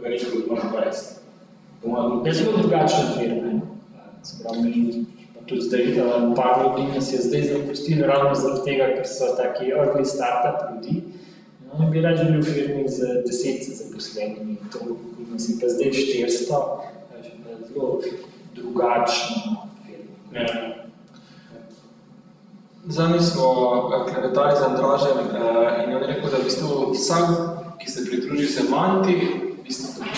ki 0.07 0.13
res 0.15 0.25
kot 0.31 0.47
imaš 0.47 0.63
20. 0.73 1.13
Po 1.83 1.89
mojem, 1.91 2.27
Jaz 2.27 2.39
sem 2.39 2.53
drugačen 2.55 3.07
firme. 3.19 3.61
Se 4.23 4.43
pravi, 4.43 4.63
mi 4.63 5.05
pa 5.35 5.43
tudi 5.47 5.61
zdaj, 5.61 5.83
eh, 5.83 6.35
par 6.37 6.63
ljudi 6.63 6.93
nas 6.95 7.13
je 7.13 7.19
zdaj 7.19 7.43
zapustili 7.43 8.03
ravno 8.03 8.35
zaradi 8.35 8.65
tega, 8.65 8.87
ker 8.97 9.07
so 9.07 9.35
taki 9.37 9.73
early 9.73 10.05
startup 10.05 10.63
ljudi. 10.71 11.03
No, 11.67 11.85
in 11.85 11.91
bi 11.91 12.01
raje 12.01 12.25
bili 12.25 12.41
v 12.41 12.45
firmi 12.45 12.89
z 12.89 13.23
deset 13.27 13.67
zaposlenimi, 13.79 14.57
to 14.73 14.97
nas 15.33 15.49
je 15.49 15.57
pa 15.61 15.69
zdaj 15.69 15.91
400, 15.91 16.23
je 16.23 17.31
pa 17.43 17.67
zelo 17.67 18.01
drugačna 18.55 19.67
firma. 19.87 20.15
Ja. 20.33 20.75
Zdaj 22.89 23.21
smo 23.21 23.47
eh, 23.91 24.13
klevetali 24.13 24.57
z 24.57 24.63
Andražem 24.63 25.19
eh, 25.19 25.85
in 25.85 25.97
on 25.97 26.03
je 26.03 26.07
rekel, 26.07 26.31
da 26.31 26.39
v 26.39 26.45
bistvu 26.45 26.93
vsak, 26.93 27.29
ki 27.79 27.91
se 27.91 28.07
pridruži 28.07 28.47
Semanti, 28.47 29.46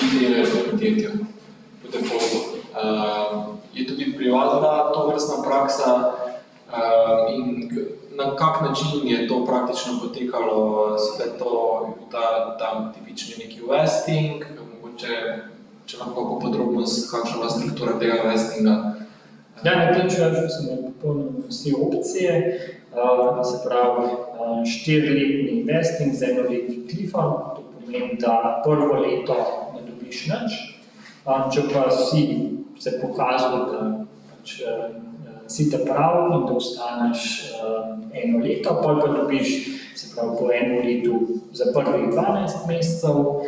v 0.09 0.21
delež 0.25 0.49
v 0.49 0.61
podjetju, 0.73 1.11
po 1.85 1.87
defaultu. 1.93 2.39
Uh, 2.73 3.61
je 3.77 3.85
tudi 3.85 4.17
pri 4.17 4.33
vas 4.33 4.57
bila 4.57 4.89
to 4.95 5.01
vrstna 5.13 5.37
praksa 5.45 5.91
uh, 6.73 7.29
in 7.29 7.69
na 8.17 8.35
kak 8.37 8.61
način 8.65 9.05
je 9.05 9.29
to 9.29 9.45
praktično 9.45 10.01
potekalo, 10.03 10.97
spet 10.99 11.39
to 11.39 11.53
ta, 12.11 12.57
ta 12.59 12.93
tipični 12.95 13.45
neki 13.45 13.61
vesting, 13.69 14.45
mogoče, 14.57 15.15
če 15.87 15.97
lahko 16.01 16.15
kako 16.15 16.41
podrobnost, 16.41 17.11
kakšna 17.11 17.45
je 17.45 17.51
struktura 17.51 17.99
tega 17.99 18.23
vestinga. 18.25 18.95
Ja, 19.65 19.75
na 19.75 19.93
tem 19.93 20.09
času 20.09 20.47
smo 20.49 20.73
popolnoma 20.89 21.47
vse 21.49 21.75
opcije, 21.77 22.33
uh, 22.95 23.45
se 23.45 23.61
pravi 23.67 24.07
uh, 24.09 24.65
štiriletni 24.65 25.61
investing 25.61 26.15
z 26.15 26.33
enoletnim 26.33 26.87
klifom, 26.89 27.35
to 27.57 27.63
pomeni, 27.75 28.17
da 28.23 28.63
prvo 28.65 29.03
leto 29.03 29.68
dobiš 30.09 30.27
nič, 30.33 30.53
um, 31.29 31.51
če 31.53 31.69
pa 31.69 31.91
si 31.93 32.23
se 32.81 32.97
pokazal, 33.03 33.69
da 33.69 33.81
pač, 34.33 34.63
uh, 34.65 34.97
si 35.49 35.69
ta 35.71 35.79
prav 35.85 36.33
in 36.33 36.47
da 36.49 36.57
ostaneš 36.57 37.53
uh, 37.61 38.01
eno 38.13 38.41
leto, 38.41 38.81
pa 38.81 38.97
pa 38.97 39.09
dobiš 39.13 39.49
se 39.95 40.15
pravi 40.15 40.37
po 40.39 40.49
enem 40.53 40.81
letu 40.85 41.41
za 41.53 41.73
prvih 41.75 42.09
12 42.13 42.69
mesecev 42.69 43.17
uh, 43.17 43.45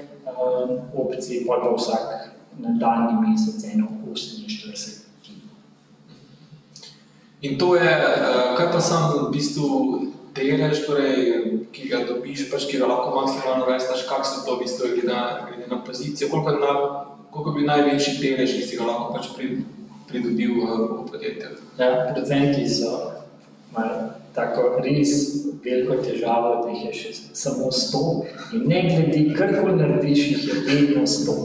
opcije, 0.95 1.47
pa 1.47 1.61
pa 1.65 1.73
vsak 1.77 2.29
nadaljni 2.59 3.31
mesec 3.31 3.65
eno 3.73 3.89
48 4.05 5.01
In 7.41 7.57
to 7.57 7.73
je, 7.77 7.89
kaj 8.57 8.67
pa 8.73 8.81
sam 8.85 9.13
v 9.17 9.31
bistvu 9.33 10.10
delež, 10.41 10.84
torej, 10.86 11.18
ki 11.72 11.88
ga 11.93 12.03
dobiš, 12.09 12.49
pač, 12.51 12.66
ki 12.70 12.80
ga 12.80 12.88
lahko 12.91 13.12
maksimalno 13.14 13.68
vestaš, 13.68 14.07
kak 14.09 14.24
so 14.26 14.43
to 14.47 14.57
v 14.57 14.64
bistvu 14.64 14.95
glede 14.95 15.09
na, 15.09 15.20
glede 15.49 15.68
na 15.70 15.80
pozicijo, 15.84 16.30
koliko, 16.32 16.57
na, 16.59 16.72
koliko 17.30 17.55
bi 17.57 17.68
največji 17.68 18.16
delež, 18.22 18.57
ki 18.57 18.64
si 18.66 18.80
ga 18.80 18.88
lahko 18.88 19.12
pač 19.14 19.30
pri, 19.36 19.51
pridobil 20.11 20.57
v, 20.59 20.78
v 21.05 21.05
podjetju. 21.11 21.53
Ja, 21.78 21.91
procenti 22.12 22.66
so 22.68 22.91
imajo 23.70 24.09
tako 24.34 24.80
res 24.82 25.12
veliko 25.64 25.99
težavo, 26.03 26.64
da 26.64 26.72
jih 26.72 26.88
je 26.88 26.93
še 26.97 27.12
samo 27.36 27.70
100. 27.74 28.03
In 28.57 28.66
ne 28.70 28.82
glede, 28.88 29.22
karkoli 29.36 29.76
narediš, 29.78 30.24
jih 30.32 30.49
je 30.49 30.59
vedno 30.66 31.07
100. 31.07 31.36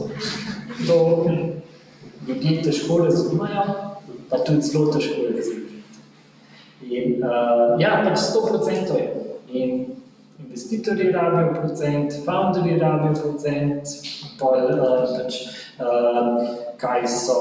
To 0.86 0.98
ljudje 2.26 2.62
težko 2.62 2.98
razumejo, 3.04 3.64
pa 4.30 4.42
tudi 4.44 4.66
zelo 4.66 4.90
težko 4.94 5.28
razložiti. 5.28 5.75
In 6.96 7.22
uh, 7.24 7.76
ja, 7.80 8.00
pač 8.04 8.18
100% 8.32 8.96
je. 8.96 9.06
In 9.56 9.96
investitorji 10.46 11.12
rabijo 11.12 11.54
procent, 11.60 12.14
founderji 12.24 12.78
rabijo 12.78 13.14
procent, 13.22 13.96
pol, 14.40 14.56
uh, 14.72 15.16
pač, 15.16 15.40
uh, 15.80 16.46
kaj, 16.80 17.06
so, 17.10 17.38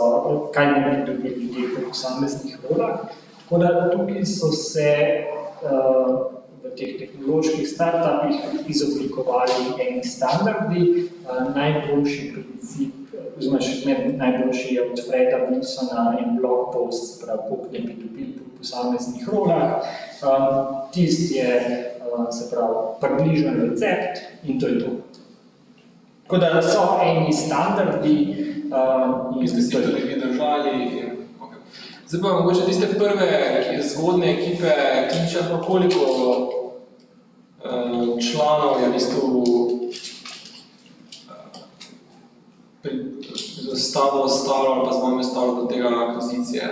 kaj 0.56 0.72
ne 0.72 0.82
bi 0.86 1.12
dobili 1.12 1.46
ljudje 1.46 1.76
po 1.76 1.88
posameznih 1.90 2.58
rolah. 2.70 3.06
Tako 3.44 3.62
da 3.62 3.90
tukaj 3.92 4.26
so 4.26 4.52
se 4.52 4.92
uh, 5.64 6.16
v 6.64 6.72
teh 6.78 6.96
tehnoloških 7.00 7.68
startupih 7.70 8.70
izoblikovali 8.74 9.76
eni 9.88 10.04
standardi, 10.04 10.86
uh, 11.28 11.52
najboljši 11.56 12.32
princip, 12.34 13.14
oziroma 13.38 13.62
še 13.62 13.78
zmeraj 13.84 14.16
najboljši 14.18 14.76
je 14.76 14.90
od 14.90 15.06
Freda 15.08 15.46
Wilsona 15.50 16.08
en 16.20 16.36
blog 16.40 16.74
post, 16.74 17.14
se 17.14 17.26
pravi, 17.26 17.48
koliko 17.50 17.72
ne 17.72 17.86
bi 17.86 17.96
dobili 18.02 18.45
posameznih 18.58 19.30
rolah. 19.30 19.82
Um, 20.24 20.90
tisti 20.94 21.36
je, 21.36 21.52
uh, 22.02 22.26
se 22.32 22.50
pravi, 22.52 22.76
približen 23.02 23.62
recept 23.62 24.22
in 24.44 24.60
to 24.60 24.68
je 24.68 24.80
to. 24.80 24.92
Tako 26.24 26.38
da 26.38 26.62
so 26.62 27.00
eni 27.04 27.34
standardi 27.34 28.16
uh, 28.72 29.16
In 29.42 29.48
ste 29.48 29.62
si 29.62 29.72
tudi 29.72 30.02
vi 30.02 30.22
držali. 30.22 30.72
In, 30.72 31.28
okay. 31.40 31.60
Zdaj 32.08 32.22
pa 32.22 32.34
mogoče 32.34 32.66
tiste 32.66 32.88
prve 32.88 33.30
zgodne 33.84 34.32
ekipe, 34.34 34.72
kliče 35.12 35.40
pa 35.52 35.62
koliko 35.62 36.00
eh, 37.66 38.22
članov 38.32 38.82
je 38.82 38.90
v 38.90 38.94
bistvu 38.94 39.22
eh, 42.84 42.90
stalo, 43.76 44.28
stalo 44.28 44.72
ali 44.72 44.86
pa 44.86 44.94
z 44.94 45.02
vami 45.02 45.24
stalo 45.24 45.56
do 45.56 45.68
tega 45.68 45.90
akvizicije. 46.08 46.70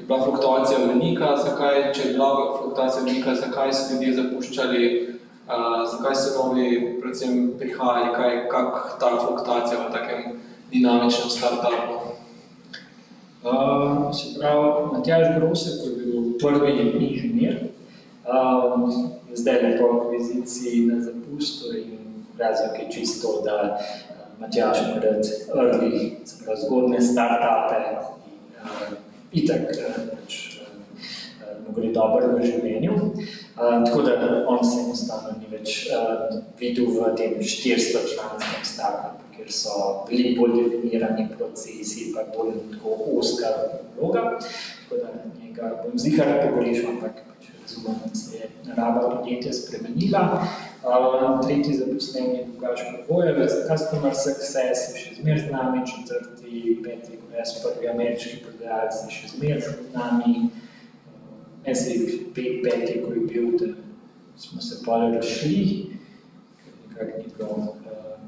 Je 0.00 0.06
bila 0.06 0.22
fluktuacija 0.24 0.78
velika, 0.78 1.36
zakaj, 1.36 1.92
če 1.94 2.02
je 2.02 2.12
bila 2.12 2.58
fluktuacija 2.58 3.02
velika, 3.04 3.34
zakaj 3.34 3.72
so 3.72 3.92
ljudje 3.92 4.12
zapuščali, 4.16 4.84
uh, 5.44 5.82
zakaj 5.92 6.14
so 6.16 6.30
novi 6.38 6.78
predvsem 7.02 7.50
prihajali, 7.58 8.14
kaj, 8.14 8.36
kak 8.48 8.78
ta 9.00 9.10
fluktuacija 9.18 9.80
v 9.82 9.90
takem 9.92 10.38
dinamičnem 10.70 11.30
startupu. 11.34 12.14
Uh, 13.44 14.08
se 14.16 14.38
pravi, 14.38 14.86
Matjaž 14.92 15.26
Grosek 15.36 15.84
je 15.84 15.92
bil 15.98 16.32
prvi 16.40 16.72
inženir, 16.80 17.60
um, 18.24 18.88
zdaj 19.34 19.60
je 19.66 19.74
po 19.82 19.92
akviziciji 19.98 20.86
na 20.86 21.00
zapustu 21.04 21.76
in 21.76 22.24
razlog 22.38 22.80
je 22.80 22.88
čisto, 22.96 23.36
da 23.44 23.60
uh, 23.76 24.40
Matjaž 24.40 24.80
pred 24.96 25.30
early, 25.54 26.16
se 26.24 26.44
pravi 26.44 26.60
zgodne 26.64 27.00
startupe 27.00 27.84
in 27.84 27.96
uh, 28.00 29.09
itak 29.32 29.70
uh, 29.76 30.00
pač, 30.10 30.60
uh, 30.60 31.56
mu 31.64 31.74
gre 31.76 31.92
dobro 31.94 32.34
v 32.34 32.44
življenju. 32.46 32.96
Uh, 33.60 33.80
tako 33.86 34.02
da 34.06 34.14
on 34.48 34.62
se 34.64 34.80
enostavno 34.84 35.36
ni 35.38 35.50
več 35.52 35.86
uh, 35.92 36.42
videl 36.60 36.92
v 36.96 37.14
tem 37.18 37.38
400 37.38 38.04
članskem 38.14 38.64
startupu, 38.64 39.30
ker 39.36 39.50
so 39.52 40.04
bili 40.08 40.34
bolj 40.38 40.62
definirani 40.64 41.28
procesi, 41.36 42.10
pa 42.14 42.26
bolj 42.34 42.56
tako 42.74 42.96
oska 43.20 43.54
vloga. 43.96 44.38
Tako 44.40 45.02
da 45.04 45.12
njega 45.40 45.74
bom 45.82 45.98
zihar 45.98 46.32
pogrešal, 46.46 46.96
ampak 46.96 47.29
da 47.84 48.14
se 48.14 48.36
je 48.36 48.48
narava 48.66 49.16
podjetja 49.16 49.52
spremenila. 49.52 50.46
Uh, 50.84 51.40
tretji 51.46 51.74
zaposleni 51.74 52.38
je 52.38 52.46
Lukaš 52.54 52.80
Prvojevec, 53.06 53.52
Customer 53.68 54.14
Success 54.14 54.88
je 54.88 55.00
še 55.02 55.14
zmeraj 55.20 55.42
z 55.44 55.52
nami, 55.52 55.82
četrti, 55.86 56.80
peti, 56.84 57.18
jaz 57.36 57.52
prvi 57.62 57.88
ameriški 57.88 58.40
prodajalec 58.44 59.04
je 59.04 59.14
še 59.18 59.32
zmeraj 59.36 59.60
z 59.60 59.76
nami. 59.94 60.34
Uh, 60.40 60.60
en 61.64 61.76
se 61.76 61.90
je 61.90 62.18
pet, 62.34 62.62
peti, 62.62 63.00
ko 63.04 63.12
je 63.12 63.20
bil, 63.20 63.58
da 63.58 63.66
smo 64.36 64.60
se 64.60 64.82
pa 64.86 64.98
razšli, 64.98 65.86
ker 66.64 66.72
nekako 66.88 67.18
ni 67.18 67.32
bilo 67.36 67.50
uh, 67.50 67.76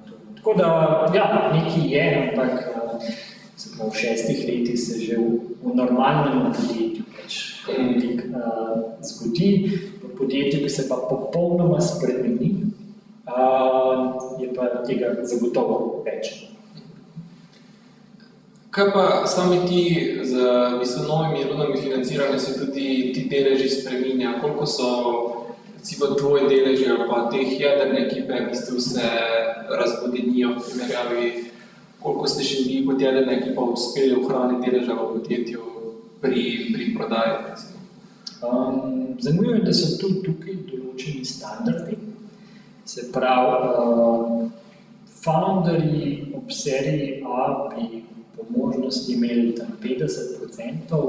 to. 0.08 0.14
Tako 0.36 0.54
da, 0.54 0.66
ja, 1.14 1.50
nekaj 1.54 1.88
je, 1.94 2.04
ampak 2.22 2.52
uh, 2.76 3.02
se 3.56 3.76
pravi, 3.76 3.90
v 3.90 3.96
šestih 3.96 4.44
letih 4.48 4.80
se 4.80 5.00
že 5.00 5.16
v, 5.16 5.40
v 5.62 5.74
normalnem 5.74 6.52
podjetju 6.52 7.04
velik 7.66 8.24
uh, 8.30 8.78
zgodi, 9.02 9.80
v 10.02 10.16
podjetju, 10.16 10.62
ki 10.62 10.70
se 10.70 10.88
pa 10.88 10.96
popolnoma 11.10 11.80
spremeni, 11.80 12.72
uh, 13.26 14.16
je 14.40 14.50
pa 14.54 14.82
tega 14.86 15.14
zagotovo 15.22 16.02
več. 16.06 16.48
Kaj 18.72 18.88
pa 18.94 19.04
sami 19.28 19.58
ti 19.68 19.82
z 20.24 21.02
novimi 21.04 21.44
rundami 21.44 21.76
financiranja 21.76 22.38
se 22.38 22.56
tudi 22.56 23.12
ti 23.12 23.26
deleži 23.28 23.68
spreminja? 23.68 24.38
Koliko 24.40 24.66
so 24.66 24.88
recimo 25.76 26.06
tvoji 26.16 26.48
deleži 26.48 26.86
ali 26.88 27.08
pa 27.10 27.28
teh 27.28 27.60
jedrne 27.60 28.06
ekipe 28.06 28.32
v 28.32 28.48
bistvu 28.48 28.80
se 28.80 29.04
razvodenijo 29.68 30.54
v 30.56 30.64
primerjavi, 30.64 31.28
koliko 32.00 32.26
ste 32.26 32.48
še 32.48 32.64
vi 32.64 32.80
kot 32.86 33.02
jedrna 33.02 33.36
ekipa 33.36 33.60
uspeli 33.60 34.16
ohraniti 34.16 34.70
deleža 34.70 34.96
v 34.96 35.08
podjetju 35.18 35.81
pri, 36.22 36.72
pri 36.74 36.94
prodaji? 36.94 37.36
Um, 38.42 39.16
zanimivo 39.20 39.54
je, 39.54 39.62
da 39.62 39.72
so 39.74 39.96
tudi 40.00 40.22
tukaj 40.26 40.56
določeni 40.70 41.24
standardi. 41.26 41.98
Se 42.86 43.06
pravi, 43.14 43.68
uh, 43.82 44.48
founderji 45.22 46.32
ob 46.34 46.50
seriji 46.50 47.22
A 47.22 47.68
bi 47.70 48.02
po 48.36 48.46
možnosti 48.50 49.12
imeli 49.12 49.54
tam 49.54 49.76
50%, 49.82 51.02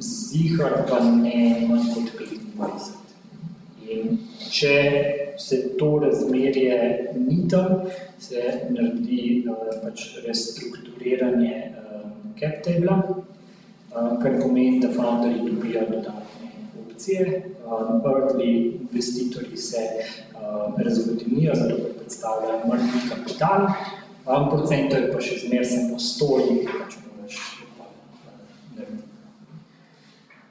zihar 0.00 0.86
pa 0.88 1.00
ne 1.04 1.66
manj 1.68 1.92
kot 1.94 2.12
25%. 2.56 3.04
In 3.86 4.18
če 4.50 4.76
se 5.38 5.60
to 5.78 5.90
razmerje 6.02 7.12
ni 7.20 7.44
tam, 7.48 7.84
se 8.18 8.42
naredi 8.72 9.44
uh, 9.44 9.68
pač 9.84 10.08
restrukturiranje 10.24 11.56
uh, 11.68 12.10
cap 12.40 12.62
table, 12.64 12.96
uh, 12.96 13.35
kar 14.22 14.40
pomeni, 14.42 14.80
da 14.80 14.92
founderji 14.92 15.50
dobijo 15.50 15.80
dodatne 15.90 16.50
opcije, 16.86 17.50
uh, 17.66 18.02
early 18.04 18.72
investitorji 18.80 19.56
se 19.56 19.76
uh, 19.76 20.80
razvodenijo, 20.80 21.54
zato 21.54 21.76
ker 21.76 21.92
predstavljajo 21.98 22.60
mrtvi 22.68 23.00
kapital, 23.10 23.66
um, 24.26 24.50
procento 24.50 24.96
je 24.96 25.12
pa 25.12 25.20
še 25.20 25.38
zmeraj 25.46 25.64
samo 25.64 25.98
stoji, 25.98 26.64
pač 26.66 26.98
moraš. 27.04 27.40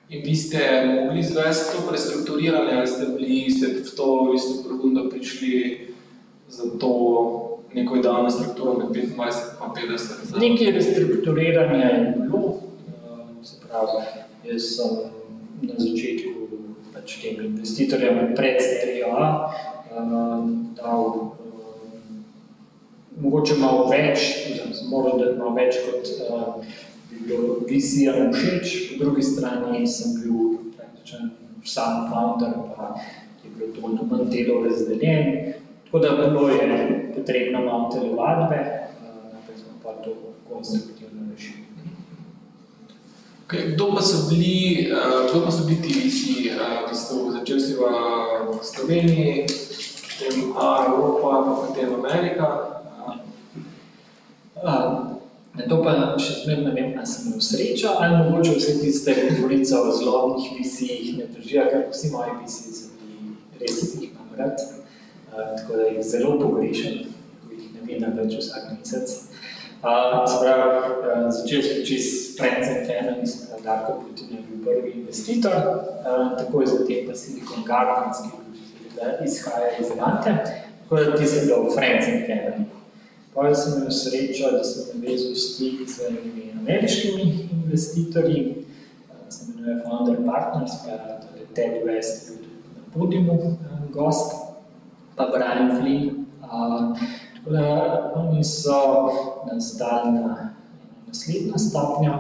In 0.10 0.22
vi 0.26 0.36
ste 0.36 0.60
mogli 0.86 1.20
izvesti 1.20 1.76
to 1.76 1.88
prestrukturiranje, 1.90 2.74
ali 2.78 2.88
ste 2.88 3.06
bili 3.18 3.50
ste 3.52 3.68
v 3.68 3.96
to 3.98 4.34
isto 4.36 4.62
produndo 4.68 5.10
prišli 5.10 5.88
za 6.50 6.70
to 6.80 6.92
neko 7.74 7.96
idealno 7.96 8.30
strukturo 8.32 8.78
med 8.78 8.88
25 8.88 9.10
in 9.66 9.90
50? 9.90 10.40
Nekaj 10.40 10.72
restrukturiranja 10.72 11.86
je 11.86 12.14
bilo, 12.18 12.55
pravi, 13.76 14.54
jaz 14.54 14.64
sem 14.76 14.92
na 15.68 15.76
začetku 15.76 16.32
pač 16.94 17.20
tem 17.22 17.40
investitorjem 17.52 18.36
pred 18.38 18.62
serijo 18.62 19.12
A 19.16 19.28
um, 19.92 20.76
dal 20.76 21.04
um, 21.12 22.24
mogoče 23.20 23.60
malo 23.60 23.88
več, 23.92 24.48
oziroma 24.52 24.76
sem 24.76 24.92
moral 24.92 25.20
dati 25.20 25.38
malo 25.40 25.56
več, 25.56 25.80
kot 25.88 26.10
um, 26.28 26.64
bi 27.10 27.22
bilo 27.28 27.60
vizijam 27.68 28.32
všeč, 28.34 28.76
po 28.92 29.04
drugi 29.04 29.24
strani 29.24 29.86
sem 29.88 30.18
bil 30.20 30.58
praktičen 30.76 31.32
sam 31.66 32.10
founder, 32.12 32.58
pa 32.76 32.96
je 33.44 33.52
bilo 33.56 33.96
to 33.98 34.10
manj 34.12 34.28
delo 34.34 34.60
razdeljen, 34.66 35.54
tako 35.86 36.04
da 36.04 36.16
bilo 36.20 36.50
je 36.50 36.68
potrebno 37.16 37.64
malo 37.66 37.88
telovadbe, 37.94 38.60
naprej 39.32 39.64
smo 39.64 39.80
pa 39.84 39.96
to 40.04 40.16
konstruktivno 40.50 40.95
kdo, 43.74 43.92
pa 43.96 44.02
so 44.02 44.30
bili, 44.30 44.92
uh, 44.92 45.30
kdo 45.30 45.46
pa 45.46 45.52
so 45.52 45.66
bili 45.68 45.82
ti 45.82 46.00
visi, 46.00 46.52
uh, 46.52 46.86
ki 46.90 46.96
ste 46.96 47.14
začeli 47.40 47.62
si 47.62 47.74
v 47.76 47.84
Sloveniji, 48.62 49.46
potem 49.48 50.36
Evropa, 50.52 51.32
pa 51.44 51.52
potem 51.68 51.90
Amerika? 51.96 52.48
Uh, 54.56 55.16
Na 55.56 55.64
to 55.72 55.78
pa 55.80 55.92
še 56.20 56.42
zmeraj 56.44 56.64
ne 56.66 56.72
vem, 56.76 56.88
ali 57.00 57.08
sem 57.08 57.28
imel 57.30 57.40
srečo, 57.40 57.94
ali 58.04 58.18
mogoče 58.20 58.58
vse 58.58 58.74
tiste 58.82 59.14
govorice 59.16 59.78
o 59.80 59.92
zlobnih 59.96 60.50
vizijih 60.58 61.14
ne 61.18 61.28
držijo, 61.32 61.68
ker 61.72 61.86
vsi 61.94 62.12
moji 62.12 62.34
viziji 62.42 62.74
so 62.76 62.90
bili 63.00 63.36
res 63.62 63.78
jih 63.86 64.10
imam 64.10 64.34
rad, 64.36 64.60
tako 65.32 65.80
da 65.80 65.88
jih 65.88 66.02
zelo 66.04 66.34
pogrešam, 66.42 66.98
ko 67.46 67.56
jih 67.56 67.70
ne 67.72 67.86
vidim 67.88 68.18
več 68.20 68.36
vsak 68.42 68.68
mesec. 68.74 69.16
Uh, 69.86 70.26
se 70.26 70.38
pravi, 70.42 70.78
uh, 70.90 71.30
začel 71.30 71.62
sem 71.62 71.86
čist 71.86 72.10
s 72.10 72.38
Friends 72.38 72.68
and 72.68 72.88
Family, 72.90 73.28
se 73.28 73.46
pravi, 73.46 73.64
Darko 73.64 74.02
Putin 74.02 74.28
je 74.32 74.42
bil 74.42 74.58
prvi 74.66 74.92
investitor, 74.92 75.54
uh, 75.54 76.34
takoj 76.38 76.66
zatem 76.66 77.06
pa 77.06 77.14
Silicon 77.14 77.62
Gardens, 77.68 78.18
ki 78.26 78.32
izhaja 79.26 79.78
iz 79.78 79.92
Lante, 79.94 80.34
tako 80.82 80.96
da 80.96 81.14
ti 81.18 81.28
sem 81.30 81.46
bil 81.46 81.70
Friends 81.76 82.10
and 82.10 82.26
Family. 82.26 82.66
Potem 83.34 83.56
sem 83.56 83.78
imel 83.78 83.92
srečo, 83.92 84.52
da 84.58 84.64
sem 84.64 84.90
navezal 84.98 85.36
stik 85.36 85.86
z 85.86 86.10
enimi 86.10 86.50
ameriškimi 86.58 87.50
investitorji, 87.54 88.66
se 89.30 89.52
imenuje 89.52 89.84
Founder 89.86 90.18
Partners, 90.26 90.82
pa 90.82 91.20
torej 91.22 91.46
Ted 91.54 91.86
West 91.86 92.32
je 92.32 92.38
bil 92.42 92.50
tudi 92.58 92.74
na 92.74 92.84
podiumu 92.94 93.58
gost, 93.94 94.34
pa 95.16 95.30
Brian 95.30 95.78
Flynn. 95.78 96.26
Da 96.42 96.96
oni 98.16 98.44
so 98.44 99.10
nas 99.54 99.78
dali 99.78 100.12
na 100.12 100.56
naslednjo 101.08 101.58
stopnjo, 101.58 102.14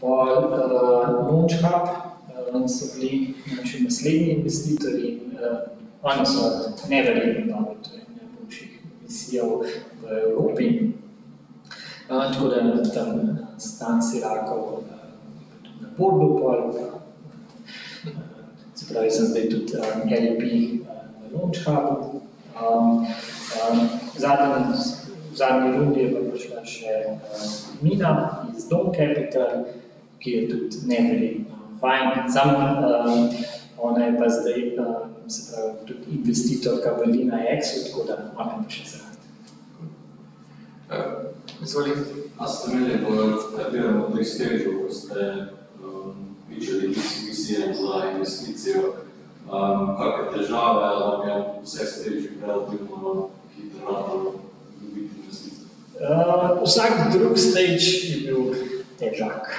pol 0.00 0.28
uh, 0.28 1.28
Launch 1.28 1.54
Hub 1.62 1.88
uh, 2.54 2.66
so 2.66 2.86
bili 2.94 3.34
naši 3.56 3.84
naslednji 3.84 4.28
investitorji, 4.28 5.20
uh, 5.32 5.58
oni 6.02 6.26
so 6.26 6.40
neverjetno 6.88 7.56
dobro, 7.56 7.74
to 7.82 7.96
je 7.96 8.02
najboljših 8.20 8.80
misijev 9.02 9.46
v 10.02 10.18
Evropi. 10.30 10.92
Tako 12.08 12.48
da 12.48 12.82
tam 12.94 13.38
stan 13.58 14.02
Sirakov, 14.02 14.82
na 15.80 15.88
Bordu, 15.98 16.38
pol, 16.38 16.72
se 18.74 18.92
pravi, 18.92 19.10
sem 19.10 19.26
zdaj 19.26 19.48
tudi 19.50 19.72
LP 19.76 20.42
na 20.84 21.38
Launch 21.38 21.64
Hubu. 21.64 22.20
Um, 22.60 23.06
um, 23.70 23.99
zadnji, 24.20 24.74
v 25.32 25.36
zadnji 25.36 25.70
rundi 25.76 26.00
je 26.00 26.10
pa 26.14 26.20
prišla 26.30 26.64
še 26.64 26.94
uh, 27.14 27.54
Mina 27.82 28.12
iz 28.56 28.68
Dom 28.68 28.92
Capital, 28.94 29.64
ki 30.20 30.30
je 30.30 30.42
tudi 30.50 30.82
neverjetno 30.86 31.60
fajn. 31.80 32.28
Sam, 32.28 32.54
um, 32.54 33.30
ona 33.78 34.04
je 34.04 34.18
pa 34.18 34.28
zdaj, 34.28 34.60
um, 34.78 35.30
se 35.30 35.52
pravi, 35.52 35.72
tudi 35.86 36.18
investitorka 36.18 36.96
v 36.98 37.10
Lina 37.12 37.40
Exu, 37.56 37.86
tako 37.88 38.04
da 38.08 38.18
ona 38.36 38.52
je 38.52 38.64
pa 38.64 38.76
še 38.76 38.84
zraven. 38.92 39.16
Uh, 40.90 41.64
izvoli. 41.64 41.96
A 42.40 42.46
ste 42.48 42.72
imeli 42.72 43.04
v 43.04 43.56
katerem 43.56 44.00
od 44.00 44.16
teh 44.16 44.24
stežov, 44.24 44.80
ko 44.80 44.88
ste 44.88 45.20
um, 45.84 46.32
pičali 46.48 46.88
visijem 47.28 47.76
za 47.76 48.16
investicijo, 48.16 49.04
um, 49.44 49.92
kakšne 50.00 50.24
težave, 50.32 50.84
ali 50.88 51.28
je 51.28 51.36
vse 51.60 51.84
steži 51.86 52.28
relativno 52.40 53.28
hitro 53.56 53.92
ratalo 53.92 54.32
dobiti 54.82 55.04
investicijo? 55.04 55.66
Uh, 56.00 56.62
vsak 56.64 57.12
drug 57.12 57.38
stage 57.38 57.88
je 58.10 58.16
bil 58.26 58.54
težak. 58.98 59.50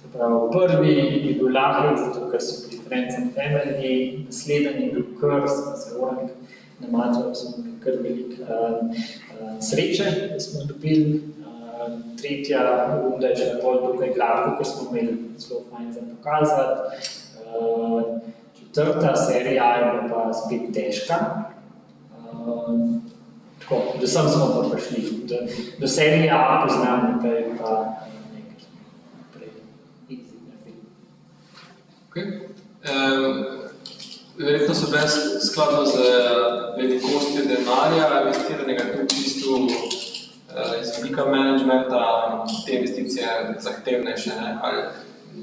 Se 0.00 0.08
pravi, 0.12 0.40
prvi 0.52 0.94
je 1.28 1.34
bil 1.34 1.52
lahek, 1.54 1.98
zato 1.98 2.30
ker 2.30 2.42
so 2.42 2.68
bili 2.68 2.82
friends 2.88 3.14
and 3.18 3.34
family, 3.34 4.24
naslednji 4.26 4.86
je 4.86 4.92
bil 4.92 5.04
se 5.76 5.96
orang 5.98 6.30
na 6.80 6.98
matru, 6.98 7.34
smo 7.34 7.56
imeli 7.58 7.80
kar 7.80 7.92
veliko 8.02 8.42
uh, 8.42 8.48
uh, 9.40 9.60
sreče, 9.60 10.28
da 10.32 10.40
smo 10.40 10.64
dobili. 10.64 11.22
Uh, 11.40 12.16
tretja 12.20 12.60
runda 13.02 13.26
je 13.26 13.36
že 13.36 13.44
bolj 13.62 13.80
dokaj 13.86 14.12
gladko, 14.14 14.56
ker 14.58 14.66
smo 14.66 14.88
imeli 14.90 15.18
zelo 15.38 15.60
fajn 15.70 15.92
za 15.92 16.00
pokazati. 16.00 16.80
Uh, 17.60 18.02
četrta 18.58 19.16
serija 19.16 19.74
je 19.76 20.02
bila 20.02 20.24
pa 20.24 20.32
spet 20.32 20.74
težka. 20.74 21.14
Uh, 22.32 22.70
tako, 23.68 23.98
do 24.00 24.06
sem 24.06 24.28
smo 24.28 24.46
pa 24.46 24.76
prišli. 24.76 25.26
Do, 25.26 25.36
do 25.78 25.88
serije 25.88 26.30
A 26.30 26.66
poznam, 26.66 27.12
naprej 27.12 27.44
pa 27.58 27.96
nekaj 28.34 28.66
prej 29.34 29.48
easy 30.10 30.36
naredili. 30.46 30.86
Okay. 32.10 32.26
Um, 32.86 33.44
verjetno 34.38 34.74
so 34.74 34.90
bile 34.90 35.08
skladno 35.40 35.84
z 35.84 35.96
velikostjo 36.76 37.44
denarja, 37.44 38.22
investiranega 38.22 38.84
tudi 38.84 39.02
v 39.02 39.08
bistvu 39.08 39.54
uh, 39.56 40.82
iz 40.82 40.88
velika 40.98 41.26
managementa, 41.26 42.44
te 42.66 42.72
investicije 42.72 43.56
zahtevnejše, 43.58 44.30
ne? 44.30 44.58
ali 44.62 44.82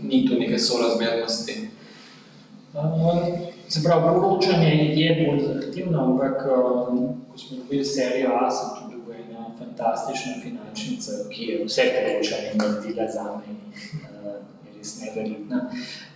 ni 0.03 0.27
tu 0.27 0.39
neke 0.39 0.59
sorazmernosti. 0.59 1.69
Um, 2.73 3.52
se 3.73 3.83
pravi, 3.83 4.03
poročanje 4.03 4.93
je 4.95 5.25
bolj 5.25 5.39
zahtevno, 5.47 6.03
ampak 6.03 6.45
um, 6.45 7.07
ko 7.31 7.37
smo 7.37 7.57
dobili 7.57 7.85
serijo 7.85 8.29
A, 8.41 8.51
sem 8.51 8.69
tudi 8.75 8.95
dobil 8.95 9.15
eno 9.15 9.51
fantastično 9.59 10.33
finančnico, 10.43 11.11
ki 11.29 11.43
je 11.43 11.65
vse 11.65 11.81
poročanje 11.95 12.51
naredila 12.55 13.07
za 13.13 13.23
me 13.23 13.53
uh, 13.53 14.33
je 14.65 14.77
res 14.77 15.01
neverjetna. 15.01 15.69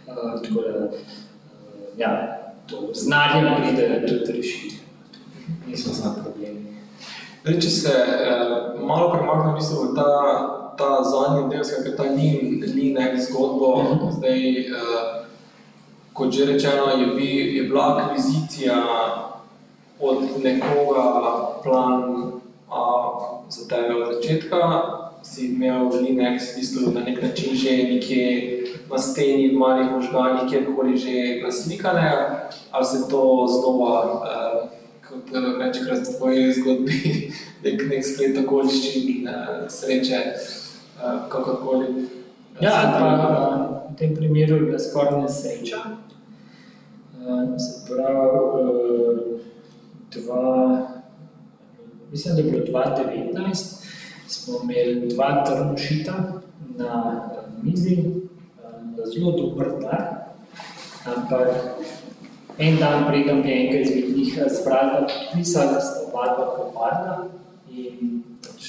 Uh, 0.08 0.42
tako 0.44 0.62
da, 0.62 0.86
uh, 0.86 0.92
ja, 1.98 2.12
to 2.68 2.90
znanje 2.94 3.56
pride 3.58 4.06
tudi 4.08 4.38
rešiti. 4.38 4.76
Nismo 5.68 5.94
znali 5.94 6.16
problemi. 6.24 6.78
Zdaj, 7.44 7.60
če 7.62 7.70
se 7.70 7.90
eh, 7.90 8.40
malo 8.88 9.12
premaknem 9.14 9.56
bistvu 9.56 9.84
v 9.84 9.96
ta 9.96 10.08
ta 10.78 11.04
zadnji 11.04 11.50
del, 11.50 11.64
skratka 11.64 11.96
ta 11.98 12.04
lean, 12.04 12.60
lean 12.76 12.98
X 13.16 13.32
zgodbo, 13.32 13.70
zdaj, 14.18 14.42
uh, 14.70 15.27
kot 16.18 16.34
že 16.34 16.46
rečeno, 16.46 16.90
je, 16.98 17.08
bi, 17.16 17.58
je 17.58 17.64
bila 17.64 17.98
akvizicija 17.98 18.76
od 20.00 20.24
nekoga 20.44 21.06
plan 21.64 22.32
A 22.70 22.84
za 23.50 23.68
tebe 23.68 23.96
od 23.96 24.16
začetka, 24.16 24.60
si 25.24 25.46
imel 25.46 25.88
Linux 25.88 26.52
v 26.52 26.56
bistvu 26.60 26.92
na 26.92 27.02
nek 27.02 27.22
način 27.24 27.56
že 27.56 27.72
nekje 27.84 28.28
na 28.92 28.98
steni, 28.98 29.50
v 29.50 29.58
malih 29.58 29.92
možganih, 29.92 30.50
kjerkoli 30.50 30.98
že 30.98 31.42
naslikane, 31.44 32.12
ali 32.72 32.86
se 32.86 33.10
to 33.10 33.48
znova, 33.48 33.96
uh, 34.04 34.70
kot 35.10 35.32
večkrat 35.60 36.08
v 36.08 36.18
tvoji 36.18 36.54
zgodbi, 36.54 37.32
nek, 37.64 37.84
nek 37.90 38.06
sklet 38.06 38.38
okoliščin, 38.44 39.28
uh, 39.28 39.68
sreče, 39.72 40.20
uh, 41.00 41.28
kakorkoli. 41.32 42.17
Ja, 42.58 42.90
pa 42.98 43.08
v 43.86 43.94
tem 43.94 44.18
primeru 44.18 44.58
je 44.58 44.66
bila 44.66 44.80
skoraj 44.82 45.22
nesreča. 45.22 45.78
Uh, 47.22 47.54
se 47.58 47.86
pravi, 47.86 48.18
uh, 48.18 49.38
dva, 50.10 50.88
mislim, 52.12 52.36
da 52.36 52.42
je 52.42 52.52
bilo 52.52 52.66
2019, 52.66 53.86
smo 54.28 54.54
imeli 54.64 55.10
dva 55.14 55.44
trnošita 55.46 56.14
na 56.78 56.94
uh, 57.30 57.64
mizi, 57.64 57.98
uh, 58.02 59.06
zelo 59.06 59.32
dober 59.38 59.78
dan, 59.82 60.34
ampak 61.06 61.78
en 62.58 62.78
dan 62.82 63.06
preden 63.06 63.42
bi 63.42 63.52
enega 63.52 63.80
izmed 63.80 64.18
njih 64.18 64.40
zbrala, 64.60 65.06
pisala, 65.34 65.72
da 65.72 65.80
sta 65.80 66.10
oba 66.10 66.26
dva 66.36 66.56
propadla 66.56 67.30
in 67.70 68.17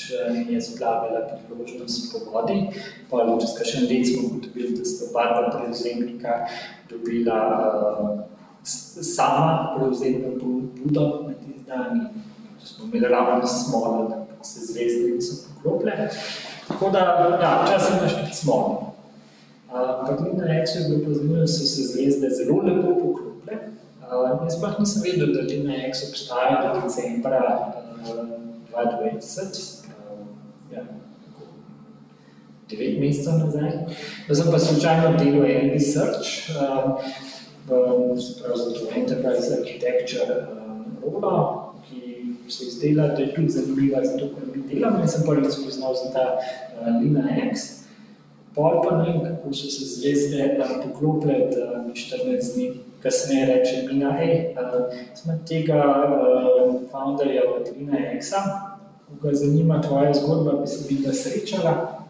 pač 0.09 0.51
je 0.51 0.61
splavila 0.61 1.21
priložnost 1.49 2.13
po 2.13 2.19
vodi. 2.33 2.69
Pa 3.11 3.25
čez 3.41 3.53
kakšen 3.59 3.85
let 3.89 4.07
smo 4.07 4.29
ugotovili, 4.29 4.77
da 4.77 4.85
sta 4.85 5.05
oba 5.11 5.25
dva 5.29 5.61
prevzemnika 5.61 6.49
dobila 6.89 7.39
uh, 7.61 8.21
sama 8.65 9.77
prevzemno 9.77 10.39
pobudo 10.41 11.29
na 11.29 11.35
dan 11.67 11.93
in 12.01 12.67
smo 12.67 12.85
imeli 12.85 13.09
ravno 13.09 13.47
smolo, 13.47 14.09
da 14.09 14.45
se 14.45 14.61
zvezde 14.73 15.11
niso 15.15 15.49
poklopile. 15.55 16.09
Tako 16.69 16.91
da, 16.91 16.99
ja, 17.43 17.65
včasih 17.65 17.97
imaš 17.99 18.15
tudi 18.21 18.35
smolo. 18.35 18.95
Ampak 19.69 20.21
uh, 20.21 20.45
Exu 20.63 20.79
je 20.79 20.89
bilo 20.89 21.05
pa 21.05 21.15
zanimivo, 21.15 21.47
so 21.47 21.67
se 21.67 21.83
zvezde 21.83 22.29
zelo 22.31 22.63
lepo 22.63 22.95
poklopile. 22.95 23.57
Uh, 24.09 24.45
jaz 24.45 24.61
pa 24.61 24.77
nisem 24.79 25.03
vedel, 25.03 25.33
da 25.35 25.43
na 25.69 25.75
Exu 25.89 26.09
obstaja 26.09 26.75
do 26.75 26.81
decembra 26.81 27.73
uh, 28.05 28.49
2020, 28.73 29.85
uh, 29.85 29.89
ja, 30.73 30.85
devet 32.71 33.01
mesecev 33.01 33.39
nazaj. 33.45 33.71
Da 34.29 34.35
sem 34.35 34.51
pa 34.53 34.59
slučajno 34.59 35.17
delal 35.19 35.51
en 35.51 35.71
research, 35.71 36.51
uh, 36.51 37.01
se 38.21 38.43
pravi 38.43 38.59
za 38.59 38.71
to 38.75 38.87
Enterprise 38.97 39.57
Architecture 39.61 40.37
uh, 40.43 41.13
rola, 41.13 41.75
ki 41.89 42.51
se 42.53 42.65
izdela, 42.65 43.09
da 43.09 43.23
je 43.23 43.35
tudi 43.35 43.49
zanimiva 43.49 44.05
za 44.05 44.19
to, 44.19 44.29
kar 44.35 44.57
mi 44.57 44.63
delamo 44.75 45.01
in 45.01 45.09
sem 45.09 45.23
prvič 45.27 45.53
spoznal 45.53 45.95
za 45.95 46.13
ta 46.13 46.27
uh, 46.37 47.03
Linux. 47.03 47.79
Pol 48.55 48.83
pa 48.83 48.97
ne 48.97 49.13
vem, 49.13 49.21
kako 49.25 49.53
so 49.55 49.71
se 49.71 49.85
zvezde 49.85 50.59
uh, 50.59 50.77
poklopile, 50.85 51.39
da 51.55 51.83
mi 51.87 51.93
14 51.93 52.55
dni 52.55 52.71
kasneje 53.03 53.47
reče 53.47 53.83
Mina, 53.87 54.13
hej, 54.13 54.55
uh, 54.57 54.93
smo 55.15 55.39
tega 55.49 55.85
uh, 55.85 56.75
founderja 56.91 57.43
od 57.57 57.69
Linuxa, 57.77 58.68
ko 59.09 59.29
ga 59.29 59.35
zanima 59.35 59.83
tvoja 59.83 60.15
zgodba, 60.15 60.53
bi 60.53 60.67
se 60.67 60.95
bila 60.95 61.15
srečala. 61.15 62.05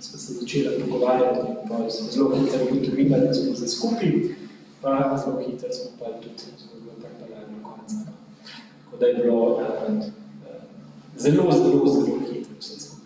Smo 0.00 0.18
se 0.18 0.32
začeli 0.32 0.82
pogovarjati 0.84 1.40
in 1.48 1.68
pa 1.68 1.76
zelo 1.88 2.36
hitro 2.36 2.58
ugotovili, 2.70 3.10
da 3.10 3.34
smo 3.34 3.54
za 3.54 3.68
skupaj, 3.68 4.12
pa 4.82 5.20
zelo 5.24 5.38
hitro 5.46 5.68
smo 5.72 5.90
pa 5.98 6.04
tudi 6.04 6.44
zgodbo 6.58 6.90
pripeljali 7.00 7.46
do 7.54 7.68
konca. 7.68 7.94
Tako 8.84 8.96
da 9.00 9.06
je 9.06 9.14
bilo 9.14 9.42
uh, 9.44 9.60
zelo, 11.16 11.52
zelo, 11.52 11.86
zelo 11.86 12.18
hitro 12.32 12.54
vse 12.58 12.80
skupaj. 12.80 13.04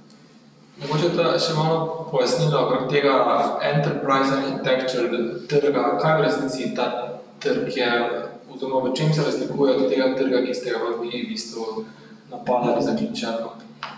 Mogoče 0.80 1.08
da 1.16 1.38
še 1.38 1.54
malo 1.54 2.08
pojasnila 2.10 2.66
okrog 2.66 2.90
tega 2.90 3.14
enterprise 3.74 4.32
architecture 4.38 5.08
trga, 5.48 5.98
kaj 6.02 6.18
v 6.18 6.24
resnici 6.24 6.74
ta 6.74 7.18
trg 7.38 7.76
je, 7.76 7.90
oziroma 8.54 8.88
v 8.88 8.94
čem 8.96 9.14
se 9.14 9.22
razlikuje 9.22 9.76
od 9.76 9.88
tega 9.90 10.14
trga, 10.16 10.42
ki 10.46 10.54
ste 10.54 10.70
ga 10.70 10.96
vi 11.02 11.10
v 11.22 11.28
bistvu 11.28 11.84
napadali 12.30 12.82
za 12.82 12.96
ključarko? 12.96 13.54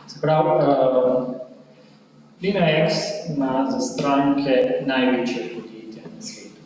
Se 0.06 0.20
pravi, 0.20 0.48
uh, 0.48 1.24
Linux 2.42 2.92
ima 3.28 3.66
za 3.70 3.80
stranke 3.80 4.82
največje 4.86 5.42
podjetje 5.54 6.02
na 6.16 6.22
svetu. 6.22 6.60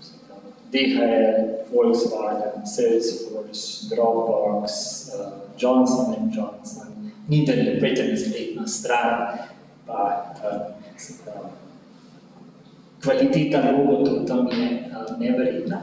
DHL, 0.73 1.55
Volkswagen, 1.73 2.67
Salesforce, 2.67 3.95
Dropbox, 3.95 4.71
uh, 5.09 5.33
Johnson 5.59 6.15
Johnson, 6.35 7.13
ni 7.29 7.47
da 7.47 7.53
ne 7.53 7.81
pejte 7.81 8.09
na 8.11 8.17
spletno 8.17 8.67
stran, 8.67 9.39
pa 9.87 10.33
uh, 10.45 10.61
se 10.97 11.13
pravi, 11.25 11.49
kvaliteta 13.03 13.71
robotov 13.71 14.27
tam 14.27 14.49
je 14.49 14.91
uh, 14.91 15.21
neverjetna. 15.21 15.83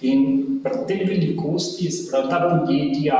In 0.00 0.44
pri 0.62 0.86
tej 0.86 1.04
velikosti, 1.04 1.90
se 1.90 2.10
pravi, 2.10 2.28
ta 2.30 2.38
podjetja 2.50 3.18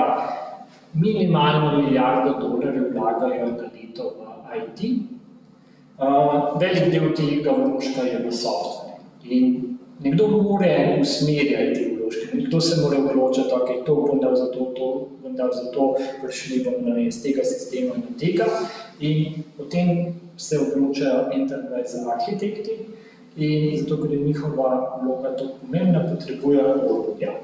minimalno 0.95 1.83
milijardo 1.83 2.39
dolarjev 2.41 2.93
vlagajo 2.93 3.47
na 3.47 3.69
leto 3.75 4.15
v 4.19 4.59
IT. 4.59 5.03
Uh, 5.99 6.61
velik 6.61 6.93
del 6.93 7.15
tega 7.15 7.53
vložka 7.53 8.03
je 8.07 8.19
v 8.27 8.33
software. 8.33 9.01
In 9.25 9.79
nekdo 10.01 10.29
mora 10.29 11.01
usmerjati 11.01 11.97
vložke, 11.99 12.37
nekdo 12.37 12.61
se 12.61 12.83
mora 12.83 12.99
odločiti, 12.99 13.49
da 13.49 13.57
okay, 13.57 13.85
to 13.85 13.95
bom 13.95 14.21
dal 14.21 14.37
za 14.37 14.47
to, 14.53 14.71
to 14.77 15.09
bom 15.23 15.35
dal 15.37 15.51
za 15.53 15.73
to, 15.73 15.97
prišli 16.23 16.65
bomo 16.65 16.97
iz 16.99 17.23
tega 17.23 17.45
sistema 17.45 17.95
do 17.95 18.15
tega. 18.19 18.47
In 19.01 19.43
potem 19.57 20.15
se 20.37 20.59
odločajo 20.59 21.31
enterprise 21.35 21.99
arhitekti, 22.15 22.79
in 23.37 23.77
zato, 23.79 23.99
ker 24.03 24.13
je 24.13 24.19
njihova 24.19 25.01
vloga 25.03 25.37
to 25.37 25.51
pomembna, 25.61 26.07
potrebujejo 26.15 26.75
orodja. 26.75 27.35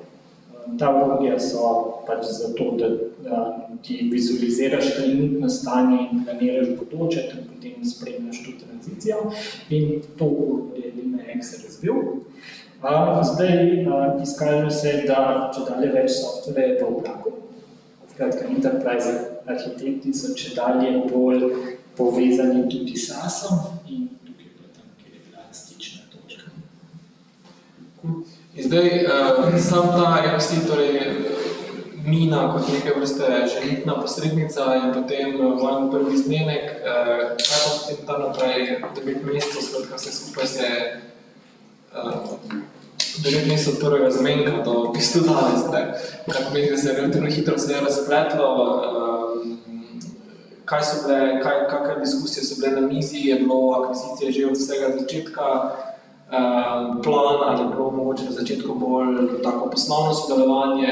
Ta 0.79 0.89
orodja 0.97 1.39
so 1.41 1.71
pač 2.07 2.25
zato, 2.25 2.71
da, 2.79 2.89
da 3.25 3.41
ti 3.83 4.09
vizualiziraš 4.13 4.95
trenutno 4.97 5.49
stanje 5.49 5.99
in 6.11 6.25
planiraš 6.25 6.73
bodoče, 6.79 7.27
ter 7.31 7.43
potem 7.49 7.85
spremljaš 7.85 8.41
to 8.45 8.55
tranzicijo 8.65 9.31
in 9.71 10.03
to 10.19 10.25
orodje 10.25 10.85
je 10.87 10.93
Linux 10.97 11.53
razvil. 11.65 11.95
Zdaj 13.23 13.87
izkaže 14.23 14.71
se, 14.71 14.93
da 15.09 15.51
če 15.55 15.65
dalje 15.71 15.93
več 15.93 16.11
software 16.19 16.69
je 16.69 16.81
v 16.81 16.89
oblaku. 16.89 17.33
Skratka, 18.13 18.49
enterprise 18.53 19.15
arhitekti 19.49 20.13
so 20.15 20.35
če 20.37 20.55
dalje 20.57 20.93
bolj 21.09 21.49
povezani 21.97 22.67
tudi 22.71 22.97
s 22.97 23.09
SaaS-om 23.09 23.59
in 23.89 24.09
tukaj 24.27 24.47
je 24.47 24.71
tam, 24.77 24.89
kjer 25.01 25.15
je 25.17 25.23
bila 25.31 25.49
stična 25.53 26.03
točka. 26.13 26.51
In 28.55 28.65
zdaj, 28.65 29.05
uh, 29.05 29.59
sam 29.59 29.89
ta 29.89 30.23
MC, 30.37 30.69
torej 30.69 31.01
Mina 32.07 32.53
kot 32.53 32.69
neke 32.69 32.93
vrste 32.99 33.25
želitna 33.55 33.95
posrednica 34.01 34.75
in 34.75 34.93
potem 34.95 35.39
vajen 35.63 35.91
prvi 35.91 36.19
zmenek, 36.19 36.71
uh, 36.71 37.33
kaj 37.41 37.59
pa 37.65 37.71
potem 37.79 38.07
ta 38.07 38.19
naprej, 38.19 38.83
devet 38.95 39.25
mesecev, 39.25 39.63
skratka 39.63 39.97
vse 39.97 40.13
skupaj 40.13 40.47
se 40.47 40.69
uh, 41.97 42.13
devet 43.25 43.49
mesecev 43.49 43.81
prvega 43.81 44.11
zmenka 44.11 44.61
do 44.65 44.75
v 44.85 44.93
bistvu 44.99 45.25
danes, 45.27 45.65
ne? 45.73 45.83
Kako 46.29 46.55
meni, 46.55 46.71
da 46.71 46.77
se 46.77 46.89
je 46.89 46.95
relativno 47.01 47.31
hitro 47.31 47.57
vse 47.57 47.81
razpletlo, 47.81 48.51
uh, 48.53 49.49
kaj 50.65 50.85
so 50.85 51.01
bile, 51.09 51.41
kaj, 51.43 51.67
kakve 51.73 51.99
diskusije 52.05 52.45
so 52.45 52.61
bile 52.61 52.81
na 52.81 52.87
mizi, 52.87 53.25
je 53.33 53.41
bilo 53.43 53.81
akvizicije 53.81 54.33
že 54.33 54.47
od 54.47 54.57
vsega 54.63 54.93
začetka, 55.01 55.51
uh, 56.39 57.03
plan 57.03 57.37
ali 57.47 57.63
je 57.63 57.69
bilo 57.69 57.91
mogoče 57.91 58.25
na 58.25 58.31
začetku 58.31 58.75
bolj 58.75 59.43
tako 59.43 59.71
poslovno 59.71 60.15
sodelovanje, 60.15 60.89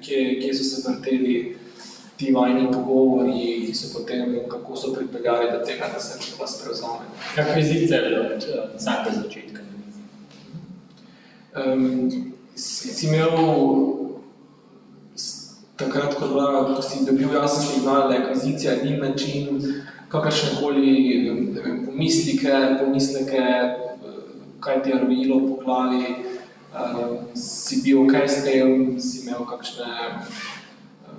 kje, 0.00 0.40
kje 0.40 0.54
so 0.54 0.64
se 0.64 0.90
vrteli 0.90 1.56
ti 2.16 2.32
vajni 2.32 2.72
pogovori, 2.72 3.66
ki 3.66 3.74
so 3.74 3.98
potem, 3.98 4.36
kako 4.48 4.76
so 4.76 4.92
pripeljali 4.94 5.50
do 5.52 5.64
tega, 5.66 5.88
da 5.94 6.00
se 6.00 6.18
vas 6.40 6.62
prevzame. 6.62 7.06
Akvizicija 7.48 8.00
je 8.00 8.08
bila 8.08 8.26
od 8.34 8.44
samega 8.78 9.10
začetka. 9.22 9.60
Um, 11.54 12.10
si, 12.54 12.88
si 12.88 13.06
imel 13.06 13.30
takrat, 15.76 16.14
ko, 16.14 16.28
bila, 16.28 16.74
ko 16.74 16.82
si 16.82 17.04
dobil 17.06 17.34
jasen 17.34 17.66
signal, 17.66 18.08
da 18.08 18.14
je 18.14 18.22
akvizicija 18.22 18.72
edin 18.72 19.00
način, 19.00 19.60
kakršne 20.08 20.50
koli 20.60 20.94
pomislike, 21.86 22.52
pomisleke, 22.80 23.42
kaj 24.64 24.82
ti 24.82 24.90
je 24.90 24.98
rojilo 24.98 25.40
po 25.48 25.64
glavi, 25.64 26.04
um, 26.72 27.36
si 27.36 27.82
bil 27.84 28.02
ok 28.04 28.14
s 28.26 28.44
tem, 28.44 29.00
si 29.00 29.22
imel 29.22 29.44
kakšne 29.46 29.90
um, 30.14 31.18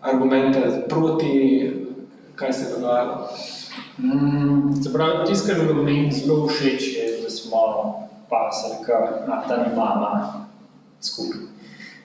argumente 0.00 0.86
proti, 0.88 1.34
kaj 2.34 2.52
se 2.52 2.64
je 2.64 2.80
dogajalo? 2.80 3.28
Mm, 3.98 4.82
se 4.82 4.92
pravi, 4.92 5.26
tisto, 5.26 5.46
kar 5.46 5.58
je 5.58 5.64
bilo 5.64 5.82
meni 5.82 6.12
zelo 6.12 6.46
všeč, 6.48 6.82
je, 6.96 7.04
da 7.22 7.30
smo 7.30 7.60
pasali, 8.30 8.76
da 9.26 9.44
ta 9.48 9.56
ni 9.56 9.76
mama 9.76 10.46
skupaj. 11.00 11.40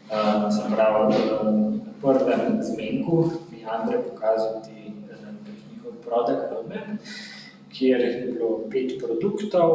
Um, 0.09 0.51
se 0.51 0.61
pravi, 0.75 1.13
na 1.13 1.91
prvem 2.01 2.59
zmenku 2.61 3.31
mi 3.51 3.59
je 3.59 3.65
Andrej 3.65 4.01
pokazal 4.09 4.61
ti 4.65 4.91
um, 4.91 5.35
njihov 5.71 5.91
produkt 6.01 6.51
roadmap, 6.51 6.99
kjer 7.79 8.01
je 8.01 8.31
bilo 8.31 8.49
pet 8.71 8.97
produktov, 8.99 9.71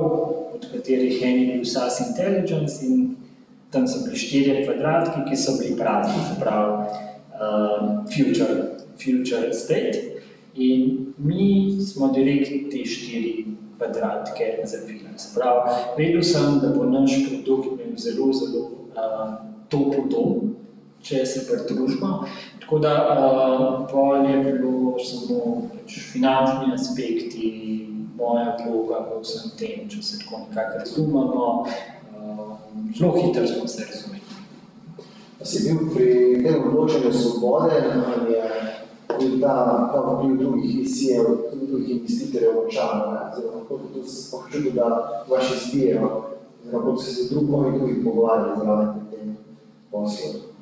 od 0.55 0.67
katerih 0.73 1.23
en 1.23 1.39
je 1.41 1.53
bil 1.55 1.65
SAS 1.65 2.01
Intelligence 2.09 2.85
in 2.87 3.17
tam 3.71 3.89
so 3.89 4.05
bili 4.05 4.19
štirje 4.19 4.65
kvadratki, 4.67 5.25
ki 5.29 5.37
so 5.37 5.57
bili 5.59 5.77
prazni, 5.79 6.21
se 6.29 6.41
pravi, 6.41 6.85
um, 7.41 8.05
future, 8.07 8.57
future 9.01 9.53
state. 9.53 10.11
In 10.55 11.15
mi 11.19 11.81
smo 11.83 12.13
direkt 12.15 12.71
te 12.71 12.85
štiri 12.87 13.47
kvadratke 13.79 14.53
zavili. 14.65 15.09
Sprav, 15.19 15.65
vedel 15.99 16.23
sem, 16.23 16.61
da 16.63 16.71
bo 16.77 16.85
naš 16.85 17.17
produkt 17.29 17.73
imel 17.73 17.97
zelo, 17.97 18.31
zelo 18.33 18.61
uh, 18.95 19.33
topel 19.69 20.07
dom, 20.11 20.53
če 21.03 21.25
se 21.27 21.47
pridružimo. 21.49 22.21
Tako 22.61 22.79
da 22.79 22.95
uh, 23.03 23.65
pol 23.91 24.29
je 24.31 24.39
bilo 24.45 24.95
samo 25.03 25.41
pač, 25.73 25.99
finančni 26.13 26.71
aspekti, 26.75 27.51
moja 28.17 28.57
vloga 28.67 29.07
v 29.11 29.21
vsem 29.23 29.51
tem, 29.59 29.89
če 29.91 30.03
se 30.03 30.19
tako 30.23 30.45
nekako 30.49 30.79
razumemo. 30.79 31.49
Uh, 32.15 32.57
zelo 32.99 33.13
hitro 33.19 33.47
smo 33.47 33.69
se 33.69 33.87
razumeli. 33.91 34.23
Si 35.45 35.61
bil 35.67 35.91
pri 35.93 36.11
tem 36.45 36.63
odločanju 36.69 37.13
svobode, 37.13 37.81
ali 37.83 38.33
je 38.33 38.45
bil 39.19 39.41
ta, 39.41 39.57
vpliv 39.93 40.39
drugih 40.39 40.79
isijev, 40.83 41.27
drugih 41.53 41.91
investitorjev 41.99 42.55
močan, 42.55 43.03
oziroma 43.33 43.67
kako 43.69 43.93
to 43.95 44.07
sploh 44.09 44.49
čuti, 44.53 44.71
da 44.71 44.89
vaši 45.29 45.55
izbijejo, 45.55 46.09
oziroma 46.63 46.85
kako 46.85 46.97
se 46.97 47.13
z 47.13 47.31
drugimi 47.31 47.79
drugih 47.79 47.97
pogovarjali 48.05 48.61
zraven 48.63 48.89
pri 48.95 49.17
tem 49.17 49.37
poslu. 49.91 50.54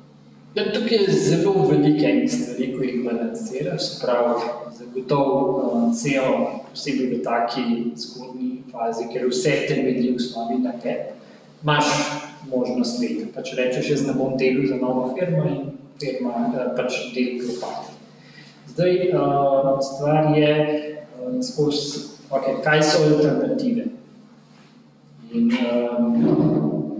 Ja, 0.55 0.63
tukaj 0.73 0.97
je 0.97 1.13
zelo 1.13 1.51
veliko 1.69 2.05
enih 2.05 2.31
stvari, 2.31 2.67
ko 2.77 2.83
jih 2.83 3.05
balansiraš, 3.05 3.85
prav 4.01 4.41
zagotovo 4.77 5.37
uh, 5.57 5.95
CEO, 5.97 6.35
posebej 6.69 7.07
v 7.09 7.21
taki 7.25 7.63
zgodni 7.97 8.49
fazi, 8.71 9.07
ker 9.09 9.25
vse 9.31 9.53
temelji 9.67 10.11
v 10.11 10.19
osnovi 10.21 10.59
na 10.61 10.75
tebi, 10.83 11.17
imaš 11.63 11.89
možnost 12.51 13.01
vedeti. 13.01 13.31
Pač 13.33 13.55
rečeš, 13.57 13.89
jaz 13.95 14.05
ne 14.05 14.13
bom 14.13 14.37
delal 14.37 14.69
za 14.69 14.77
novo 14.77 15.07
firmo 15.17 15.41
in 15.49 15.73
firma 15.97 16.35
uh, 16.51 16.69
pač 16.77 17.01
del 17.17 17.41
propade. 17.41 17.97
Zdaj, 18.75 18.95
uh, 19.09 19.81
stvar 19.81 20.31
je, 20.37 20.53
uh, 21.17 21.41
skozi, 21.41 22.07
okay, 22.29 22.61
kaj 22.61 22.83
so 22.91 23.01
alternative. 23.09 23.89
In 25.33 25.49
um, 25.49 26.13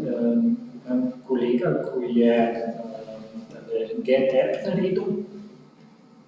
um, 0.10 1.04
kolega, 1.30 1.84
ko 1.86 2.02
je 2.02 2.73
GetApp 4.02 4.66
naredil, 4.68 5.04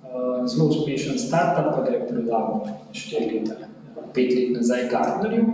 uh, 0.03 0.45
zelo 0.47 0.69
uspešen 0.69 1.19
startup, 1.19 1.73
pa 1.75 1.81
ga 1.81 1.95
je 1.95 2.07
prodal 2.07 2.67
štiri 2.93 3.39
leta, 3.39 3.69
pet 4.13 4.33
let 4.35 4.57
nazaj 4.57 4.89
Gardnerju. 4.91 5.45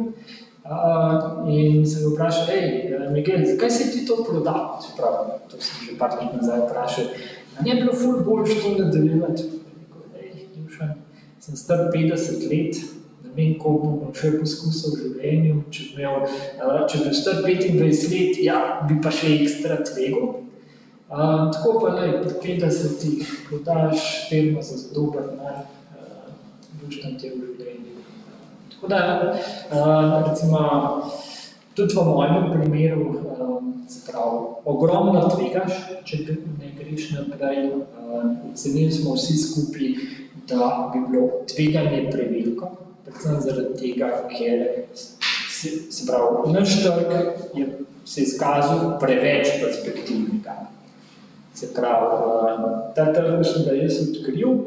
Uh, 0.62 1.50
in 1.50 1.86
se 1.86 2.04
je 2.04 2.10
vprašal, 2.12 2.46
hej, 2.46 2.68
Miguel, 3.14 3.46
zakaj 3.46 3.72
si 3.72 3.92
ti 3.92 4.06
to 4.06 4.24
prodal? 4.24 4.78
Se 4.82 4.94
pravi, 4.98 5.40
to 5.50 5.58
sem 5.58 5.88
že 5.88 5.98
par 5.98 6.14
let 6.20 6.36
nazaj 6.38 6.68
vprašal. 6.68 7.10
Ni 7.66 7.74
bilo 7.76 7.94
ful 7.94 8.22
bolj 8.26 8.54
to 8.62 8.78
nadaljevati? 8.78 9.44
Sem 11.42 11.56
star 11.56 11.90
50 11.94 12.46
let, 12.52 12.78
ne 13.24 13.32
vem, 13.34 13.56
koliko 13.58 13.96
bom 13.98 14.14
še 14.14 14.36
poskusil 14.38 14.92
v 14.94 15.00
življenju. 15.02 15.64
Če 15.74 15.86
bi 15.96 16.04
imel, 16.06 16.28
če 16.86 17.00
bi 17.02 17.14
star 17.18 17.40
25 17.42 18.12
let, 18.14 18.38
ja, 18.46 18.60
bi 18.86 19.00
pa 19.02 19.10
še 19.10 19.32
ekstra 19.40 19.80
tvegal. 19.82 20.36
Uh, 21.12 21.52
tako 21.52 21.80
pa 21.80 21.90
naj, 21.92 22.12
pri 22.24 22.56
50-ih 22.60 23.32
prodaš 23.50 24.30
firmo 24.30 24.62
za 24.62 24.94
dober 24.96 25.26
denar, 25.28 25.58
uh, 25.60 26.94
tam 27.02 27.18
te 27.20 27.30
v 27.34 27.40
življenju. 27.50 28.04
Tako 28.72 28.88
da, 28.88 29.02
uh, 29.76 30.30
recimo, 30.30 30.62
tudi 31.76 31.98
v 32.00 32.06
mojem 32.08 32.48
primeru, 32.54 33.10
um, 33.36 33.74
se 33.92 34.06
pravi, 34.08 34.40
ogromno 34.64 35.26
tvegaš, 35.36 35.84
če 36.08 36.24
ne 36.32 36.72
greš 36.80 37.12
naprej. 37.18 37.68
Uh, 37.76 38.26
ocenili 38.54 38.96
smo 38.96 39.20
vsi 39.20 39.36
skupaj, 39.44 39.94
da 40.48 40.72
bi 40.94 41.06
bilo 41.12 41.44
tveganje 41.52 42.06
preveliko, 42.08 42.72
predvsem 43.04 43.40
zaradi 43.44 43.76
tega, 43.84 44.14
ker 44.32 44.68
se, 44.96 45.76
se 45.92 46.08
pravi, 46.08 46.56
naš 46.56 46.80
trg 46.86 47.18
je 47.60 47.72
se 48.06 48.24
izkazal 48.24 48.96
preveč 49.00 49.60
perspektivnega. 49.62 50.56
Se 51.54 51.74
pravi, 51.76 52.08
ta 52.96 53.14
trg, 53.14 53.38
mislim, 53.38 53.66
da 53.66 53.74
jaz 53.76 53.98
odkril, 54.02 54.58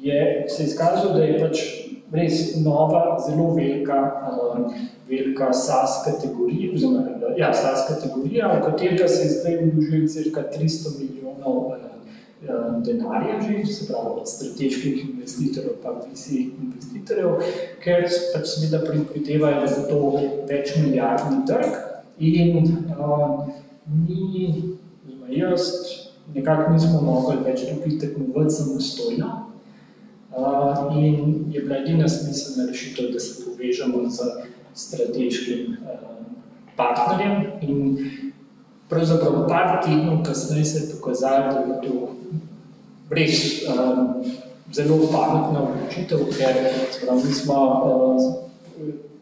je 0.00 0.46
se 0.48 0.64
izkazal, 0.64 1.14
da 1.14 1.24
je 1.24 1.40
pač 1.40 1.62
res 2.12 2.56
nova, 2.64 3.18
zelo 3.28 3.50
velika, 3.54 4.00
velika 5.08 5.52
SAS 5.52 6.02
kategorija, 6.04 6.72
oziroma 6.74 7.32
ja, 7.38 7.52
SAS 7.54 7.86
kategorija, 7.88 8.52
v 8.58 8.62
katerega 8.64 9.08
se 9.08 9.22
je 9.22 9.34
zdaj 9.38 9.58
vložil 9.62 10.08
cirka 10.08 10.44
300 10.52 10.98
milijonov 10.98 11.76
denarja, 12.84 13.40
že, 13.40 13.72
se 13.72 13.86
pravi, 13.86 14.20
od 14.20 14.28
strateških 14.28 15.04
investitorjev, 15.10 15.72
pa 15.82 15.94
visi 16.10 16.50
investitorjev, 16.62 17.40
ker 17.82 18.06
pač 18.34 18.48
seveda 18.52 18.82
predvidevajo, 18.84 19.62
je 19.66 19.84
to 19.90 20.00
več 20.48 20.74
milijardni 20.82 21.42
trg 21.48 21.78
in 22.18 22.68
uh, 22.96 23.46
mi, 23.86 24.76
oziroma 25.04 25.32
jaz, 25.32 25.70
nekako 26.34 26.72
nismo 26.72 27.00
mogli 27.00 27.36
več 27.44 27.66
tukaj 27.68 27.98
tekmovati 28.00 28.54
samostojno 28.54 29.28
uh, 30.36 30.96
in 30.96 31.44
je 31.52 31.60
bila 31.62 31.76
edina 31.76 32.08
smiselna 32.08 32.68
rešitev, 32.70 33.12
da 33.12 33.20
se 33.20 33.44
povežemo 33.44 34.08
z 34.10 34.30
strateškim 34.74 35.76
uh, 35.82 36.16
partnerjem 36.76 37.44
in 37.62 37.98
pravzaprav 38.88 39.46
par 39.48 39.80
tednov 39.84 40.22
kasneje 40.24 40.64
se 40.64 40.78
je 40.78 40.90
pokazalo, 40.96 41.52
da 41.52 41.60
je 41.60 41.80
to 41.82 42.08
res 43.10 43.62
um, 43.70 44.24
zelo 44.72 44.98
pametna 45.12 45.62
odločitev, 45.62 46.26
ker 46.34 46.58
prav, 47.04 47.22
mi 47.24 47.32
smo 47.32 47.60
uh, 47.62 48.34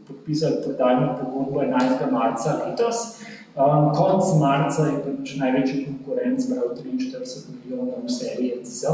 podpisali 0.09 0.63
prodajno 0.65 1.17
pogodbo 1.21 1.61
11. 1.61 2.11
marca 2.13 2.59
letos. 2.65 3.21
Um, 3.55 3.93
konc 3.95 4.35
marca 4.41 4.89
je 4.89 4.97
pač 5.05 5.37
največji 5.39 5.85
konkurenc, 5.87 6.47
prav 6.51 6.75
43 6.75 7.45
milijonov 7.55 8.09
serije 8.11 8.59
CZ 8.67 8.85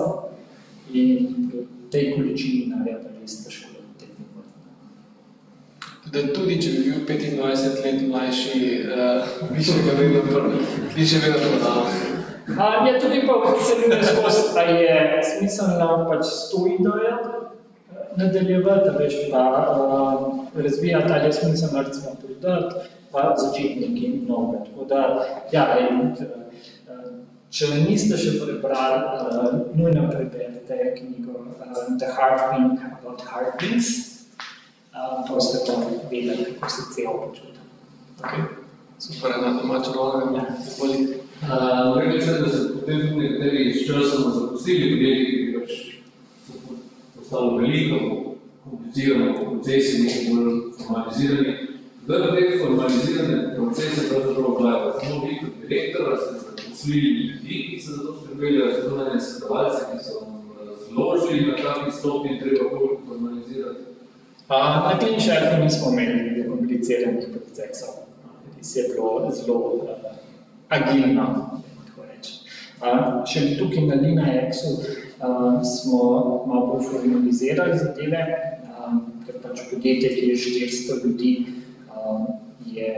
in 0.92 1.48
v 1.48 1.64
tej 1.90 2.12
količini 2.16 2.68
narja 2.68 3.00
pa 3.00 3.08
res 3.16 3.40
težko 3.44 3.70
da 6.12 6.22
tudi 6.34 6.56
če 6.62 6.70
bi 6.74 6.84
bil 6.88 7.02
25 7.06 7.84
let 7.84 8.00
mlajši, 8.08 8.61
uh, 8.90 9.34
bi 9.52 9.64
še 9.64 9.82
ga 9.86 9.96
vedno 9.98 10.22
prodal. 10.26 10.56
Ja, 12.50 12.94
tudi 12.98 13.20
pa 13.28 13.36
ocenjuje 13.46 14.00
skozi, 14.08 14.46
da 14.56 14.64
je 14.66 15.20
smiselno 15.28 15.90
pač 16.08 16.24
s 16.26 16.48
to 16.50 16.64
idejo 16.66 17.18
nadaljevati, 18.18 18.94
veš, 18.98 19.18
pa 19.30 19.44
uh, 19.70 20.24
razvijati, 20.56 21.12
ali 21.14 21.28
je 21.30 21.36
smiselno 21.38 21.84
recimo 21.86 22.16
prodati, 22.18 22.90
pa 23.12 23.34
začeti 23.36 23.80
nekaj 23.80 24.08
nove. 24.28 24.58
Tako 24.64 24.84
da, 24.84 25.00
ja, 25.52 25.66
in, 25.78 26.14
uh, 26.14 27.11
če 27.50 27.70
niste 27.82 28.18
še 28.18 28.36
prebrali, 28.38 29.00
uh, 29.02 29.58
nujno 29.74 30.06
preberite 30.11 30.94
knjigo 30.98 31.42
uh, 31.42 31.82
The 31.98 32.12
Hard 32.16 32.46
Thing 32.50 32.78
About 32.92 33.24
Hard 33.30 33.58
Things, 33.58 33.90
uh, 34.94 35.22
to 35.26 35.40
ste 35.40 35.64
pa 35.66 35.80
vedeli, 36.11 36.54
kako 36.54 36.70
se 36.70 36.82
celo 36.94 37.16
počuti. 37.26 37.58
Okay. 38.20 38.44
Super, 39.00 39.32
ena 39.38 39.56
domača 39.56 39.92
rola, 39.96 40.32
ja. 40.36 40.44
Uh, 41.40 41.96
rekli 41.96 42.20
ste, 42.20 42.32
da 42.32 42.48
se 42.48 42.74
potem 42.74 43.00
tudi 43.00 43.14
nekateri 43.14 43.74
s 43.74 43.86
časom 43.86 44.32
zapustili 44.32 44.90
podjetji, 44.92 45.36
ki 45.36 45.54
pač 45.56 45.70
so 46.44 46.58
postalo 47.16 47.56
veliko, 47.56 47.98
komplicirano, 48.64 49.32
procesi 49.40 50.02
nekaj 50.02 50.26
bolj 50.34 50.61
formalizirani. 50.76 51.69
Kdo 52.05 52.14
je 52.14 52.51
te 52.51 52.59
formalizirane 52.59 53.55
procese 53.57 54.09
pravzaprav 54.09 54.57
vlada? 54.61 54.98
Samo 55.01 55.24
vi 55.26 55.38
kot 55.40 55.68
direktor, 55.68 56.11
da 56.11 56.16
ste 56.16 56.34
zaposlili 56.38 57.11
ljudi, 57.28 57.68
ki 57.70 57.82
so 57.82 57.92
za 57.92 58.03
to 58.03 58.14
skrbeli, 58.24 58.74
zunanje 58.82 59.20
svetovalce, 59.20 59.80
ki 59.92 60.05
so 60.05 60.26
zložili 60.88 61.46
na 61.46 61.57
kakšni 61.57 61.92
stopni 61.98 62.40
treba 62.40 62.70
bolj 62.70 62.96
formalizirati? 63.09 63.80
Uh, 64.48 64.57
na 64.57 64.98
kliničarki 64.98 65.62
nismo 65.62 65.92
imeli 65.92 66.48
kompliciranih 66.48 67.26
procesov. 67.34 67.94
Res 68.57 68.76
je 68.76 68.82
bilo 68.92 69.30
zelo 69.34 69.59
uh, 69.59 69.90
agilno, 70.68 71.26
tako 71.86 72.09
reči. 72.09 72.32
Uh, 72.80 73.22
še 73.28 73.59
tukaj 73.59 73.86
na 73.86 74.01
Lina 74.01 74.26
Exu 74.40 74.72
uh, 74.74 75.61
smo 75.62 76.01
malo 76.46 76.66
bolj 76.72 76.88
formalizirali 76.90 77.78
zadeve. 77.78 78.24
Uh, 78.72 78.98
ker 79.26 79.38
pač 79.42 79.66
podjetje, 79.70 80.09
ki 80.16 80.28
je 80.32 80.36
400 80.36 81.05
ljudi, 81.05 81.32
je 82.66 82.90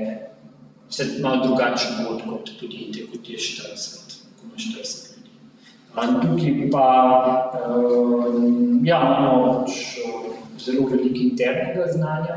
vse 0.93 1.05
malo 1.23 1.47
drugačen 1.47 1.91
bod 2.09 2.23
kot 2.29 2.51
podjetje, 2.61 3.07
kot 3.13 3.29
je 3.29 3.39
40, 3.39 4.17
kot 4.25 4.45
ima 4.45 4.55
40 4.57 5.17
ljudi. 5.17 5.31
Um, 5.97 6.21
tukaj 6.21 6.71
pa 6.71 6.87
um, 7.69 8.81
ja, 8.85 9.01
imamo 9.19 9.53
pač 9.53 9.73
uh, 10.05 10.33
zelo 10.59 10.87
veliko 10.89 11.19
internega 11.19 11.87
znanja, 11.93 12.37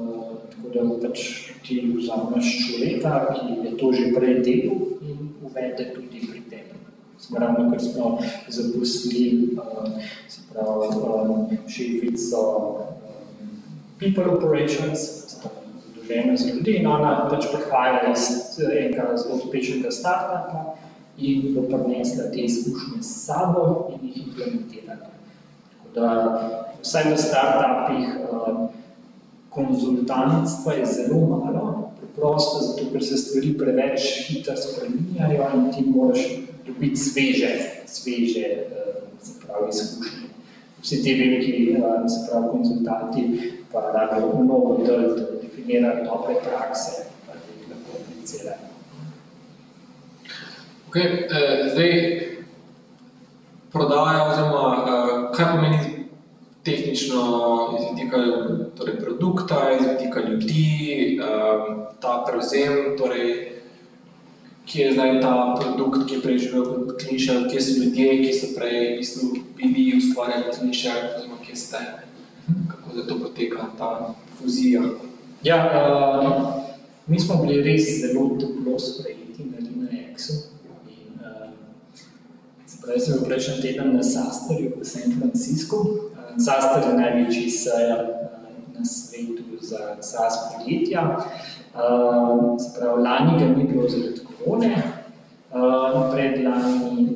uh, 0.00 0.34
tako 0.50 0.74
da 0.74 1.08
pač 1.08 1.24
ti 1.66 1.80
vzameš 1.96 2.52
človeka, 2.66 3.14
ki 3.34 3.68
je 3.68 3.76
to 3.78 3.92
že 3.92 4.12
prej 4.14 4.34
delal 4.42 4.80
in 5.02 5.32
uvede 5.42 5.90
tudi 5.94 6.26
pri 6.26 6.42
tebi. 6.50 6.78
Ravno, 7.38 7.70
ker 7.70 7.80
smo 7.82 8.18
zaposlili 8.48 9.54
uh, 9.54 10.02
se 10.28 10.40
pravi, 10.52 10.88
um, 10.98 11.46
šefico 11.68 12.42
um, 12.58 12.97
People 13.98 14.30
Operations, 14.30 14.98
zadolžena 16.08 16.36
za 16.36 16.48
ljudi, 16.48 16.76
in 16.80 16.86
ona 16.86 17.28
pač 17.30 17.46
prihaja 17.52 18.12
iz 18.12 18.28
enega 18.62 19.16
zelo 19.16 19.36
uspešnega 19.36 19.90
startupa 19.90 20.76
in 21.18 21.54
bo 21.54 21.62
prinesla 21.66 22.30
te 22.32 22.40
izkušnje 22.46 23.02
s 23.02 23.24
sabo 23.26 23.90
in 23.92 24.08
jih 24.08 24.26
implementirala. 24.26 25.10
Tako 25.72 25.88
da 25.94 26.08
vsaj 26.82 27.12
v 27.12 27.16
startupih 27.18 28.08
um, 28.30 28.68
konzultantstva 29.50 30.72
je 30.72 30.86
zelo 30.86 31.20
malo, 31.26 31.90
preprosto 32.00 32.62
zato, 32.66 32.90
ker 32.92 33.04
se 33.04 33.16
stvari 33.16 33.54
preveč 33.58 34.06
hitro 34.28 34.56
spreminjajo 34.56 35.50
in 35.54 35.72
ti 35.72 35.84
moraš 35.90 36.20
dobiti 36.66 36.96
sveže, 36.96 37.50
sveže 37.86 38.46
pravi, 39.46 39.68
izkušnje. 39.70 40.37
Vsi 40.82 41.02
ti 41.02 41.14
veliki 41.14 41.76
se 42.08 42.30
pravi, 42.30 42.48
konzultanti 42.50 43.52
pa 43.72 43.80
rabijo 43.94 44.42
mnogo 44.42 44.76
del, 44.86 45.16
da 45.16 45.24
definirajo 45.42 46.04
dobre 46.04 46.34
prakse, 46.44 47.04
pa 47.26 47.32
da 47.32 47.40
jih 47.58 47.68
lahko 47.70 47.98
aplicirajo. 48.00 48.68
Okay, 50.88 51.04
eh, 51.04 51.68
zdaj, 51.72 51.92
prodaja, 53.72 54.24
oziroma 54.30 54.84
eh, 54.88 55.36
kaj 55.36 55.46
pomeni 55.52 55.78
tehnično 56.64 57.20
iz 57.78 57.84
vidika 57.90 58.16
torej 58.76 58.96
produkta, 59.00 59.70
iz 59.80 59.86
vidika 59.86 60.20
ljudi, 60.20 61.20
eh, 61.22 61.76
ta 62.00 62.24
prevzem, 62.26 62.96
torej, 62.98 63.57
kje 64.68 64.84
je 64.84 64.92
zdaj 64.92 65.20
ta 65.20 65.56
produkt, 65.60 66.06
ki 66.08 66.14
je 66.14 66.22
prej 66.22 66.38
živel 66.38 66.64
kot 66.64 67.00
kliničar, 67.00 67.48
kje 67.48 67.60
so 67.60 67.76
ljudje, 67.80 68.08
ki 68.22 68.32
so 68.36 68.48
prej 68.56 69.00
bili 69.56 69.96
ustvarjali 69.96 70.52
kliničar, 70.58 70.98
oziroma 71.16 71.40
kje 71.46 71.56
ste, 71.56 71.80
kako 72.68 72.92
zdaj 72.92 73.06
to 73.08 73.18
poteka, 73.22 73.70
ta 73.78 74.14
fuzija. 74.38 74.82
Ja, 75.42 75.58
uh, 75.72 76.52
mi 77.06 77.20
smo 77.20 77.40
bili 77.42 77.62
res 77.62 77.88
zelo 78.00 78.28
toplo 78.40 78.78
sprejeti 78.78 79.48
na 79.48 79.58
Linux-u. 79.64 80.34
Uh, 80.34 81.48
Zdaj 82.68 83.00
sem 83.00 83.18
bil 83.18 83.24
prejšnji 83.24 83.62
teden 83.62 83.96
na 83.96 84.02
Sasterju 84.02 84.76
v 84.80 84.84
San 84.84 85.16
Franciscu. 85.16 85.76
Uh, 85.76 86.36
Saster 86.36 86.90
je 86.90 86.94
največji 87.00 87.50
seja 87.50 87.98
uh, 88.04 88.78
na 88.78 88.84
svetu 88.84 89.48
za 89.60 89.96
SaaS 90.00 90.34
podjetja. 90.52 91.08
Uh, 91.74 92.56
se 92.60 92.74
pravi, 92.78 93.02
lani 93.02 93.38
ga 93.38 93.46
ni 93.56 93.64
bilo 93.64 93.88
zaradi 93.88 94.27
korone, 94.38 94.82
uh, 95.52 96.12
predlani 96.12 97.08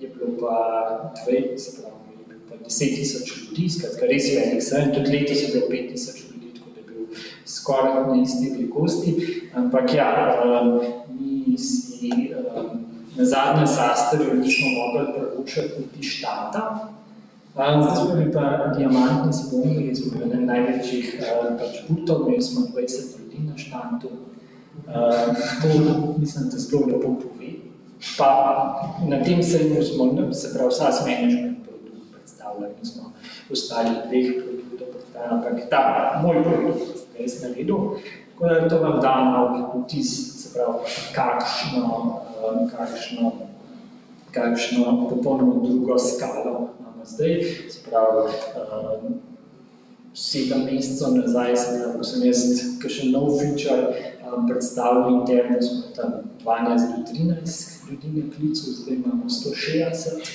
je 0.00 0.08
bilo 0.08 0.36
pa 0.40 1.12
dve, 1.24 1.58
se 1.58 1.80
pravi, 1.80 1.94
je 2.18 2.24
bil 2.28 2.38
pa 2.48 2.54
10 2.64 2.96
tisoč 2.96 3.32
ljudi, 3.36 3.68
skratka 3.70 4.06
res 4.06 4.28
velik 4.36 4.62
sejem, 4.62 4.94
tudi 4.94 5.10
letos 5.16 5.42
je 5.42 5.48
bilo 5.52 5.66
5 5.70 5.92
tisoč 5.92 6.16
ljudi, 6.30 6.52
tako 6.58 6.70
da 6.74 6.80
je 6.80 6.86
bil 6.86 7.06
skoraj 7.46 8.06
na 8.08 8.22
isti 8.22 8.50
velikosti. 8.50 9.14
Ampak 9.54 9.94
ja, 9.94 10.10
um, 10.44 10.80
mi 11.20 11.58
si 11.58 12.10
um, 12.34 12.84
na 13.16 13.24
zadnjem 13.24 13.66
sasterju 13.66 14.34
nismo 14.34 14.66
mogli 14.78 15.12
preučiti 15.14 15.80
niti 15.80 16.02
štata. 16.02 16.88
Zdaj 17.54 17.96
smo 17.96 18.14
bili 18.14 18.32
pa 18.32 18.72
diamantni 18.76 19.32
spomni, 19.32 19.94
smo 19.94 20.12
bili 20.12 20.24
eden 20.24 20.46
največjih 20.46 21.20
pač 21.58 21.84
putov, 21.88 22.26
imeli 22.26 22.42
smo 22.42 22.60
20 22.60 23.18
ljudi 23.18 23.38
na 23.46 23.58
štantu. 23.58 24.08
Um, 24.86 25.34
to 25.62 26.14
mislim, 26.18 26.44
da 26.50 26.58
zelo 26.58 26.86
lepo 26.86 27.00
pove. 27.00 27.48
Pa 28.18 28.30
na 29.08 29.24
tem 29.24 29.42
sejmu 29.42 29.82
smo, 29.82 30.32
se 30.32 30.54
pravi, 30.54 30.72
SAS 30.72 31.00
management 31.06 31.58
produkt 31.64 32.12
predstavljali, 32.12 32.74
mi 32.80 32.86
smo 32.86 33.12
ostali 33.52 33.88
dveh 34.08 34.44
produktov 34.44 34.88
predstavljali, 34.92 35.34
ampak 35.34 35.70
ta 35.70 36.20
moj 36.22 36.42
produkt, 36.42 36.82
ki 37.16 37.22
jaz 37.22 37.42
naredil, 37.42 37.76
tako 38.32 38.48
da 38.48 38.68
to 38.68 38.78
vam 38.78 39.00
da 39.00 39.14
malo 39.24 39.84
vtis, 39.84 40.42
se 40.42 40.52
pravi, 40.54 40.78
kakšno, 41.14 42.20
um, 42.44 42.70
kakšno, 42.70 43.32
kakšno 44.32 45.08
popolnoma 45.08 45.54
drugo 45.64 45.98
skalo 45.98 46.68
imamo 46.80 47.04
zdaj, 47.04 47.42
se 47.70 47.78
pravi, 47.90 48.32
um, 48.56 49.14
sedem 50.14 50.64
mesecev 50.64 51.16
nazaj, 51.16 51.56
se 51.56 51.78
pravi, 51.78 51.98
ko 51.98 52.04
sem 52.04 52.26
jaz 52.26 52.42
kakšen 52.82 53.12
nov 53.12 53.38
feature 53.38 54.13
um, 54.36 54.48
predstavljal 54.48 55.10
interno, 55.20 55.62
smo 55.62 55.82
tam 55.96 56.12
12 56.44 56.96
do 56.96 57.12
13 57.12 57.90
ljudi 57.90 58.20
na 58.20 58.36
klicu, 58.36 58.70
zdaj 58.70 58.94
imamo 58.94 59.24
160, 59.24 60.30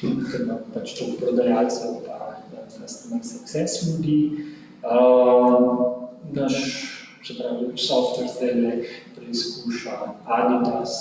ker 0.00 0.40
imamo 0.40 0.60
pač 0.74 0.94
to 0.98 1.04
prodajalcev 1.20 1.90
pa 2.06 2.24
customer 2.80 3.24
success 3.24 3.86
ljudi. 3.86 4.30
Um, 4.84 5.94
naš, 6.32 6.54
se 7.26 7.34
pravi, 7.38 7.76
software 7.76 8.28
zdaj 8.36 8.54
le 8.54 8.84
preizkuša 9.16 9.90
Adidas, 10.24 10.94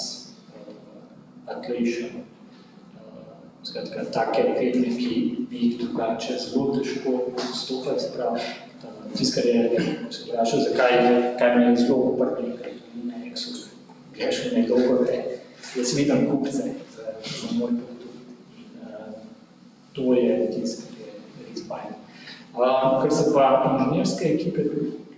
uh, 1.47 1.55
Atlassian, 1.55 2.23
uh, 2.95 3.63
skratka, 3.63 4.05
take 4.11 4.43
firme, 4.59 4.97
ki 4.97 5.47
bi 5.49 5.57
jih 5.57 5.79
drugače 5.79 6.37
zelo 6.39 6.77
težko 6.77 7.11
dostopali, 7.35 7.99
se 7.99 8.11
pravi, 8.15 8.39
tisto, 9.18 9.41
kar 9.41 9.49
je, 9.49 9.89
se 10.09 10.24
vprašal, 10.28 10.59
zakaj, 10.70 10.97
kaj 11.39 11.55
me 11.55 11.66
je 11.70 11.76
zelo 11.84 11.97
uprli, 12.14 12.53
ker 12.61 12.74
na 13.03 13.22
Exu 13.30 13.74
je 14.18 14.32
še 14.32 14.51
nedolgo 14.55 15.05
te, 15.07 15.20
jaz 15.76 15.93
vidim 15.97 16.28
kupce 16.30 16.74
za, 16.95 17.14
za 17.24 17.51
moj 17.57 17.78
produkt 17.80 18.57
in 18.57 18.82
uh, 18.84 19.14
to 19.93 20.14
je 20.18 20.36
tisto, 20.53 20.91
kar 20.91 21.07
je 21.07 21.47
res 21.49 21.64
bajno. 21.70 21.97
Uh, 22.53 23.01
kar 23.01 23.11
se 23.11 23.32
pa 23.34 23.47
inženirske 23.72 24.30
ekipe, 24.36 24.68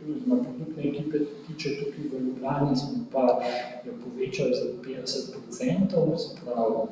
oziroma 0.05 0.39
produktne 0.43 0.87
ekipe 0.91 1.25
tiče 1.47 1.75
tukaj 1.79 2.07
v 2.11 2.23
Ljubljani, 2.27 2.77
smo 2.79 3.03
pa 3.11 3.25
jo 3.85 3.97
povečali 4.03 4.55
za 4.55 4.71
50%, 4.85 6.17
se 6.17 6.37
pravi, 6.43 6.87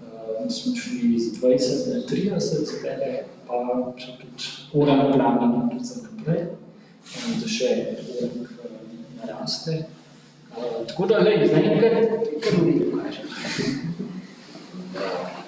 uh, 0.00 0.50
smo 0.50 0.76
šli 0.76 1.14
iz 1.14 1.32
20 1.42 1.94
na 1.94 2.02
30, 2.08 2.40
zdaj 2.80 3.24
pa 3.46 3.54
so 3.98 4.12
tudi 4.20 4.48
ura 4.72 4.96
na 4.96 5.12
planu 5.12 5.68
tudi 5.70 5.84
za 5.84 6.02
naprej, 6.02 6.42
um, 6.46 7.40
da 7.40 7.48
še 7.48 7.70
urak 8.18 8.50
uh, 8.50 8.80
naraste. 9.20 9.84
Uh, 10.56 10.86
tako 10.88 11.06
da, 11.06 11.18
lej, 11.18 11.46
zdaj 11.46 11.62
nekaj, 11.62 12.08
kar 12.44 12.58
mi 12.62 12.80
pokaže. 12.80 13.22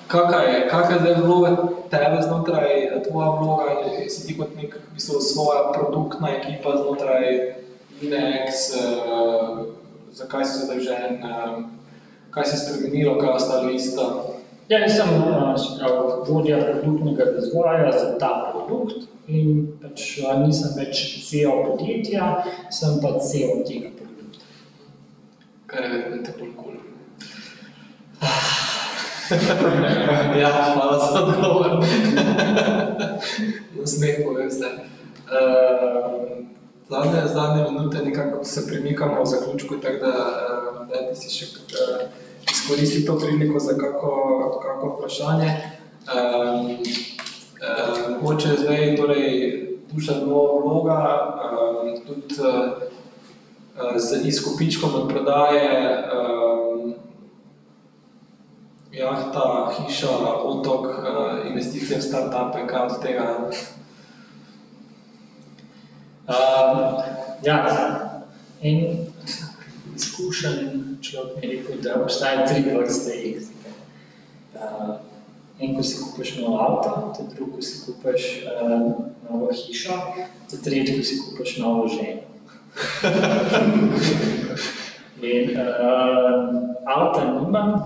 Kakaj 0.09 0.47
je, 0.55 0.61
kakaj 0.71 0.97
je 0.97 1.01
zdaj 1.01 1.15
vloga 1.21 1.51
tebe 1.91 2.23
znotraj, 2.23 3.03
tvoja 3.09 3.31
vloga, 3.41 3.65
si 4.09 4.27
ti 4.27 4.37
kot 4.39 4.55
nek, 4.57 4.79
v 4.79 4.95
bistvu, 4.97 5.21
svoja 5.21 5.69
produktna 5.73 6.31
ekipa 6.39 6.77
znotraj 6.77 7.59
Linex, 7.99 8.71
uh, 8.79 9.67
zakaj 10.15 10.45
si 10.47 10.63
zadolžen, 10.63 11.19
uh, 11.27 11.67
kaj 12.31 12.45
se 12.45 12.57
je 12.57 12.61
spremenilo, 12.63 13.19
kaj 13.19 13.35
ostalo 13.35 13.71
isto? 13.71 14.38
Ja, 14.69 14.79
jaz 14.79 14.97
sem 14.97 15.09
uh, 15.09 15.55
vodja 16.29 16.65
produktnega 16.65 17.25
razvoja 17.25 17.93
za 17.93 18.19
ta 18.21 18.53
produkt 18.53 18.97
in 19.27 19.67
pač 19.81 20.19
uh, 20.21 20.41
nisem 20.43 20.77
več 20.77 21.23
CEO 21.25 21.65
podjetja, 21.65 22.45
sem 22.69 23.01
pa 23.01 23.17
CEO 23.17 23.65
tega 23.65 23.89
produkta. 23.97 24.45
Kar 25.73 25.85
je 25.89 26.21
te 26.27 26.33
bolj 26.37 26.53
kul. 26.59 26.75
ja, 30.43 30.51
hvala 30.75 30.97
za 31.01 31.19
odgovor. 31.25 31.81
Nasmeh 33.81 34.17
povem 34.21 34.53
zdaj. 34.53 34.85
Uh, 35.33 36.45
zadnje, 36.93 37.25
zadnje 37.33 37.73
minute 37.73 38.05
nekako 38.05 38.45
se 38.45 38.69
premikamo 38.69 39.25
v 39.25 39.27
zaključku, 39.33 39.81
tako 39.81 39.99
da 40.07 40.13
uh, 40.13 40.85
dajte 40.93 41.17
si 41.17 41.33
še 41.33 41.57
uh, 41.57 42.28
izkoristiti 42.53 43.07
to 43.07 43.19
priliko 43.19 43.59
za 43.59 43.79
kako, 43.79 44.61
kako 44.63 44.97
vprašanje. 44.97 45.57
Um, 46.09 46.71
uh, 46.71 48.23
mogoče 48.23 48.49
zdaj 48.59 48.97
torej 48.97 49.65
duša 49.93 50.13
nova 50.27 50.61
vloga, 50.61 51.19
um, 51.45 52.07
tudi 52.07 52.35
uh, 52.41 53.97
z 53.97 54.27
izkupičkom 54.29 54.91
od 54.95 55.09
prodaje, 55.09 56.05
um, 56.15 56.95
jahta, 58.93 59.73
hiša, 59.77 60.09
otok, 60.45 60.87
uh, 60.87 61.47
investicije 61.51 61.99
v 61.99 62.03
start-upe, 62.03 62.67
kaj 62.67 62.87
od 62.87 63.03
tega 63.03 63.51
Uh, 66.29 66.35
ja, 67.43 67.57
en 68.63 69.08
izkušen 69.99 70.99
človek 71.03 71.37
mi 71.37 71.43
je 71.49 71.57
rekel, 71.57 71.77
da 71.83 72.03
obstaja 72.03 72.47
tri 72.47 72.75
vrste 72.75 73.11
jezike. 73.11 73.71
Uh, 74.55 74.61
en, 75.61 75.77
ko 75.77 75.83
si 75.83 75.99
kupiš 76.03 76.37
novo 76.39 76.59
avto, 76.63 77.15
te 77.17 77.23
drugo, 77.35 77.57
ko 77.57 77.63
si 77.63 77.87
kupiš 77.87 78.23
uh, 78.47 78.93
novo 79.31 79.51
hišo, 79.53 79.93
te 80.51 80.57
tretji, 80.63 80.99
ko 80.99 81.05
si 81.05 81.21
kupiš 81.25 81.57
novo 81.59 81.89
ženo. 81.89 82.21
In 85.23 85.51
uh, 85.59 85.65
avta 86.87 87.41
nimam, 87.41 87.75
uh, 87.75 87.81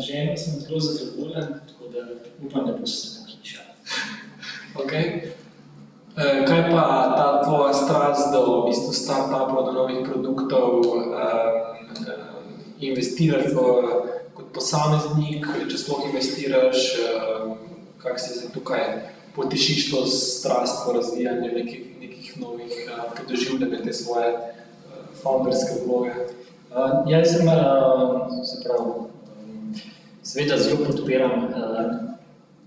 ženo 0.00 0.36
sem 0.36 0.60
zelo 0.60 0.80
zadovoljen, 0.80 1.46
tako 1.68 1.84
da 1.92 2.00
upam, 2.46 2.66
da 2.66 2.72
bo 2.72 2.86
se 2.86 3.20
na 3.20 3.26
hiša. 3.26 3.60
Okay. 4.74 5.33
Eh, 6.16 6.46
kaj 6.46 6.70
pa 6.70 7.14
ta 7.16 7.42
tvoja 7.42 7.74
strast 7.74 8.32
do 8.32 8.62
v 8.62 8.70
bistvu 8.70 8.92
start-upov, 8.94 9.66
do 9.66 9.72
novih 9.72 10.06
produktov, 10.06 10.86
investirati 12.78 13.50
v, 13.50 13.58
kot 14.34 14.52
posameznik, 14.54 15.42
če 15.66 15.78
sploh 15.78 16.06
investiraš, 16.06 16.78
um, 17.02 17.56
kako 17.98 18.18
se 18.18 18.52
tukaj 18.54 18.84
potešiš 19.34 19.90
to 19.90 20.06
strast 20.06 20.86
po 20.86 20.94
razvijanju 20.94 21.50
nekih, 21.50 21.82
nekih 21.98 22.38
novih 22.38 22.72
uh, 22.94 23.10
doživljanj 23.26 23.82
te 23.82 23.92
svoje 23.92 24.30
founderske 25.18 25.82
vloge? 25.82 26.14
Uh, 26.70 27.02
jaz 27.10 27.34
sem, 27.34 27.50
se 28.46 28.62
pravi, 28.62 29.10
seveda 30.22 30.62
zelo 30.62 30.86
podpiram 30.86 31.50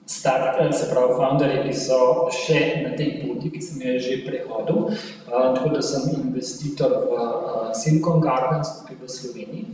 start, 0.07 0.57
eh, 0.59 0.73
se 0.73 0.89
pravi, 0.89 1.13
founderje, 1.13 1.63
ki 1.63 1.73
so 1.75 2.29
še 2.31 2.59
na 2.83 2.95
tej 2.95 3.09
poti, 3.21 3.51
ki 3.51 3.61
sem 3.61 3.81
jo 3.81 3.99
že 3.99 4.21
prehodil. 4.23 4.87
Uh, 5.27 5.51
tako 5.55 5.69
da 5.75 5.81
sem 5.81 6.07
investitor 6.15 6.95
v 7.03 7.11
uh, 7.11 7.75
Silicon 7.75 8.23
Gardens, 8.23 8.71
tukaj 8.79 8.95
v 9.03 9.11
Sloveniji, 9.11 9.67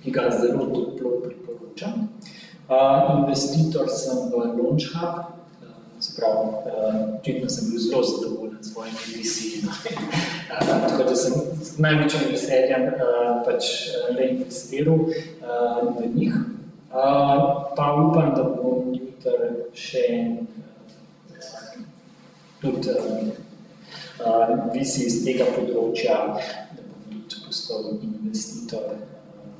ki 0.00 0.10
ga 0.10 0.30
zelo 0.32 0.70
toplo 0.72 1.20
priporočam. 1.20 2.08
Investitor 3.20 3.86
sem 3.92 4.32
v 4.32 4.56
Launch 4.56 4.90
Hub, 4.96 5.36
se 6.00 6.16
pravi, 6.16 6.56
očitno 7.20 7.48
sem 7.48 7.70
bil 7.70 7.78
zelo 7.80 8.02
zadovoljen 8.02 8.58
s 8.60 8.72
svojimi 8.72 9.04
vizijami. 9.12 9.70
Uh, 10.50 10.82
tako 10.88 11.02
da 11.04 11.14
sem 11.16 11.32
z 11.60 11.78
največjim 11.84 12.24
veseljem 12.32 12.84
pač 13.44 13.72
reinvestiral 14.16 15.04
v 16.00 16.10
njih. 16.16 16.34
Pa 17.76 17.86
upam, 17.92 18.32
da 18.32 18.42
bom 18.56 18.96
jutri 19.24 19.48
še 19.74 20.04
tudi 22.60 22.90
uh, 22.90 24.72
visi 24.72 25.06
iz 25.06 25.20
tega 25.24 25.46
področja, 25.54 26.16
da 26.76 26.84
bom 26.84 27.04
tudi 27.12 27.42
postal 27.44 27.90
investitor. 27.94 28.96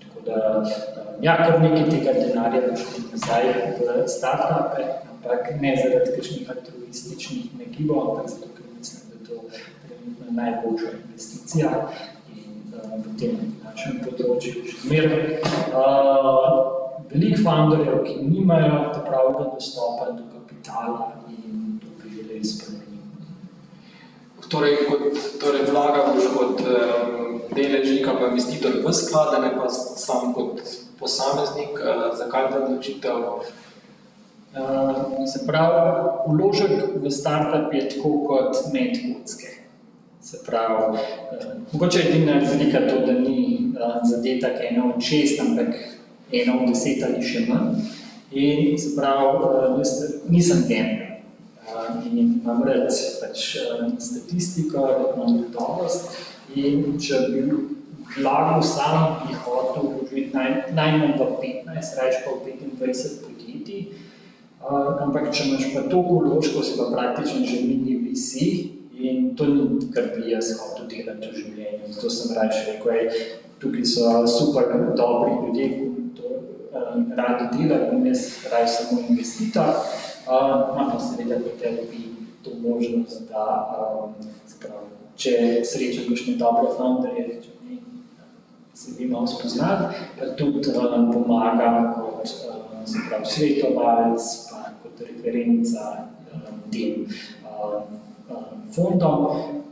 Tako 0.02 0.24
da, 0.26 0.40
uh, 0.62 1.10
ja, 1.24 1.36
kar 1.40 1.60
nekaj 1.62 1.88
tega 1.92 2.16
denarja 2.18 2.64
bo 2.68 2.78
šlo 2.80 3.04
nazaj 3.12 3.50
v 3.80 3.98
startupe, 4.10 4.88
ampak 5.12 5.52
ne 5.60 5.74
zaradi 5.76 6.16
kakšnih 6.16 6.54
altruističnih 6.56 7.52
negibov, 7.60 8.02
ampak 8.10 8.32
zato, 8.34 8.52
ker 8.56 8.72
mislim, 8.78 9.12
da 9.12 9.22
to 9.28 9.42
trenutno 9.84 10.38
najboljša 10.40 10.94
investicija 11.02 11.74
in 12.32 12.72
uh, 12.72 12.96
v 13.04 13.14
tem 13.20 13.52
našem 13.62 14.02
področju 14.06 14.64
še 14.64 14.82
zmeraj. 14.86 15.30
Uh, 15.70 16.85
veliko 17.10 17.42
founderjev, 17.42 18.02
ki 18.04 18.14
nimajo 18.22 19.02
pravega 19.06 19.50
dostopa 19.54 20.10
do 20.10 20.24
kapitala 20.32 21.12
in 21.28 21.78
to 21.80 21.86
bi 22.02 22.16
želeli 22.16 22.44
spremeniti. 22.44 22.86
Torej, 24.48 24.76
kot, 24.88 25.00
torej 25.40 25.66
kot 26.36 26.60
um, 26.60 27.40
deležnik 27.54 28.08
ali 28.08 28.28
investitor 28.30 28.72
v 28.84 28.92
sklad, 28.92 29.40
ne 29.42 29.50
pa 29.56 29.68
sam 29.68 30.34
kot 30.34 30.60
posameznik, 31.00 31.80
uh, 31.80 32.10
zakaj 32.18 32.50
ta 32.50 32.64
odločitev? 32.64 33.16
Uh, 34.56 35.26
se 35.26 35.42
pravi, 35.46 36.08
vložek 36.28 37.02
v 37.02 37.10
startup 37.10 37.74
je 37.74 37.88
tako 37.88 38.12
kot 38.26 38.62
med 38.72 38.94
kocke. 39.02 39.50
Se 40.22 40.38
pravi, 40.46 40.94
uh, 40.94 41.58
mogoče 41.72 42.00
je 42.00 42.08
edina 42.08 42.38
razlika 42.38 42.86
to, 42.88 43.02
da 43.06 43.12
ni 43.12 43.72
uh, 43.74 44.00
zadetek 44.04 44.62
ena 44.70 44.86
od 44.94 45.02
šest, 45.02 45.40
ampak 45.40 45.74
ena 46.32 46.56
od 46.60 46.68
deset 46.68 47.04
ali 47.06 47.22
še 47.22 47.46
manj. 47.48 47.82
In 48.36 48.78
se 48.78 48.94
pravi, 48.96 49.38
uh, 49.46 50.30
nisem 50.30 50.64
gambler. 50.68 51.22
Uh, 51.66 52.06
in 52.06 52.18
imam 52.18 52.62
rad 52.66 52.90
pač, 53.20 53.46
uh, 53.62 53.86
statistiko, 54.02 54.86
imam 55.14 55.38
gotovost. 55.44 56.18
In 56.56 56.96
če 57.02 57.22
bi 57.30 57.44
vlagal 58.16 58.62
sam, 58.62 59.22
bi 59.26 59.34
hotel 59.44 59.90
vložiti 59.92 60.30
naj, 60.34 60.52
najmanj 60.74 61.16
v 61.18 61.30
15, 61.42 61.96
rajš 62.00 62.20
pa 62.24 62.34
v 62.34 62.54
25 62.54 63.16
podjetij. 63.24 63.88
Uh, 64.66 64.98
ampak 65.06 65.30
če 65.30 65.50
imaš 65.50 65.68
pa 65.74 65.84
toliko 65.86 66.22
vložkov, 66.24 66.64
si 66.66 66.78
pa 66.78 66.90
praktično 66.90 67.46
že 67.46 67.62
mini 67.62 68.00
visi 68.02 68.72
in 68.96 69.36
to 69.36 69.46
ni, 69.46 69.66
kar 69.94 70.08
bi 70.14 70.32
jaz 70.32 70.56
hotel 70.58 70.88
delati 70.90 71.30
v 71.30 71.42
življenju. 71.42 71.90
Zato 71.94 72.10
sem 72.10 72.32
rajš 72.34 72.62
rekel, 72.70 73.12
tukaj 73.62 73.86
so 73.86 74.24
super 74.26 74.72
dobri 74.96 75.36
ljudje, 75.44 75.68
um, 76.24 77.12
radi 77.16 77.44
dela, 77.56 77.92
in 77.92 78.06
jaz 78.06 78.46
raje 78.52 78.68
samo 78.68 79.00
investitor, 79.08 79.68
uh, 80.26 80.74
imam 80.74 80.90
pa 80.92 81.00
seveda 81.00 81.36
potem 81.44 81.76
bi 81.90 82.04
to 82.44 82.50
možnost, 82.68 83.22
da 83.30 83.44
sprav, 84.46 84.86
če 85.16 85.62
srečam 85.64 86.10
kakšne 86.10 86.36
dobre 86.36 86.72
founderje, 86.76 87.40
če 87.42 87.50
mi 87.62 87.80
se 88.74 88.92
bi 88.98 89.08
malo 89.08 89.26
spoznati, 89.26 89.96
pa 90.18 90.34
tudi 90.36 90.68
um, 90.70 91.12
pomagam 91.12 91.94
kot 91.94 92.28
sprav, 92.84 93.24
svetovalc, 93.24 94.30
pa 94.50 94.70
kot 94.82 95.00
referenca 95.08 96.06
tem 96.70 97.06
fondom, 98.74 99.26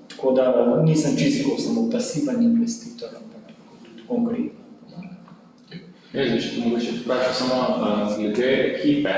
tako 0.08 0.32
da 0.32 0.82
nisem 0.82 1.16
čisto 1.16 1.58
samo 1.58 1.90
pasiven 1.90 2.42
investitor, 2.42 3.08
ampak 3.08 3.52
tudi 3.82 4.06
konkretno. 4.08 4.63
Jaz 6.14 6.28
bi 6.30 6.38
še 6.38 6.60
mogoče 6.62 6.92
vprašal 7.00 7.32
samo 7.34 7.56
uh, 7.74 8.02
glede 8.14 8.50
ekipe. 8.68 9.14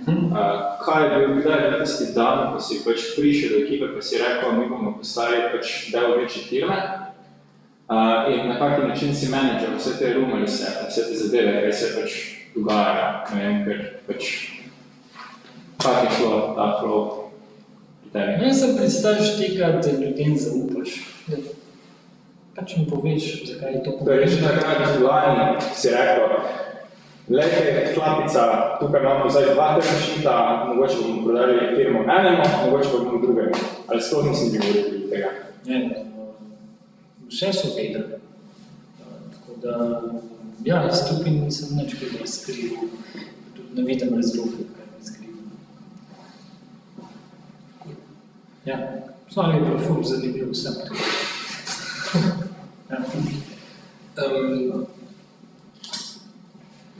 Uh, 0.00 0.38
kaj 0.82 1.04
je 1.04 1.10
bil, 1.12 1.36
kdaj 1.38 1.60
je 1.62 1.76
tisti 1.82 2.06
dan, 2.16 2.48
ko 2.50 2.62
si 2.62 2.80
pač 2.82 3.04
prišel 3.14 3.52
do 3.52 3.60
ekipe, 3.66 3.90
ko 3.94 4.02
si 4.02 4.18
rekel, 4.18 4.56
mi 4.56 4.66
bomo 4.66 4.96
postali 4.98 5.44
pač 5.52 5.92
del 5.92 6.16
večje 6.18 6.42
firme 6.48 6.78
uh, 6.80 8.26
in 8.32 8.48
na 8.48 8.56
kak 8.58 8.80
način 8.82 9.14
si 9.14 9.28
menedžer 9.30 9.76
vse 9.76 9.94
te 10.00 10.14
rumali 10.16 10.48
se, 10.48 10.72
vse 10.88 11.06
te 11.06 11.20
zadeve, 11.20 11.54
kaj 11.66 11.76
se 11.82 11.92
pač 11.98 12.18
dogaja, 12.56 13.06
ne 13.30 13.44
vem, 13.44 13.62
ker 13.68 13.86
pač 14.08 14.32
kak 15.78 16.02
je 16.08 16.16
šlo 16.18 16.34
ta 16.58 16.68
flow? 16.80 17.30
Ne 18.14 18.50
sem 18.54 18.74
predstavljaš 18.74 19.36
tega, 19.38 19.76
da 19.78 19.94
ljudem 20.00 20.34
zaupaš 20.34 20.98
pač 22.60 22.76
mi 22.76 22.84
poveš, 22.84 23.24
zakaj 23.48 23.72
je 23.72 23.80
to 23.80 23.90
pomembno. 23.96 24.20
Torej, 24.20 24.28
že 24.28 24.38
takrat 24.44 25.00
lani 25.00 25.56
si 25.72 25.88
rekel, 25.88 26.28
lejte, 27.32 27.96
hlapica, 27.96 28.42
tukaj 28.80 29.00
imamo 29.00 29.30
zdaj 29.32 29.54
dva 29.56 29.68
tržišnika, 29.80 30.34
mogoče 30.68 30.96
bomo 31.00 31.24
prodali 31.24 31.72
firmo 31.76 32.04
enemu, 32.04 32.44
mogoče 32.64 32.88
bomo 32.92 33.18
drugemu. 33.24 33.56
Ali 33.88 34.00
sploh 34.02 34.28
nisem 34.28 34.52
bil 34.52 34.60
govoril 34.60 35.08
tega? 35.08 35.30
Ne, 35.66 35.76
ne. 35.88 35.96
Vse 37.32 37.48
so 37.56 37.72
vedeli. 37.76 38.20
Tako 39.32 39.56
da, 39.62 39.72
ja, 40.64 40.84
jaz 40.84 41.08
tukaj 41.08 41.32
nisem 41.32 41.80
nič 41.80 41.96
kaj 41.96 42.28
skrival. 42.28 42.92
Tudi 43.56 43.72
ne 43.72 43.82
vidim 43.88 44.12
razloga, 44.12 44.68
kaj 44.76 44.86
mi 44.92 45.00
skrival. 45.08 45.48
Ja, 48.68 48.76
samo 49.32 49.52
je 49.56 49.64
bilo 49.64 49.80
ful 49.80 50.04
zanimivo 50.04 50.52
vsem 50.52 50.76
tukaj. 50.84 51.08
Um, 52.90 54.86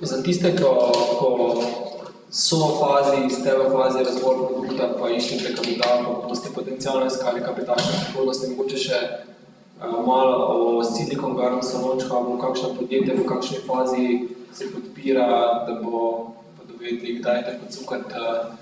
za 0.03 0.23
tiste, 0.23 0.55
ko 0.55 0.71
so 2.31 2.57
v 2.57 2.79
fazi, 2.79 3.27
ste 3.27 3.51
v 3.51 3.75
fazi 3.75 4.05
razvoja 4.07 4.39
produkta, 4.39 4.95
pa 4.95 5.11
iščete 5.11 5.51
kapital, 5.59 6.07
pa 6.07 6.31
boste 6.31 6.55
potencialno 6.55 7.11
iskali 7.11 7.43
kapitalne 7.43 7.91
prihodnosti, 8.07 8.53
mogoče 8.55 8.79
še 8.79 9.01
uh, 9.83 9.99
malo 10.07 10.37
o 10.55 10.85
Silicon 10.87 11.35
Gardens, 11.35 11.75
Salončka, 11.75 12.23
v 12.23 12.39
kakšne 12.39 12.71
podjetje, 12.79 13.19
v 13.19 13.27
kakšni 13.27 13.59
fazi 13.67 14.07
se 14.55 14.71
podpira, 14.71 15.27
da 15.67 15.75
bo 15.83 16.39
pa 16.55 16.71
dovedli, 16.71 17.19
kdaj 17.19 17.43
te 17.49 17.59
podsukati 17.65 18.15
uh, 18.15 18.55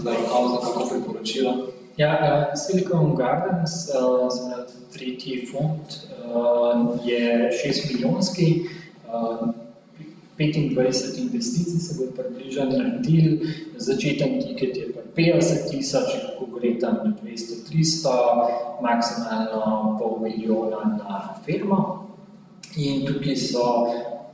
za 0.00 0.16
rokav 0.16 0.48
za 0.48 0.58
kako 0.64 0.88
priporočilo. 0.88 1.79
Ja, 1.96 2.12
uh, 2.22 2.56
Silicon 2.56 3.14
Gardens, 3.14 3.90
uh, 3.94 4.28
tretji 4.92 5.46
fond, 5.46 5.96
uh, 6.26 7.06
je 7.06 7.50
šest 7.62 7.92
milijonski. 7.92 8.66
Uh, 9.08 9.48
25 10.40 11.18
investicij 11.18 11.80
se 11.80 11.94
bo 11.98 12.12
približno 12.16 12.64
naredil, 12.64 13.38
začeten 13.76 14.40
tiket 14.40 14.76
je 14.76 14.92
pa 14.92 15.00
50 15.16 15.70
tisoč, 15.70 16.08
lahko 16.24 16.46
gre 16.56 16.78
tam 16.80 16.94
na 17.04 17.12
200-300, 17.24 18.08
maksimalno 18.80 19.98
pol 20.00 20.18
milijona 20.22 20.96
na 20.96 21.36
firmo. 21.44 22.08
In 22.76 23.04
tukaj 23.06 23.36
so 23.36 23.64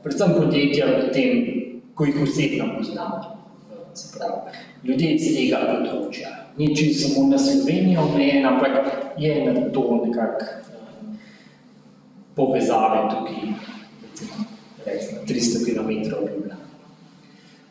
predvsem 0.02 0.34
podjetja 0.38 0.86
v 0.86 1.12
tem, 1.12 1.30
ko 1.94 2.04
jih 2.04 2.22
osebno 2.22 2.70
poznamo, 2.78 3.18
se 3.94 4.18
pravi, 4.18 4.58
ljudje 4.84 5.14
iz 5.14 5.30
tega 5.34 5.62
področja. 5.66 6.45
Ni 6.56 6.76
čisto 6.76 7.08
samo 7.08 7.28
na 7.28 7.38
Slovenijo 7.38 8.00
omejen, 8.00 8.46
ampak 8.46 8.70
je 9.18 9.52
na 9.52 9.70
to 9.72 10.00
nekako 10.06 10.44
um, 10.44 11.18
povezave 12.34 13.08
tukaj, 13.10 13.34
recimo, 14.06 14.44
recimo 14.86 15.20
300 15.26 15.64
km 15.64 15.90
od 16.16 16.28
Ljubljana. 16.30 16.66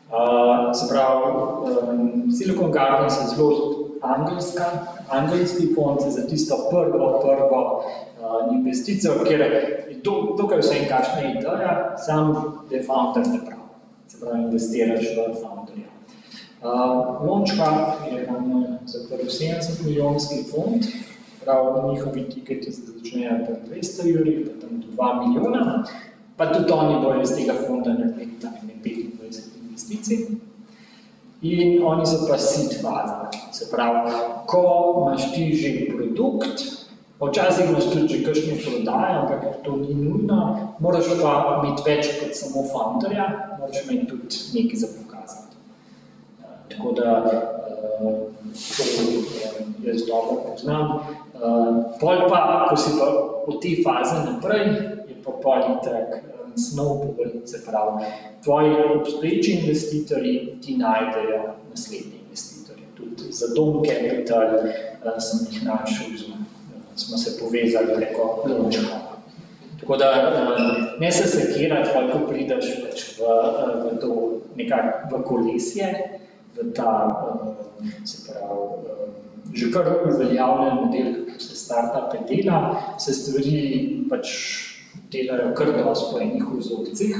Uh, 0.06 0.70
se 0.74 0.86
pravi, 0.92 1.22
um, 1.32 2.32
Silicon 2.32 2.70
Gardens 2.70 3.14
je 3.14 3.36
zelo 3.36 3.50
angelska, 4.00 4.64
angelski 5.10 5.74
fond 5.74 6.00
za 6.08 6.26
tisto 6.26 6.56
prvo, 6.70 7.20
prvo 7.20 7.84
uh, 8.20 8.54
investicijo, 8.54 9.12
kjer 9.24 9.40
je 9.40 10.02
to, 10.02 10.36
tukaj 10.38 10.58
vse 10.58 10.78
in 10.78 10.88
kakšna 10.88 11.30
ideja, 11.30 11.96
sam 12.06 12.34
je 12.70 12.82
founder 12.82 13.26
ne 13.32 13.38
prav. 13.46 13.58
Se 14.08 14.20
pravi, 14.20 14.42
investiraš 14.42 15.00
v 15.00 15.34
founderja. 15.42 15.95
Uh, 16.62 17.26
Lončka 17.26 17.96
je 18.10 18.28
on 18.28 18.66
zaprl 18.86 19.28
70 19.28 19.84
milijonski 19.84 20.44
fond, 20.50 20.84
prav 21.44 21.90
njihovi 21.92 22.28
tiketi 22.28 22.72
se 22.72 22.82
začnejo 22.82 23.36
pri 23.46 23.80
200 23.80 24.06
juri, 24.06 24.44
pa 24.44 24.60
tam 24.60 24.80
do 24.80 24.86
2 25.02 25.28
milijona, 25.28 25.84
pa 26.36 26.52
tudi 26.52 26.72
oni 26.72 27.04
bojo 27.04 27.22
iz 27.22 27.36
tega 27.36 27.54
fonda 27.66 27.90
naredili 27.90 28.40
tam 28.42 28.52
25 28.84 29.40
investicij. 29.62 30.18
In 31.42 31.84
oni 31.84 32.06
so 32.06 32.26
pa 32.28 32.38
seed 32.38 32.80
faza. 32.82 33.30
Se 33.52 33.70
pravi, 33.70 34.12
ko 34.46 34.62
imaš 35.00 35.34
ti 35.34 35.52
že 35.54 35.92
produkt, 35.96 36.64
včasih 37.20 37.70
imaš 37.70 37.84
tudi 37.92 38.08
že 38.08 38.24
kakšno 38.24 38.56
prodajo, 38.64 39.20
ampak 39.20 39.60
to 39.64 39.76
ni 39.76 39.94
nujno, 39.94 40.72
moraš 40.80 41.04
pa 41.22 41.60
imeti 41.62 41.82
več 41.86 42.08
kot 42.20 42.32
samo 42.34 42.64
founderja, 42.72 43.56
moraš 43.60 43.84
imeti 43.84 44.06
tudi 44.06 44.36
nekaj 44.54 44.78
za 44.80 44.88
pokazati. 44.96 45.45
Tako 46.76 46.92
da 46.92 47.24
to 48.76 48.84
jaz 49.84 50.06
dobro 50.06 50.42
poznam. 50.50 50.88
Pol 52.00 52.16
pa, 52.28 52.66
ko 52.70 52.76
si 52.76 52.90
pa 52.98 53.06
od 53.46 53.62
te 53.62 53.76
faze 53.84 54.16
naprej, 54.30 54.66
je 55.08 55.16
pa 55.24 55.32
pol 55.42 55.60
itak 55.76 56.22
snowball, 56.56 57.46
se 57.46 57.64
pravi, 57.66 58.04
tvoji 58.44 58.74
obstoječi 59.00 59.52
investitorji 59.52 60.58
ti 60.62 60.76
najdejo 60.76 61.42
naslednji 61.70 62.20
investitorji. 62.26 62.82
Tudi 62.96 63.32
za 63.32 63.46
Dom 63.54 63.82
Capital 63.84 64.48
sem 65.18 65.46
jih 65.50 65.64
našel, 65.64 66.06
smo 66.96 67.18
se 67.18 67.40
povezali 67.40 67.94
preko 67.96 68.44
Lončka. 68.48 68.96
Tako 69.80 69.96
da 69.96 70.06
ne 70.98 71.12
se 71.12 71.28
sekirati, 71.28 71.90
ko 72.12 72.18
prideš 72.28 72.64
pač 72.82 73.18
v, 73.18 73.22
v 73.84 74.00
to 74.00 74.40
nekako 74.56 75.18
v 75.18 75.22
kolesje, 75.22 75.86
v 76.22 76.25
ta, 76.74 76.90
uh, 77.80 77.84
se 78.04 78.32
pravi, 78.32 78.52
uh, 78.52 79.52
že 79.54 79.70
kar 79.72 79.86
uveljavljen 80.04 80.74
model, 80.84 81.12
kako 81.26 81.40
se 81.40 81.56
startupe 81.56 82.18
dela, 82.28 82.82
se 82.98 83.14
stvari 83.14 84.04
pač 84.10 84.28
delajo 85.12 85.54
kar 85.54 85.72
dosti 85.76 86.12
po 86.12 86.20
enih 86.20 86.44
vzorcih. 86.58 87.16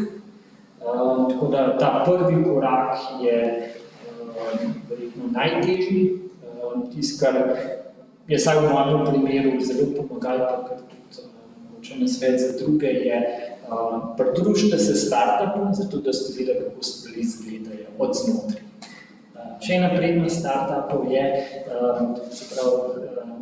Uh, 0.81 1.27
tako 1.31 1.47
da 1.47 1.79
ta 1.79 2.05
prvi 2.05 2.45
korak 2.45 2.99
je 3.23 3.39
uh, 3.41 4.61
verjetno 4.91 5.31
najtežji, 5.33 6.05
uh, 6.13 6.95
tisto, 6.95 7.25
kar 7.25 7.35
je 8.29 8.39
vsaj 8.39 8.61
v 8.61 8.71
mojem 8.71 9.05
primeru 9.07 9.61
zelo 9.61 9.91
pomagalo, 9.97 10.65
kar 10.69 10.79
tudi 10.83 11.25
uh, 11.95 12.01
na 12.01 12.09
svet 12.09 12.41
za 12.41 12.59
druge, 12.59 12.87
je 12.87 13.47
pridružite 14.17 14.79
se 14.79 14.95
startupom, 14.95 15.75
zato 15.75 15.97
da 15.97 16.13
ste 16.13 16.39
videli, 16.39 16.61
kako 16.69 16.83
stvari 16.83 17.21
izgledajo 17.21 17.87
od 17.99 18.15
znotraj. 18.15 18.66
Še 19.67 19.81
ena 19.81 19.91
prednost 19.91 20.39
startupov 20.41 21.09
je, 21.11 21.25
uh, 21.67 22.03
se 22.31 22.47
pravi, 22.53 23.03
uh, 23.03 23.33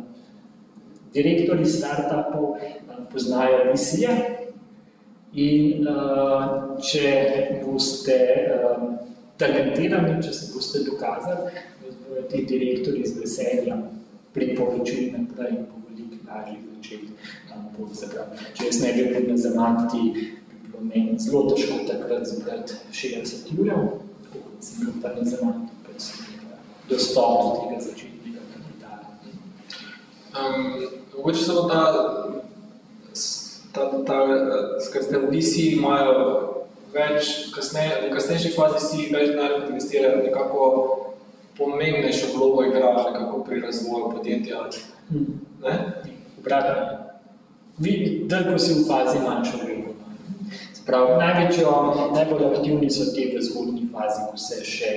direktori 1.13 1.65
startupov 1.69 2.57
poznajo 3.11 3.59
misije 3.71 4.15
in 5.35 5.85
če 6.89 7.11
boste 7.61 8.17
talentirani, 9.39 10.15
če 10.23 10.33
se 10.33 10.49
boste 10.53 10.83
dokazali, 10.87 11.51
bodo 12.05 12.23
ti 12.31 12.43
direktori 12.47 13.03
z 13.05 13.19
veseljem 13.19 13.83
priporočili 14.35 15.11
naprej 15.11 15.53
in 15.57 15.65
po 15.69 15.81
veliko 15.87 16.19
lažjih 16.27 16.63
začeti 16.75 17.13
um, 17.55 17.67
pot. 17.75 17.95
Če 18.55 18.69
jaz 18.69 18.81
ne 18.83 18.93
bi 18.95 19.05
bil 19.11 19.29
na 19.31 19.37
zamanti, 19.39 20.01
bi 20.15 20.59
bilo 20.65 20.83
meni 20.83 21.19
zelo 21.19 21.45
težko 21.51 21.83
takrat 21.87 22.27
zbrati 22.31 22.79
60 22.91 23.53
jurjev, 23.55 23.87
tako 24.25 24.43
kot 24.47 24.67
sem 24.69 24.83
bil 24.83 24.97
pa 25.03 25.13
na 25.15 25.27
zamanti, 25.27 25.74
dostop 26.89 27.43
do 27.43 27.69
tega 27.69 27.81
začetnega 27.81 28.41
kapitala. 28.53 29.09
Um, 30.35 30.87
Mogoče 31.17 31.43
samo 31.43 31.61
ta, 31.69 31.81
ta, 33.71 34.03
ta 34.05 34.19
skratka, 34.85 35.19
VC 35.31 35.77
imajo 35.77 36.15
več, 36.93 37.49
kasneje, 37.55 38.05
v 38.07 38.13
kasnejši 38.13 38.53
fazi 38.55 38.81
si 38.83 39.07
več 39.13 39.31
denarja 39.31 39.65
investirajo 39.67 40.23
nekako 40.23 40.67
pomembnejšo 41.57 42.33
vlogo 42.35 42.63
igrajo 42.67 43.11
nekako 43.11 43.43
pri 43.43 43.61
razvoju 43.61 44.11
podjetja. 44.11 44.67
Ne? 45.63 45.75
Obratno. 46.39 46.75
Vi, 47.77 48.27
ko 48.29 48.59
si 48.59 48.73
v 48.73 48.85
fazi 48.87 49.19
manjšo 49.23 49.63
vlogo. 49.63 49.95
Sprav, 50.75 51.15
največjo, 51.19 51.71
najbolj 52.13 52.45
aktivni 52.51 52.91
so 52.91 53.07
te 53.15 53.25
v 53.31 53.41
zgodnji 53.41 53.87
fazi, 53.91 54.21
ko 54.29 54.37
se 54.37 54.61
še 54.63 54.93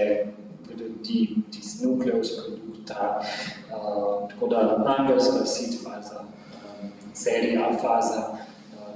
ti, 1.05 1.36
ti 1.50 1.60
nukleus 1.82 2.32
produkta, 2.36 3.20
uh, 3.70 4.28
tako 4.30 4.46
da 4.46 4.84
angelska 4.98 5.46
seed 5.46 5.74
faza, 5.84 6.20
uh, 6.20 6.88
serija 7.14 7.70
faza 7.82 8.22
uh, 8.32 8.38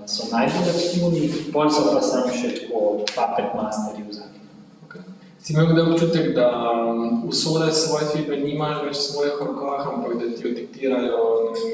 so 0.07 0.29
najbolj 0.33 0.71
aktivni, 0.75 1.31
pol 1.53 1.71
so 1.71 1.93
pa 1.95 2.03
sam 2.03 2.31
še 2.31 2.55
tako 2.61 2.83
puppet 3.15 3.55
masteri 3.55 4.03
v 4.09 4.13
zadnji. 4.13 4.43
Okay. 4.87 5.05
Si 5.43 5.53
imel 5.53 5.71
kdaj 5.73 5.93
občutek, 5.93 6.35
da 6.35 6.49
usode 7.29 7.73
svoje 7.73 8.11
firme 8.13 8.41
nimaš 8.43 8.83
več 8.87 8.97
v 8.97 9.07
svojih 9.07 9.47
rokah, 9.47 9.87
ampak 9.95 10.19
da 10.21 10.33
ti 10.35 10.49
jo 10.49 10.55
diktirajo 10.57 11.23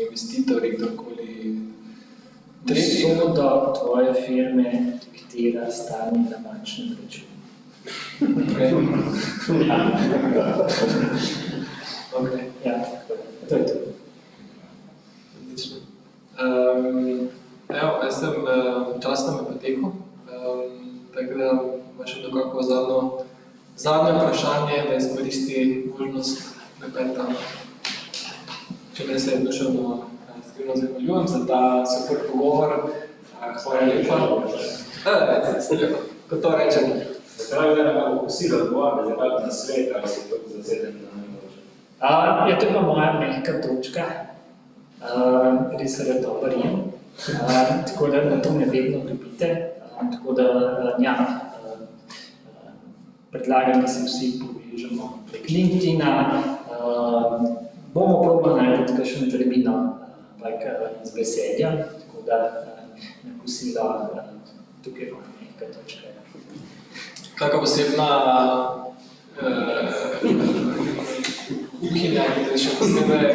investitorji, 0.08 0.76
kdorkoli 0.76 1.32
tretji? 2.68 3.04
Usoda 3.14 3.72
tvoje 3.80 4.14
firme 4.26 4.98
diktira 5.12 5.70
stanje 5.70 6.28
na 6.30 6.38
bančnem 6.44 6.96
računu. 7.02 7.37
Evo, 8.20 8.80
jaz 18.02 18.20
sem 18.20 18.42
uh, 18.42 19.02
časno 19.02 19.32
me 19.32 19.38
potekel, 19.52 19.84
um, 19.84 19.92
tako 21.14 21.34
da 21.38 21.50
imaš 21.94 22.10
še 22.14 22.22
nekako 22.24 22.62
zadnje 23.76 24.12
vprašanje, 24.16 24.76
da 24.88 24.94
izkoristi 24.96 25.56
možnost 25.98 26.42
klepeta. 26.80 27.24
Če 28.96 29.02
me 29.06 29.18
se 29.18 29.38
duševno 29.44 30.00
skrivno 30.50 30.74
zahvaljujem 30.76 31.28
za 31.28 31.46
ta 31.46 31.86
super 31.86 32.16
pogovor. 32.32 32.68
Hvala 33.62 33.80
lepa. 33.86 34.16
Uh, 35.06 35.12
kot 36.28 36.42
to 36.42 36.50
rečem. 36.56 37.17
Zakaj 37.38 37.78
je 37.78 37.84
nekako 37.84 38.22
posilo 38.22 38.58
odgovor, 38.58 38.94
da 38.94 39.24
je 39.24 39.46
na 39.46 39.50
svet, 39.50 39.92
ali 39.96 40.08
se 40.08 40.20
to 40.30 40.36
zazeden 40.46 40.94
na 40.94 41.08
najboljše? 41.16 41.60
Uh, 42.00 42.50
ja, 42.50 42.58
to 42.58 42.66
je 42.66 42.74
pa 42.74 42.80
moja 42.80 43.12
mehka 43.20 43.52
točka. 43.60 44.02
Uh, 45.00 45.78
res 45.80 45.98
je 45.98 46.20
dober 46.20 46.52
jem. 46.52 46.74
Uh, 46.74 47.86
tako 47.86 48.06
da 48.06 48.24
na 48.24 48.42
to 48.42 48.50
ne 48.50 48.64
vedno 48.64 48.98
dobite. 49.08 49.72
Uh, 50.00 50.12
tako 50.12 50.32
da, 50.32 50.42
uh, 50.42 51.04
ja, 51.04 51.14
uh, 51.64 51.78
predlagam, 53.30 53.80
da 53.80 53.88
se 53.88 54.04
vsi 54.04 54.40
povežemo 54.40 55.18
prek 55.30 55.50
LinkedIna. 55.50 56.42
Uh, 56.70 57.48
bomo 57.94 58.22
probali 58.22 58.62
najti 58.62 58.96
kakšen 58.96 59.30
termino 59.30 59.98
uh, 60.40 61.04
z 61.04 61.14
veselja, 61.16 61.70
tako 61.70 62.26
da 62.26 62.36
uh, 62.44 62.98
na 63.24 63.40
kosilo 63.42 64.10
uh, 64.12 64.18
tukaj 64.84 65.04
je 65.04 65.12
mehka 65.40 65.66
točka. 65.78 66.07
Kakšna 67.38 67.60
posebna 67.60 68.08
kuhinja, 71.80 72.22
uh, 72.22 72.58
je 72.58 72.70
posebej, 72.80 73.26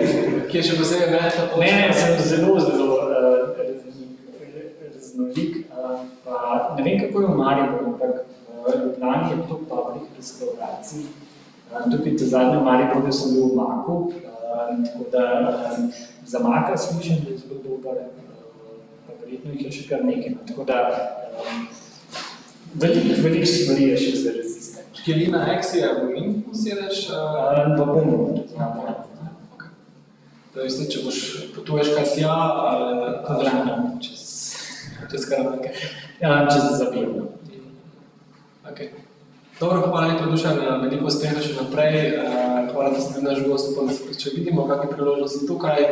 ki 0.52 0.58
je 0.58 0.64
še 0.68 0.76
posebej 0.76 1.08
mehka? 1.14 1.46
Ne, 1.56 1.70
ne, 1.72 1.94
sem 1.96 2.20
zelo, 2.20 2.58
zelo 2.60 2.98
uh, 3.00 3.56
raznolik. 4.92 5.54
Uh, 5.72 6.04
ne 6.76 6.84
vem, 6.84 7.00
kako 7.00 7.24
je 7.24 7.28
v 7.32 7.38
Mariboru, 7.40 7.86
ampak 7.94 8.14
uh, 8.20 8.84
organizacij. 10.20 11.08
Tukaj 11.72 12.18
te 12.20 12.26
zadnje 12.26 12.60
mali 12.60 12.92
bode 12.92 13.12
sem 13.16 13.32
bil 13.34 13.50
v 13.50 13.56
Maku, 13.56 13.96
tako 14.84 15.04
da 15.16 15.24
za 16.26 16.40
Maka 16.44 16.78
slišim, 16.78 17.24
da 17.24 17.32
je 17.32 17.38
zelo 17.38 17.64
dober, 17.64 18.04
pa 19.08 19.16
verjetno 19.22 19.56
jih 19.56 19.66
je 19.66 19.72
še 19.80 19.88
kar 19.90 20.04
nekaj. 20.04 20.36
Tako 20.52 20.68
da 20.68 20.78
veliko, 22.74 23.22
veliko 23.24 23.46
stvari 23.46 23.84
je 23.84 23.98
še 23.98 24.18
za 24.18 24.32
raziskati. 24.38 25.02
Kje 25.04 25.16
vi 25.16 25.28
na 25.28 25.46
Exi, 25.58 25.84
ali 25.84 26.06
v 26.06 26.14
Minku 26.14 26.56
sedeš? 26.56 27.08
V 27.78 27.86
Bungu, 27.86 28.44
znamo. 28.54 28.88
To 30.54 30.62
je 30.62 30.68
isto, 30.70 30.86
če 30.86 31.02
boš 31.02 31.20
potuješ 31.56 31.96
kaj 31.96 32.06
tja, 32.16 32.34
ali 32.34 33.14
Kodrano, 33.26 33.98
čez, 34.02 34.22
čez 35.12 35.26
Karavanke. 35.30 35.72
ja, 36.22 36.48
čez 36.52 36.78
Zabijo. 36.78 37.32
Okay. 38.70 38.94
Dobro, 39.60 39.82
hvala 39.88 40.08
lepa, 40.14 40.30
Dušan, 40.30 40.60
veliko 40.82 41.10
uspeha 41.10 41.42
še 41.42 41.58
naprej. 41.58 41.98
Eh, 42.18 42.54
Hvala, 42.74 42.90
da 42.90 43.00
ste 43.00 43.22
naš 43.22 43.44
gost, 43.46 43.72
upam, 43.72 43.88
da 43.88 43.94
se 43.94 44.16
če 44.18 44.32
vidimo, 44.34 44.64
kakšne 44.68 44.96
priložnosti 44.96 45.48
tukaj. 45.48 45.84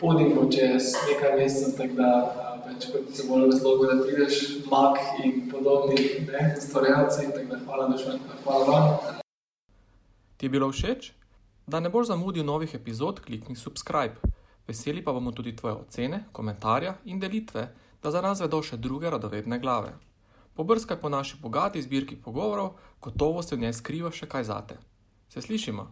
Podim 0.00 0.32
bo 0.34 0.46
čez 0.52 0.90
nekaj 1.06 1.36
mesecev, 1.38 1.76
tako 1.78 1.94
da 2.00 2.08
eh, 2.76 2.78
več 2.78 2.88
kot 2.92 3.14
se 3.16 3.26
bolj 3.28 3.50
razlogo, 3.50 3.86
da 3.86 4.02
prideš, 4.02 4.40
mak 4.70 4.98
in 5.24 5.48
podobni 5.50 5.96
ne, 6.28 6.54
ustvarjalci. 6.58 7.30
Tako 7.32 7.48
da 7.50 7.58
hvala, 7.64 7.88
Dušan, 7.88 8.20
hvala 8.44 8.66
vam. 8.66 9.20
Ti 10.36 10.46
je 10.46 10.50
bilo 10.50 10.70
všeč? 10.72 11.12
Da 11.66 11.80
ne 11.80 11.90
boš 11.90 12.06
zamudil 12.06 12.44
novih 12.44 12.74
epizod, 12.74 13.20
klikni 13.20 13.56
subscribe. 13.56 14.20
Veseli 14.66 15.02
pa 15.04 15.12
bomo 15.12 15.32
tudi 15.32 15.56
tvoje 15.56 15.74
ocene, 15.74 16.24
komentarja 16.32 16.96
in 17.04 17.20
delitve, 17.20 17.68
da 18.02 18.10
za 18.10 18.20
nas 18.20 18.40
vedo 18.40 18.62
še 18.62 18.76
druge 18.76 19.10
radovedne 19.10 19.58
glave. 19.58 19.94
Pobrskaj 20.54 21.00
po 21.00 21.08
naši 21.08 21.36
bogati 21.42 21.82
zbirki 21.82 22.16
pogovorov, 22.16 22.76
gotovo 23.00 23.42
se 23.42 23.56
v 23.56 23.60
njej 23.66 23.72
skriva 23.72 24.10
še 24.10 24.26
kaj 24.26 24.44
zate. 24.44 24.78
Se 25.28 25.42
slišimo? 25.42 25.86